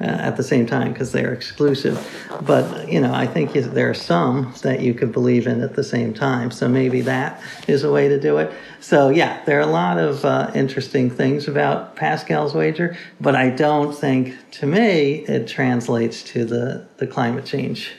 uh, 0.00 0.04
at 0.04 0.36
the 0.36 0.42
same 0.42 0.66
time 0.66 0.92
because 0.92 1.12
they're 1.12 1.32
exclusive. 1.32 1.98
But, 2.42 2.88
you 2.90 3.00
know, 3.00 3.12
I 3.12 3.26
think 3.26 3.52
there 3.52 3.90
are 3.90 3.94
some 3.94 4.54
that 4.62 4.80
you 4.80 4.94
could 4.94 5.12
believe 5.12 5.46
in 5.46 5.60
at 5.60 5.76
the 5.76 5.84
same 5.84 6.14
time. 6.14 6.50
So 6.50 6.68
maybe 6.68 7.02
that 7.02 7.40
is 7.68 7.84
a 7.84 7.92
way 7.92 8.08
to 8.08 8.18
do 8.18 8.38
it. 8.38 8.50
So, 8.80 9.10
yeah, 9.10 9.44
there 9.44 9.58
are 9.58 9.62
a 9.62 9.66
lot 9.66 9.98
of 9.98 10.24
uh, 10.24 10.50
interesting 10.54 11.10
things 11.10 11.46
about 11.46 11.96
Pascal's 11.96 12.54
wager, 12.54 12.96
but 13.20 13.36
I 13.36 13.50
don't 13.50 13.94
think, 13.94 14.36
to 14.52 14.66
me, 14.66 15.26
it 15.26 15.46
translates 15.46 16.22
to 16.24 16.44
the, 16.44 16.86
the 16.96 17.06
climate 17.06 17.44
change. 17.44 17.92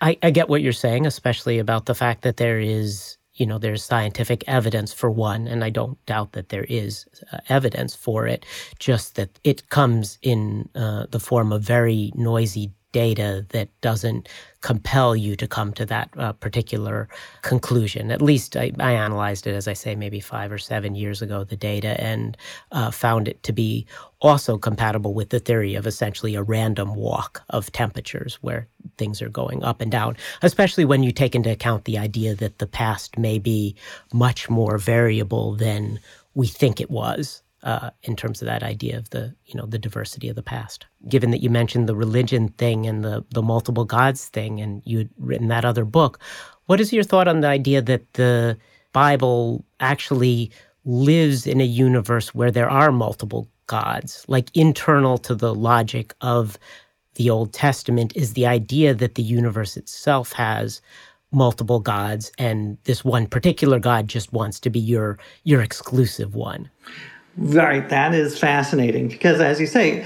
I, 0.00 0.16
I 0.22 0.30
get 0.30 0.48
what 0.48 0.62
you're 0.62 0.72
saying, 0.72 1.06
especially 1.06 1.58
about 1.58 1.86
the 1.86 1.94
fact 1.94 2.22
that 2.22 2.36
there 2.36 2.60
is 2.60 3.17
you 3.38 3.46
know, 3.46 3.58
there's 3.58 3.84
scientific 3.84 4.42
evidence 4.46 4.92
for 4.92 5.10
one, 5.10 5.46
and 5.46 5.62
I 5.64 5.70
don't 5.70 6.04
doubt 6.06 6.32
that 6.32 6.48
there 6.48 6.64
is 6.68 7.06
uh, 7.32 7.38
evidence 7.48 7.94
for 7.94 8.26
it, 8.26 8.44
just 8.78 9.14
that 9.14 9.38
it 9.44 9.68
comes 9.70 10.18
in 10.22 10.68
uh, 10.74 11.06
the 11.10 11.20
form 11.20 11.52
of 11.52 11.62
very 11.62 12.12
noisy 12.14 12.72
data 12.92 13.44
that 13.50 13.68
doesn't 13.80 14.28
compel 14.60 15.14
you 15.14 15.36
to 15.36 15.46
come 15.46 15.72
to 15.72 15.86
that 15.86 16.10
uh, 16.16 16.32
particular 16.32 17.08
conclusion. 17.42 18.10
At 18.10 18.22
least 18.22 18.56
I, 18.56 18.72
I, 18.80 18.92
analyzed 18.92 19.46
it, 19.46 19.54
as 19.54 19.68
I 19.68 19.72
say, 19.72 19.94
maybe 19.94 20.20
five 20.20 20.50
or 20.50 20.58
seven 20.58 20.94
years 20.94 21.22
ago, 21.22 21.44
the 21.44 21.56
data, 21.56 22.00
and 22.00 22.36
uh, 22.72 22.90
found 22.90 23.28
it 23.28 23.42
to 23.44 23.52
be 23.52 23.86
also 24.20 24.58
compatible 24.58 25.14
with 25.14 25.30
the 25.30 25.38
theory 25.38 25.74
of 25.74 25.86
essentially 25.86 26.34
a 26.34 26.42
random 26.42 26.94
walk 26.94 27.42
of 27.50 27.70
temperatures 27.70 28.38
where 28.40 28.66
things 28.96 29.22
are 29.22 29.28
going 29.28 29.62
up 29.62 29.80
and 29.80 29.92
down, 29.92 30.16
especially 30.42 30.84
when 30.84 31.02
you 31.02 31.12
take 31.12 31.34
into 31.34 31.52
account 31.52 31.84
the 31.84 31.98
idea 31.98 32.34
that 32.34 32.58
the 32.58 32.66
past 32.66 33.16
may 33.16 33.38
be 33.38 33.76
much 34.12 34.50
more 34.50 34.78
variable 34.78 35.54
than 35.54 36.00
we 36.34 36.46
think 36.46 36.80
it 36.80 36.90
was 36.90 37.42
uh, 37.62 37.90
in 38.02 38.14
terms 38.16 38.40
of 38.40 38.46
that 38.46 38.62
idea 38.62 38.96
of 38.96 39.10
the 39.10 39.34
you 39.46 39.54
know 39.54 39.66
the 39.66 39.78
diversity 39.78 40.28
of 40.28 40.36
the 40.36 40.42
past. 40.42 40.86
Given 41.08 41.30
that 41.30 41.42
you 41.42 41.50
mentioned 41.50 41.88
the 41.88 41.96
religion 41.96 42.48
thing 42.50 42.86
and 42.86 43.04
the 43.04 43.24
the 43.30 43.42
multiple 43.42 43.84
gods 43.84 44.28
thing, 44.28 44.60
and 44.60 44.82
you'd 44.84 45.10
written 45.18 45.48
that 45.48 45.64
other 45.64 45.84
book, 45.84 46.20
what 46.66 46.80
is 46.80 46.92
your 46.92 47.04
thought 47.04 47.28
on 47.28 47.40
the 47.40 47.48
idea 47.48 47.82
that 47.82 48.12
the 48.14 48.56
Bible 48.92 49.64
actually 49.80 50.50
lives 50.84 51.46
in 51.46 51.60
a 51.60 51.64
universe 51.64 52.34
where 52.34 52.50
there 52.50 52.70
are 52.70 52.90
multiple 52.90 53.48
gods, 53.66 54.24
like 54.28 54.50
internal 54.54 55.18
to 55.18 55.34
the 55.34 55.54
logic 55.54 56.14
of 56.20 56.58
the 57.14 57.30
Old 57.30 57.52
Testament 57.52 58.12
is 58.16 58.32
the 58.32 58.46
idea 58.46 58.94
that 58.94 59.14
the 59.14 59.22
universe 59.22 59.76
itself 59.76 60.32
has 60.32 60.80
multiple 61.30 61.78
gods 61.78 62.32
and 62.38 62.78
this 62.84 63.04
one 63.04 63.26
particular 63.26 63.78
god 63.78 64.08
just 64.08 64.32
wants 64.32 64.58
to 64.58 64.70
be 64.70 64.80
your 64.80 65.18
your 65.44 65.60
exclusive 65.60 66.34
one. 66.34 66.70
Right, 67.40 67.88
that 67.88 68.14
is 68.14 68.36
fascinating 68.36 69.06
because, 69.06 69.40
as 69.40 69.60
you 69.60 69.66
say, 69.68 70.04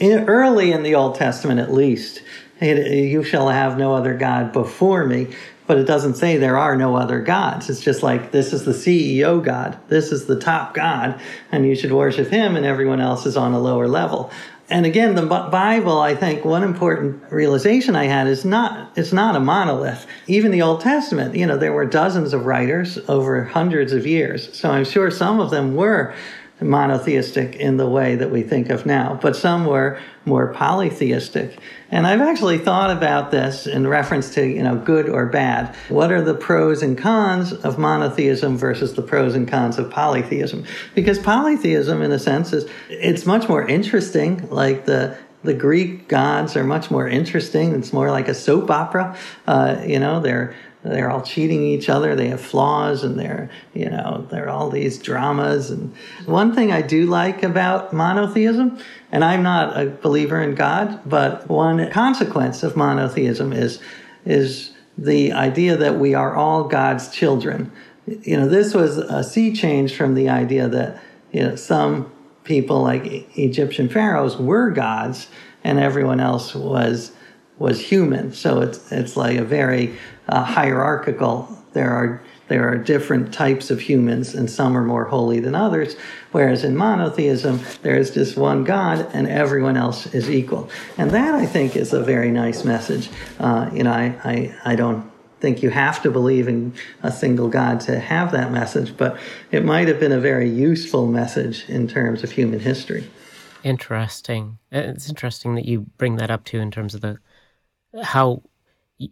early 0.00 0.72
in 0.72 0.82
the 0.82 0.94
Old 0.94 1.14
Testament 1.14 1.60
at 1.60 1.70
least, 1.70 2.22
it, 2.58 2.90
you 2.90 3.22
shall 3.22 3.50
have 3.50 3.76
no 3.76 3.94
other 3.94 4.14
God 4.14 4.52
before 4.52 5.04
me. 5.04 5.28
But 5.66 5.78
it 5.78 5.84
doesn't 5.84 6.14
say 6.14 6.36
there 6.36 6.56
are 6.56 6.74
no 6.74 6.96
other 6.96 7.20
gods. 7.20 7.70
It's 7.70 7.80
just 7.80 8.02
like 8.02 8.32
this 8.32 8.52
is 8.52 8.64
the 8.64 8.72
CEO 8.72 9.44
God, 9.44 9.78
this 9.88 10.10
is 10.10 10.26
the 10.26 10.40
top 10.40 10.74
God, 10.74 11.20
and 11.52 11.64
you 11.64 11.76
should 11.76 11.92
worship 11.92 12.26
him, 12.26 12.56
and 12.56 12.66
everyone 12.66 13.00
else 13.00 13.24
is 13.24 13.36
on 13.36 13.52
a 13.52 13.60
lower 13.60 13.86
level. 13.86 14.32
And 14.68 14.86
again, 14.86 15.14
the 15.16 15.26
Bible, 15.26 16.00
I 16.00 16.14
think 16.14 16.44
one 16.44 16.62
important 16.62 17.22
realization 17.30 17.94
I 17.94 18.04
had 18.04 18.26
is 18.26 18.44
not, 18.44 18.92
it's 18.96 19.12
not 19.12 19.36
a 19.36 19.40
monolith. 19.40 20.06
Even 20.28 20.50
the 20.50 20.62
Old 20.62 20.80
Testament, 20.80 21.36
you 21.36 21.44
know, 21.44 21.56
there 21.56 21.72
were 21.72 21.86
dozens 21.86 22.32
of 22.32 22.46
writers 22.46 22.98
over 23.08 23.44
hundreds 23.44 23.92
of 23.92 24.06
years. 24.06 24.56
So 24.56 24.70
I'm 24.70 24.84
sure 24.84 25.10
some 25.10 25.40
of 25.40 25.50
them 25.50 25.74
were 25.74 26.14
monotheistic 26.60 27.56
in 27.56 27.76
the 27.76 27.88
way 27.88 28.14
that 28.16 28.30
we 28.30 28.42
think 28.42 28.70
of 28.70 28.86
now, 28.86 29.18
but 29.20 29.36
some 29.36 29.64
were 29.64 29.98
more 30.24 30.52
polytheistic. 30.52 31.58
And 31.90 32.06
I've 32.06 32.20
actually 32.20 32.58
thought 32.58 32.90
about 32.90 33.30
this 33.30 33.66
in 33.66 33.86
reference 33.86 34.34
to, 34.34 34.46
you 34.46 34.62
know, 34.62 34.76
good 34.76 35.08
or 35.08 35.26
bad. 35.26 35.74
What 35.88 36.12
are 36.12 36.22
the 36.22 36.34
pros 36.34 36.82
and 36.82 36.96
cons 36.96 37.52
of 37.52 37.78
monotheism 37.78 38.56
versus 38.56 38.94
the 38.94 39.02
pros 39.02 39.34
and 39.34 39.48
cons 39.48 39.78
of 39.78 39.90
polytheism? 39.90 40.64
Because 40.94 41.18
polytheism, 41.18 42.02
in 42.02 42.12
a 42.12 42.18
sense, 42.18 42.52
is 42.52 42.68
it's 42.88 43.26
much 43.26 43.48
more 43.48 43.66
interesting. 43.66 44.48
Like 44.50 44.84
the 44.84 45.16
the 45.42 45.54
Greek 45.54 46.06
gods 46.06 46.54
are 46.54 46.64
much 46.64 46.90
more 46.90 47.08
interesting. 47.08 47.74
It's 47.74 47.94
more 47.94 48.10
like 48.10 48.28
a 48.28 48.34
soap 48.34 48.70
opera. 48.70 49.16
Uh, 49.46 49.82
you 49.86 49.98
know, 49.98 50.20
they're 50.20 50.54
they're 50.82 51.10
all 51.10 51.20
cheating 51.20 51.62
each 51.62 51.88
other. 51.90 52.16
They 52.16 52.28
have 52.28 52.40
flaws, 52.40 53.04
and 53.04 53.18
they're 53.18 53.50
you 53.74 53.90
know 53.90 54.26
they're 54.30 54.48
all 54.48 54.70
these 54.70 54.98
dramas. 54.98 55.70
And 55.70 55.94
one 56.26 56.54
thing 56.54 56.72
I 56.72 56.80
do 56.82 57.06
like 57.06 57.42
about 57.42 57.92
monotheism, 57.92 58.78
and 59.12 59.24
I'm 59.24 59.42
not 59.42 59.78
a 59.78 59.90
believer 59.90 60.40
in 60.40 60.54
God, 60.54 61.00
but 61.04 61.48
one 61.48 61.90
consequence 61.90 62.62
of 62.62 62.76
monotheism 62.76 63.52
is 63.52 63.78
is 64.24 64.72
the 64.96 65.32
idea 65.32 65.76
that 65.76 65.98
we 65.98 66.14
are 66.14 66.34
all 66.34 66.64
God's 66.64 67.10
children. 67.10 67.70
You 68.06 68.38
know, 68.38 68.48
this 68.48 68.74
was 68.74 68.96
a 68.96 69.22
sea 69.22 69.52
change 69.52 69.94
from 69.94 70.14
the 70.14 70.28
idea 70.30 70.66
that 70.68 71.02
you 71.30 71.42
know 71.42 71.56
some 71.56 72.10
people 72.44 72.82
like 72.82 73.04
Egyptian 73.38 73.88
pharaohs 73.90 74.38
were 74.38 74.70
gods, 74.70 75.28
and 75.62 75.78
everyone 75.78 76.20
else 76.20 76.54
was 76.54 77.12
was 77.60 77.78
human. 77.78 78.32
So 78.32 78.60
it's 78.62 78.90
it's 78.90 79.16
like 79.16 79.36
a 79.36 79.44
very 79.44 79.94
uh, 80.28 80.42
hierarchical. 80.42 81.56
There 81.74 81.90
are 81.90 82.20
there 82.48 82.68
are 82.68 82.76
different 82.76 83.32
types 83.32 83.70
of 83.70 83.80
humans, 83.80 84.34
and 84.34 84.50
some 84.50 84.76
are 84.76 84.82
more 84.82 85.04
holy 85.04 85.38
than 85.38 85.54
others. 85.54 85.94
Whereas 86.32 86.64
in 86.64 86.76
monotheism, 86.76 87.60
there 87.82 87.96
is 87.96 88.10
just 88.10 88.36
one 88.36 88.64
God, 88.64 89.08
and 89.12 89.28
everyone 89.28 89.76
else 89.76 90.12
is 90.12 90.28
equal. 90.28 90.68
And 90.98 91.12
that 91.12 91.36
I 91.36 91.46
think 91.46 91.76
is 91.76 91.92
a 91.92 92.02
very 92.02 92.32
nice 92.32 92.64
message. 92.64 93.08
Uh, 93.38 93.70
you 93.72 93.84
know, 93.84 93.92
I, 93.92 94.16
I 94.24 94.72
I 94.72 94.74
don't 94.74 95.08
think 95.40 95.62
you 95.62 95.70
have 95.70 96.02
to 96.02 96.10
believe 96.10 96.48
in 96.48 96.74
a 97.02 97.12
single 97.12 97.48
God 97.48 97.80
to 97.80 98.00
have 98.00 98.32
that 98.32 98.50
message, 98.50 98.96
but 98.96 99.18
it 99.50 99.64
might 99.64 99.88
have 99.88 100.00
been 100.00 100.12
a 100.12 100.20
very 100.20 100.48
useful 100.48 101.06
message 101.06 101.68
in 101.68 101.88
terms 101.88 102.22
of 102.24 102.32
human 102.32 102.60
history. 102.60 103.08
Interesting. 103.62 104.58
It's 104.72 105.08
interesting 105.08 105.54
that 105.54 105.66
you 105.66 105.80
bring 105.98 106.16
that 106.16 106.30
up 106.30 106.44
too 106.44 106.60
in 106.60 106.70
terms 106.70 106.94
of 106.94 107.00
the 107.00 107.18
how 108.02 108.42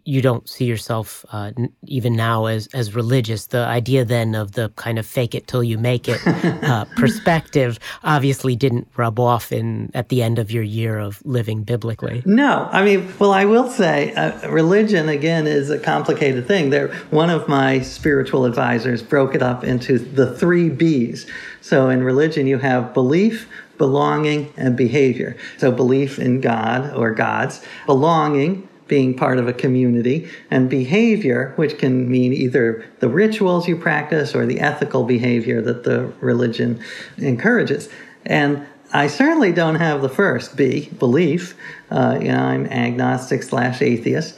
you 0.05 0.21
don't 0.21 0.47
see 0.47 0.67
yourself 0.67 1.25
uh, 1.33 1.51
even 1.87 2.15
now 2.15 2.45
as 2.45 2.67
as 2.75 2.95
religious. 2.95 3.47
The 3.47 3.65
idea 3.65 4.05
then 4.05 4.35
of 4.35 4.53
the 4.53 4.69
kind 4.77 4.99
of 4.99 5.07
fake 5.07 5.35
it 5.35 5.47
till 5.47 5.65
you 5.65 5.79
make 5.79 6.09
it 6.09 6.21
uh, 6.27 6.85
perspective 6.97 7.79
obviously 8.05 8.55
didn't 8.55 8.89
rub 8.97 9.19
off 9.19 9.51
in 9.51 9.91
at 9.95 10.11
the 10.11 10.23
end 10.23 10.39
of 10.39 10.51
your 10.51 10.63
year 10.63 10.99
of 10.99 11.25
living 11.25 11.63
biblically. 11.63 12.23
No, 12.27 12.69
I 12.71 12.85
mean, 12.85 13.11
well, 13.19 13.33
I 13.33 13.47
will 13.47 13.71
say, 13.71 14.13
uh, 14.13 14.51
religion 14.51 15.09
again 15.09 15.47
is 15.47 15.71
a 15.71 15.79
complicated 15.79 16.47
thing. 16.47 16.69
There, 16.69 16.89
one 17.11 17.31
of 17.31 17.49
my 17.49 17.81
spiritual 17.81 18.45
advisors 18.45 19.03
broke 19.03 19.35
it 19.35 19.43
up 19.43 19.65
into 19.65 19.99
the 19.99 20.37
three 20.37 20.69
B's. 20.69 21.27
So 21.63 21.89
in 21.89 22.05
religion, 22.05 22.47
you 22.47 22.59
have 22.59 22.93
belief, 22.93 23.49
belonging, 23.79 24.53
and 24.57 24.77
behavior. 24.77 25.37
So 25.57 25.73
belief 25.73 26.19
in 26.19 26.43
God 26.43 26.95
or 26.95 27.13
gods, 27.13 27.65
belonging 27.87 28.68
being 28.89 29.15
part 29.15 29.39
of 29.39 29.47
a 29.47 29.53
community, 29.53 30.29
and 30.51 30.69
behavior, 30.69 31.53
which 31.57 31.79
can 31.79 32.11
mean 32.11 32.33
either 32.33 32.85
the 33.01 33.09
rituals 33.09 33.69
you 33.69 33.77
practice 33.77 34.35
or 34.35 34.47
the 34.47 34.61
ethical 34.61 35.05
behavior 35.05 35.61
that 35.63 35.85
the 35.85 36.13
religion 36.21 36.81
encourages. 37.19 37.89
And 38.25 38.67
I 38.93 39.07
certainly 39.07 39.53
don't 39.53 39.77
have 39.77 40.01
the 40.01 40.09
first 40.09 40.57
B, 40.57 40.89
belief. 40.99 41.55
Uh, 41.91 42.19
you 42.21 42.29
know, 42.29 42.43
I'm 42.43 42.67
agnostic 42.67 43.43
slash 43.43 43.83
atheist. 43.83 44.37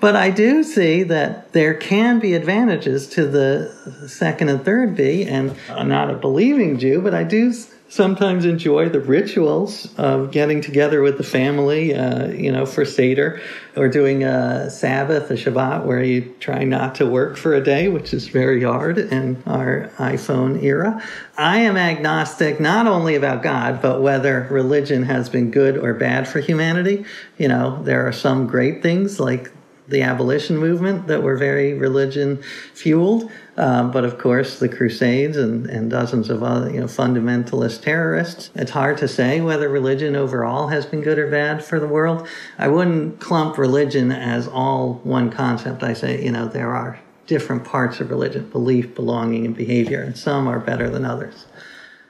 But 0.00 0.14
I 0.14 0.30
do 0.30 0.62
see 0.62 1.02
that 1.02 1.52
there 1.52 1.74
can 1.74 2.20
be 2.20 2.34
advantages 2.34 3.08
to 3.10 3.26
the 3.26 4.06
second 4.06 4.48
and 4.48 4.64
third 4.64 4.94
B, 4.94 5.24
and 5.24 5.56
I'm 5.68 5.88
not 5.88 6.08
a 6.08 6.14
believing 6.14 6.78
Jew, 6.78 7.00
but 7.00 7.14
I 7.14 7.24
do 7.24 7.52
sometimes 7.88 8.44
enjoy 8.44 8.88
the 8.88 9.00
rituals 9.00 9.92
of 9.96 10.30
getting 10.30 10.60
together 10.60 11.00
with 11.00 11.16
the 11.16 11.24
family, 11.24 11.94
uh, 11.94 12.28
you 12.28 12.52
know, 12.52 12.66
for 12.66 12.84
Seder 12.84 13.40
or 13.76 13.88
doing 13.88 14.24
a 14.24 14.70
Sabbath, 14.70 15.30
a 15.30 15.34
Shabbat, 15.34 15.84
where 15.84 16.02
you 16.02 16.34
try 16.38 16.64
not 16.64 16.94
to 16.96 17.06
work 17.06 17.36
for 17.36 17.54
a 17.54 17.62
day, 17.62 17.88
which 17.88 18.12
is 18.12 18.28
very 18.28 18.62
hard 18.62 18.98
in 18.98 19.42
our 19.46 19.90
iPhone 19.96 20.62
era. 20.62 21.02
I 21.36 21.60
am 21.60 21.76
agnostic 21.76 22.60
not 22.60 22.86
only 22.86 23.14
about 23.14 23.42
God, 23.42 23.80
but 23.80 24.02
whether 24.02 24.46
religion 24.50 25.04
has 25.04 25.28
been 25.28 25.50
good 25.50 25.78
or 25.78 25.94
bad 25.94 26.28
for 26.28 26.40
humanity. 26.40 27.04
You 27.38 27.48
know, 27.48 27.82
there 27.82 28.06
are 28.06 28.12
some 28.12 28.46
great 28.46 28.82
things 28.82 29.18
like 29.18 29.50
the 29.88 30.02
abolition 30.02 30.56
movement 30.56 31.06
that 31.08 31.22
were 31.22 31.36
very 31.36 31.74
religion 31.74 32.42
fueled. 32.74 33.30
Um, 33.56 33.90
but 33.90 34.04
of 34.04 34.18
course, 34.18 34.60
the 34.60 34.68
Crusades 34.68 35.36
and, 35.36 35.66
and 35.66 35.90
dozens 35.90 36.30
of 36.30 36.42
other 36.42 36.70
you 36.70 36.80
know, 36.80 36.86
fundamentalist 36.86 37.82
terrorists. 37.82 38.50
It's 38.54 38.70
hard 38.70 38.98
to 38.98 39.08
say 39.08 39.40
whether 39.40 39.68
religion 39.68 40.14
overall 40.14 40.68
has 40.68 40.86
been 40.86 41.00
good 41.00 41.18
or 41.18 41.28
bad 41.28 41.64
for 41.64 41.80
the 41.80 41.88
world. 41.88 42.28
I 42.56 42.68
wouldn't 42.68 43.18
clump 43.18 43.58
religion 43.58 44.12
as 44.12 44.46
all 44.46 45.00
one 45.02 45.30
concept. 45.30 45.82
I 45.82 45.94
say, 45.94 46.24
you 46.24 46.30
know, 46.30 46.46
there 46.46 46.74
are 46.74 47.00
different 47.26 47.64
parts 47.64 48.00
of 48.00 48.10
religion 48.10 48.48
belief, 48.50 48.94
belonging, 48.94 49.44
and 49.44 49.56
behavior, 49.56 50.02
and 50.02 50.16
some 50.16 50.46
are 50.46 50.60
better 50.60 50.88
than 50.88 51.04
others. 51.04 51.46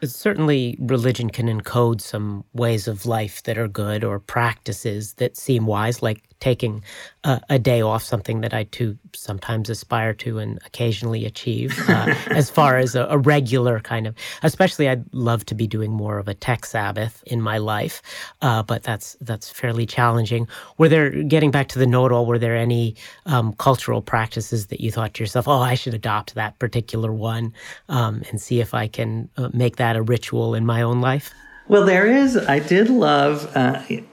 Certainly, 0.04 0.76
religion 0.80 1.28
can 1.28 1.46
encode 1.46 2.00
some 2.00 2.44
ways 2.52 2.86
of 2.86 3.04
life 3.04 3.42
that 3.42 3.58
are 3.58 3.66
good 3.66 4.04
or 4.04 4.20
practices 4.20 5.14
that 5.14 5.36
seem 5.36 5.66
wise, 5.66 6.02
like 6.02 6.22
taking 6.40 6.82
a, 7.24 7.40
a, 7.50 7.58
day 7.58 7.80
off, 7.80 8.02
something 8.02 8.40
that 8.42 8.54
I 8.54 8.64
too 8.64 8.96
sometimes 9.12 9.68
aspire 9.68 10.14
to 10.14 10.38
and 10.38 10.58
occasionally 10.64 11.26
achieve, 11.26 11.78
uh, 11.88 12.14
as 12.30 12.48
far 12.48 12.78
as 12.78 12.94
a, 12.94 13.04
a, 13.10 13.18
regular 13.18 13.80
kind 13.80 14.06
of. 14.06 14.14
Especially, 14.42 14.88
I'd 14.88 15.04
love 15.12 15.44
to 15.46 15.54
be 15.54 15.66
doing 15.66 15.90
more 15.90 16.18
of 16.18 16.28
a 16.28 16.34
tech 16.34 16.64
Sabbath 16.64 17.22
in 17.26 17.40
my 17.40 17.58
life, 17.58 18.02
uh, 18.42 18.62
but 18.62 18.82
that's 18.82 19.16
that's 19.20 19.50
fairly 19.50 19.86
challenging. 19.86 20.46
Were 20.78 20.88
there 20.88 21.10
getting 21.24 21.50
back 21.50 21.68
to 21.68 21.78
the 21.78 21.86
know-it-all? 21.86 22.26
Were 22.26 22.38
there 22.38 22.56
any 22.56 22.94
um, 23.26 23.52
cultural 23.54 24.00
practices 24.00 24.68
that 24.68 24.80
you 24.80 24.92
thought 24.92 25.14
to 25.14 25.22
yourself, 25.22 25.48
"Oh, 25.48 25.60
I 25.60 25.74
should 25.74 25.94
adopt 25.94 26.34
that 26.34 26.58
particular 26.58 27.12
one 27.12 27.52
um, 27.88 28.22
and 28.30 28.40
see 28.40 28.60
if 28.60 28.74
I 28.74 28.86
can 28.86 29.28
uh, 29.36 29.50
make 29.52 29.76
that 29.76 29.96
a 29.96 30.02
ritual 30.02 30.54
in 30.54 30.64
my 30.64 30.82
own 30.82 31.00
life"? 31.00 31.34
Well, 31.68 31.84
there 31.84 32.06
is. 32.06 32.34
I 32.34 32.60
did 32.60 32.88
love. 32.88 33.54
Uh, 33.54 33.82
you, 33.88 34.06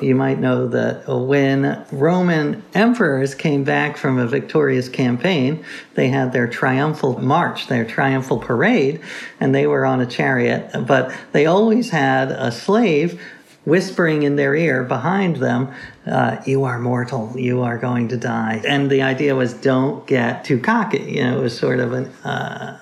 you 0.00 0.14
might 0.14 0.38
know 0.38 0.68
that 0.68 1.08
when 1.08 1.84
Roman 1.90 2.62
emperors 2.72 3.34
came 3.34 3.64
back 3.64 3.96
from 3.96 4.16
a 4.16 4.28
victorious 4.28 4.88
campaign, 4.88 5.64
they 5.96 6.06
had 6.06 6.32
their 6.32 6.46
triumphal 6.46 7.20
march, 7.20 7.66
their 7.66 7.84
triumphal 7.84 8.38
parade, 8.38 9.00
and 9.40 9.52
they 9.52 9.66
were 9.66 9.84
on 9.84 10.00
a 10.00 10.06
chariot. 10.06 10.70
But 10.86 11.12
they 11.32 11.46
always 11.46 11.90
had 11.90 12.30
a 12.30 12.52
slave 12.52 13.20
whispering 13.64 14.22
in 14.22 14.36
their 14.36 14.54
ear 14.54 14.84
behind 14.84 15.36
them, 15.36 15.68
uh, 16.06 16.36
"You 16.46 16.62
are 16.62 16.78
mortal. 16.78 17.32
You 17.36 17.62
are 17.62 17.76
going 17.76 18.06
to 18.08 18.16
die." 18.16 18.62
And 18.64 18.88
the 18.88 19.02
idea 19.02 19.34
was, 19.34 19.52
don't 19.52 20.06
get 20.06 20.44
too 20.44 20.60
cocky. 20.60 21.14
You 21.16 21.24
know, 21.24 21.38
it 21.38 21.42
was 21.42 21.58
sort 21.58 21.80
of 21.80 21.92
an, 21.92 22.06
uh, 22.24 22.78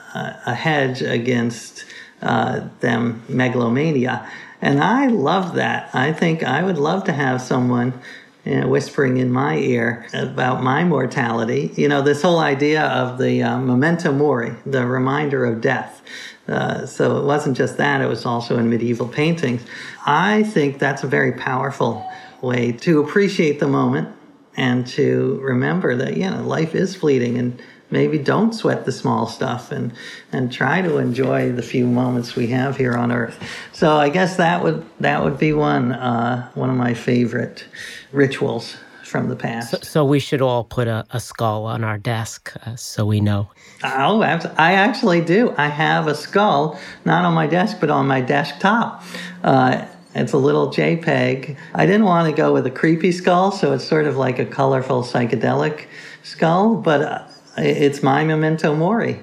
a 0.46 0.54
hedge 0.54 1.00
against 1.00 1.86
uh, 2.22 2.68
them 2.80 3.22
megalomania. 3.28 4.28
And 4.60 4.82
I 4.82 5.06
love 5.06 5.54
that. 5.54 5.94
I 5.94 6.12
think 6.12 6.42
I 6.42 6.62
would 6.62 6.78
love 6.78 7.04
to 7.04 7.12
have 7.12 7.40
someone 7.40 8.00
you 8.44 8.60
know, 8.60 8.68
whispering 8.68 9.18
in 9.18 9.30
my 9.30 9.56
ear 9.56 10.06
about 10.12 10.62
my 10.62 10.82
mortality. 10.84 11.72
You 11.76 11.88
know, 11.88 12.02
this 12.02 12.22
whole 12.22 12.38
idea 12.38 12.82
of 12.86 13.18
the 13.18 13.42
uh, 13.42 13.58
memento 13.58 14.10
mori, 14.10 14.54
the 14.64 14.86
reminder 14.86 15.44
of 15.44 15.60
death. 15.60 16.02
Uh, 16.48 16.86
so 16.86 17.18
it 17.18 17.24
wasn't 17.24 17.56
just 17.56 17.76
that, 17.76 18.00
it 18.00 18.06
was 18.06 18.24
also 18.24 18.56
in 18.58 18.70
medieval 18.70 19.06
paintings. 19.06 19.62
I 20.06 20.44
think 20.44 20.78
that's 20.78 21.04
a 21.04 21.06
very 21.06 21.32
powerful 21.32 22.10
way 22.40 22.72
to 22.72 23.00
appreciate 23.00 23.60
the 23.60 23.68
moment 23.68 24.08
and 24.56 24.86
to 24.86 25.38
remember 25.42 25.94
that, 25.96 26.16
you 26.16 26.30
know, 26.30 26.42
life 26.42 26.74
is 26.74 26.96
fleeting 26.96 27.36
and 27.36 27.62
maybe 27.90 28.18
don't 28.18 28.52
sweat 28.52 28.84
the 28.84 28.92
small 28.92 29.26
stuff 29.26 29.72
and 29.72 29.92
and 30.32 30.52
try 30.52 30.82
to 30.82 30.98
enjoy 30.98 31.52
the 31.52 31.62
few 31.62 31.86
moments 31.86 32.36
we 32.36 32.48
have 32.48 32.76
here 32.76 32.94
on 32.94 33.12
earth. 33.12 33.38
So 33.72 33.96
i 33.96 34.08
guess 34.08 34.36
that 34.36 34.62
would 34.62 34.84
that 35.00 35.24
would 35.24 35.38
be 35.38 35.52
one 35.52 35.92
uh, 35.92 36.50
one 36.54 36.70
of 36.70 36.76
my 36.76 36.94
favorite 36.94 37.66
rituals 38.12 38.76
from 39.04 39.30
the 39.30 39.36
past. 39.36 39.70
So, 39.70 39.78
so 39.80 40.04
we 40.04 40.18
should 40.20 40.42
all 40.42 40.64
put 40.64 40.86
a, 40.86 41.06
a 41.10 41.18
skull 41.18 41.64
on 41.64 41.82
our 41.82 41.96
desk 41.96 42.52
uh, 42.66 42.76
so 42.76 43.06
we 43.06 43.20
know. 43.20 43.50
Oh 43.82 44.20
i 44.20 44.72
actually 44.72 45.22
do. 45.22 45.54
I 45.56 45.68
have 45.68 46.06
a 46.06 46.14
skull 46.14 46.78
not 47.04 47.24
on 47.24 47.34
my 47.34 47.46
desk 47.46 47.78
but 47.80 47.90
on 47.90 48.06
my 48.06 48.20
desktop. 48.20 49.02
Uh, 49.42 49.86
it's 50.14 50.32
a 50.32 50.38
little 50.38 50.68
JPEG. 50.68 51.56
I 51.74 51.86
didn't 51.86 52.04
want 52.04 52.28
to 52.28 52.34
go 52.34 52.52
with 52.52 52.66
a 52.66 52.70
creepy 52.70 53.12
skull, 53.12 53.52
so 53.52 53.72
it's 53.74 53.84
sort 53.84 54.06
of 54.06 54.16
like 54.16 54.38
a 54.38 54.46
colorful 54.46 55.02
psychedelic 55.02 55.86
skull, 56.22 56.76
but 56.76 57.02
uh, 57.02 57.28
it's 57.62 58.02
my 58.02 58.24
memento 58.24 58.74
mori. 58.74 59.20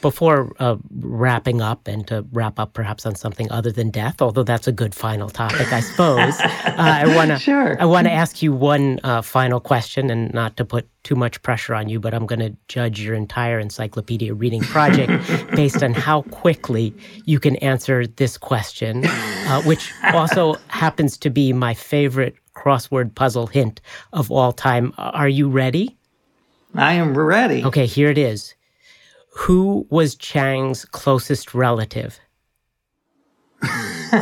Before 0.00 0.52
uh, 0.60 0.76
wrapping 0.90 1.60
up, 1.60 1.88
and 1.88 2.06
to 2.08 2.26
wrap 2.30 2.58
up 2.58 2.74
perhaps 2.74 3.06
on 3.06 3.14
something 3.14 3.50
other 3.50 3.72
than 3.72 3.90
death, 3.90 4.20
although 4.22 4.42
that's 4.42 4.68
a 4.68 4.72
good 4.72 4.94
final 4.94 5.30
topic, 5.30 5.72
I 5.72 5.80
suppose. 5.80 6.38
uh, 6.40 6.74
I 6.76 7.16
want 7.16 7.30
to 7.30 7.38
sure. 7.38 7.80
I 7.80 7.84
want 7.86 8.06
to 8.06 8.12
ask 8.12 8.42
you 8.42 8.52
one 8.52 9.00
uh, 9.02 9.22
final 9.22 9.60
question, 9.60 10.10
and 10.10 10.32
not 10.32 10.56
to 10.58 10.64
put 10.64 10.88
too 11.02 11.16
much 11.16 11.42
pressure 11.42 11.74
on 11.74 11.88
you, 11.88 12.00
but 12.00 12.14
I'm 12.14 12.26
going 12.26 12.40
to 12.40 12.54
judge 12.68 13.00
your 13.00 13.14
entire 13.14 13.58
encyclopedia 13.58 14.34
reading 14.34 14.62
project 14.62 15.10
based 15.56 15.82
on 15.82 15.92
how 15.94 16.22
quickly 16.22 16.94
you 17.24 17.40
can 17.40 17.56
answer 17.56 18.06
this 18.06 18.38
question, 18.38 19.06
uh, 19.06 19.62
which 19.62 19.92
also 20.12 20.56
happens 20.68 21.16
to 21.18 21.30
be 21.30 21.52
my 21.52 21.74
favorite 21.74 22.36
crossword 22.54 23.14
puzzle 23.14 23.46
hint 23.46 23.80
of 24.12 24.30
all 24.30 24.52
time. 24.52 24.92
Are 24.98 25.28
you 25.28 25.48
ready? 25.48 25.96
I 26.74 26.94
am 26.94 27.16
ready. 27.16 27.64
Okay, 27.64 27.86
here 27.86 28.10
it 28.10 28.18
is. 28.18 28.54
Who 29.36 29.86
was 29.90 30.14
Chang's 30.14 30.84
closest 30.84 31.54
relative? 31.54 32.18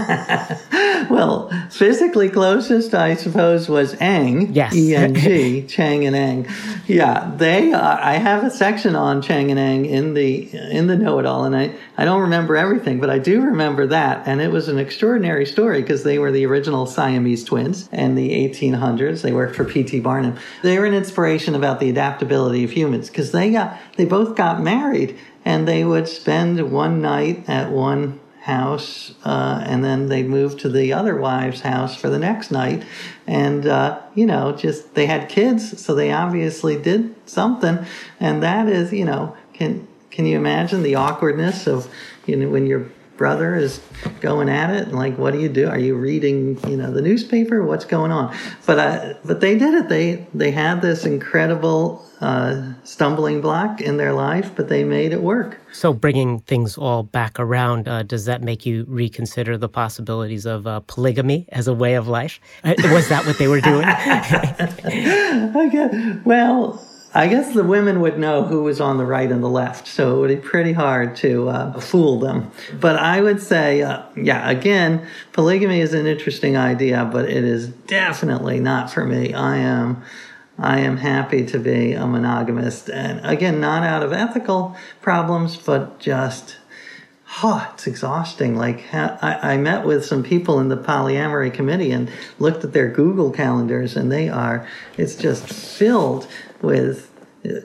well, 1.11 1.51
physically 1.71 2.29
closest, 2.29 2.95
I 2.95 3.15
suppose, 3.15 3.69
was 3.69 3.95
Eng. 4.01 4.55
Yes. 4.55 4.75
E 4.75 4.95
N 4.95 5.15
G, 5.15 5.67
Chang 5.69 6.07
and 6.07 6.15
Eng. 6.15 6.49
Yeah, 6.87 7.33
they. 7.37 7.73
Uh, 7.73 7.99
I 8.01 8.15
have 8.15 8.45
a 8.45 8.51
section 8.51 8.95
on 8.95 9.21
Chang 9.21 9.51
and 9.51 9.59
Eng 9.59 9.87
in 9.87 10.15
the 10.15 10.49
in 10.53 10.87
the 10.87 10.97
Know 10.97 11.19
It 11.19 11.27
All, 11.27 11.45
and 11.45 11.57
I 11.57 11.75
I 11.97 12.05
don't 12.05 12.23
remember 12.23 12.57
everything, 12.57 13.01
but 13.01 13.11
I 13.11 13.19
do 13.19 13.43
remember 13.43 13.87
that, 13.89 14.27
and 14.27 14.41
it 14.41 14.53
was 14.53 14.69
an 14.69 14.79
extraordinary 14.79 15.47
story 15.47 15.83
because 15.83 16.05
they 16.05 16.19
were 16.19 16.31
the 16.31 16.47
original 16.47 16.87
Siamese 16.87 17.45
twins 17.45 17.89
in 17.93 18.15
the 18.15 18.31
1800s. 18.49 19.23
They 19.23 19.33
worked 19.33 19.57
for 19.57 19.65
P.T. 19.65 20.01
Barnum. 20.01 20.37
They 20.63 20.79
were 20.79 20.87
an 20.87 20.95
inspiration 20.95 21.55
about 21.55 21.81
the 21.81 21.91
adaptability 21.91 22.65
of 22.65 22.71
humans 22.71 23.09
because 23.09 23.33
they 23.33 23.51
got 23.51 23.77
they 23.97 24.05
both 24.05 24.37
got 24.37 24.61
married 24.63 25.19
and 25.45 25.67
they 25.67 25.85
would 25.85 26.07
spend 26.07 26.71
one 26.71 27.03
night 27.03 27.49
at 27.49 27.71
one 27.71 28.21
house, 28.43 29.15
uh, 29.25 29.63
and 29.65 29.85
then 29.85 30.09
they 30.09 30.25
moved 30.25 30.59
to 30.59 30.69
the 30.69 30.93
other 30.93 31.17
wife's 31.17 31.61
house 31.61 31.95
for 31.95 32.11
the 32.11 32.19
next 32.19 32.51
night. 32.51 32.85
And, 33.25 33.67
uh, 33.67 34.01
you 34.17 34.27
know, 34.27 34.51
just 34.51 34.95
they 34.95 35.07
had 35.07 35.29
kids, 35.29 35.81
so 35.81 35.95
they 35.95 36.11
obviously 36.11 36.77
did 36.77 37.15
something. 37.29 37.87
And 38.19 38.43
that 38.43 38.69
is, 38.69 38.93
you 38.93 39.05
know, 39.05 39.37
can, 39.53 39.87
can 40.11 40.27
you 40.27 40.37
imagine 40.37 40.83
the 40.83 40.97
awkwardness 40.97 41.69
of, 41.69 41.89
you 42.27 42.35
know, 42.35 42.49
when 42.49 42.67
you're 42.67 42.91
brother 43.23 43.55
is 43.55 43.81
going 44.21 44.49
at 44.49 44.69
it. 44.71 44.89
And 44.89 44.97
like, 44.97 45.17
what 45.17 45.33
do 45.33 45.39
you 45.39 45.49
do? 45.49 45.69
Are 45.69 45.79
you 45.79 45.95
reading, 45.95 46.59
you 46.69 46.77
know, 46.77 46.91
the 46.91 47.01
newspaper? 47.01 47.63
What's 47.63 47.85
going 47.85 48.11
on? 48.11 48.35
But 48.67 48.79
uh, 48.81 49.15
but 49.25 49.41
they 49.41 49.57
did 49.57 49.75
it. 49.75 49.89
They 49.89 50.27
they 50.35 50.51
had 50.51 50.83
this 50.83 51.07
incredible 51.07 52.05
uh, 52.21 52.73
stumbling 52.83 53.41
block 53.41 53.81
in 53.81 53.97
their 53.97 54.13
life, 54.13 54.51
but 54.57 54.69
they 54.69 54.83
made 54.83 55.13
it 55.13 55.23
work. 55.23 55.61
So, 55.73 55.93
bringing 55.93 56.41
things 56.41 56.77
all 56.77 57.05
back 57.05 57.39
around, 57.39 57.87
uh, 57.87 58.03
does 58.03 58.25
that 58.25 58.43
make 58.43 58.67
you 58.67 58.87
reconsider 58.89 59.57
the 59.57 59.69
possibilities 59.69 60.45
of 60.45 60.67
uh, 60.67 60.81
polygamy 60.81 61.47
as 61.53 61.69
a 61.69 61.75
way 61.75 61.95
of 61.95 62.09
life? 62.09 62.41
Uh, 62.65 62.75
was 62.91 63.09
that 63.09 63.25
what 63.25 63.39
they 63.39 63.47
were 63.47 63.61
doing? 63.61 63.87
okay. 65.67 66.19
Well, 66.25 66.85
I 67.15 67.27
guess 67.29 67.53
the 67.53 67.65
women 67.65 68.01
would 68.01 68.19
know 68.19 68.45
who 68.45 68.63
was 68.63 68.81
on 68.81 68.97
the 68.97 69.05
right 69.05 69.31
and 69.31 69.43
the 69.43 69.49
left, 69.49 69.87
so 69.87 70.17
it 70.17 70.21
would 70.21 70.29
be 70.29 70.37
pretty 70.37 70.73
hard 70.73 71.15
to 71.17 71.49
uh, 71.51 71.79
fool 71.79 72.19
them. 72.19 72.51
But 72.81 72.97
I 72.97 73.21
would 73.21 73.43
say, 73.43 73.83
uh, 73.83 74.05
yeah, 74.17 74.49
again, 74.49 75.07
polygamy 75.33 75.81
is 75.81 75.93
an 75.93 76.07
interesting 76.07 76.57
idea, 76.57 77.05
but 77.05 77.27
it 77.27 77.45
is 77.45 77.69
definitely 77.69 78.61
not 78.61 78.91
for 78.91 79.05
me. 79.05 79.35
I 79.35 79.59
am. 79.59 80.03
I 80.59 80.81
am 80.81 80.99
happy 80.99 81.47
to 81.47 81.59
be 81.59 81.95
a 81.95 82.07
monogamist, 82.07 82.89
and 82.91 83.25
again, 83.25 83.59
not 83.61 83.85
out 83.85 84.03
of 84.03 84.13
ethical 84.13 84.77
problems, 85.01 85.57
but 85.57 85.99
just 85.99 86.59
oh, 87.43 87.69
it's 87.73 87.87
exhausting. 87.87 88.57
Like 88.57 88.83
I, 88.93 89.55
I, 89.55 89.57
met 89.57 89.87
with 89.87 90.05
some 90.05 90.23
people 90.23 90.61
in 90.61 90.69
the 90.69 90.77
polyamory 90.77 91.53
committee 91.53 91.91
and 91.91 92.11
looked 92.39 92.65
at 92.65 92.73
their 92.73 92.89
Google 92.89 93.31
calendars, 93.31 93.97
and 93.97 94.13
they 94.13 94.29
are 94.29 94.67
it's 94.99 95.15
just 95.15 95.49
filled 95.49 96.29
with 96.63 97.11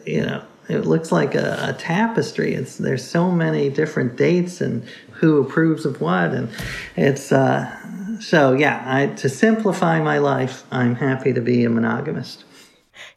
you 0.06 0.26
know 0.26 0.44
it 0.70 0.86
looks 0.86 1.12
like 1.12 1.34
a, 1.36 1.70
a, 1.70 1.74
tapestry. 1.74 2.54
It's 2.54 2.78
there's 2.78 3.08
so 3.08 3.32
many 3.32 3.70
different 3.70 4.18
dates 4.18 4.60
and 4.60 4.84
who 5.12 5.40
approves 5.42 5.86
of 5.86 6.02
what, 6.02 6.34
and 6.34 6.50
it's 6.96 7.32
uh, 7.32 8.20
so 8.20 8.54
yeah. 8.54 8.84
I, 8.86 9.08
to 9.16 9.30
simplify 9.30 10.02
my 10.02 10.18
life, 10.18 10.64
I'm 10.72 10.96
happy 10.96 11.34
to 11.34 11.42
be 11.42 11.64
a 11.64 11.70
monogamist. 11.70 12.44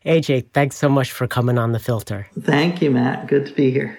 AJ, 0.04 0.52
thanks 0.52 0.76
so 0.76 0.88
much 0.88 1.12
for 1.12 1.26
coming 1.26 1.58
on 1.58 1.72
the 1.72 1.78
filter. 1.78 2.28
Thank 2.38 2.82
you, 2.82 2.90
Matt. 2.90 3.26
Good 3.26 3.46
to 3.46 3.52
be 3.52 3.70
here. 3.70 3.98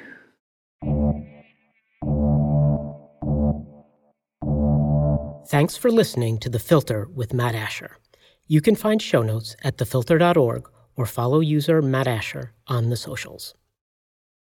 Thanks 5.47 5.75
for 5.75 5.91
listening 5.91 6.37
to 6.39 6.49
The 6.49 6.59
Filter 6.59 7.09
with 7.13 7.33
Matt 7.33 7.55
Asher. 7.55 7.97
You 8.47 8.61
can 8.61 8.73
find 8.73 9.01
show 9.01 9.21
notes 9.21 9.55
at 9.63 9.77
thefilter.org 9.77 10.69
or 10.95 11.05
follow 11.05 11.39
user 11.39 11.81
Matt 11.81 12.07
Asher 12.07 12.53
on 12.67 12.89
the 12.89 12.97
socials. 12.97 13.55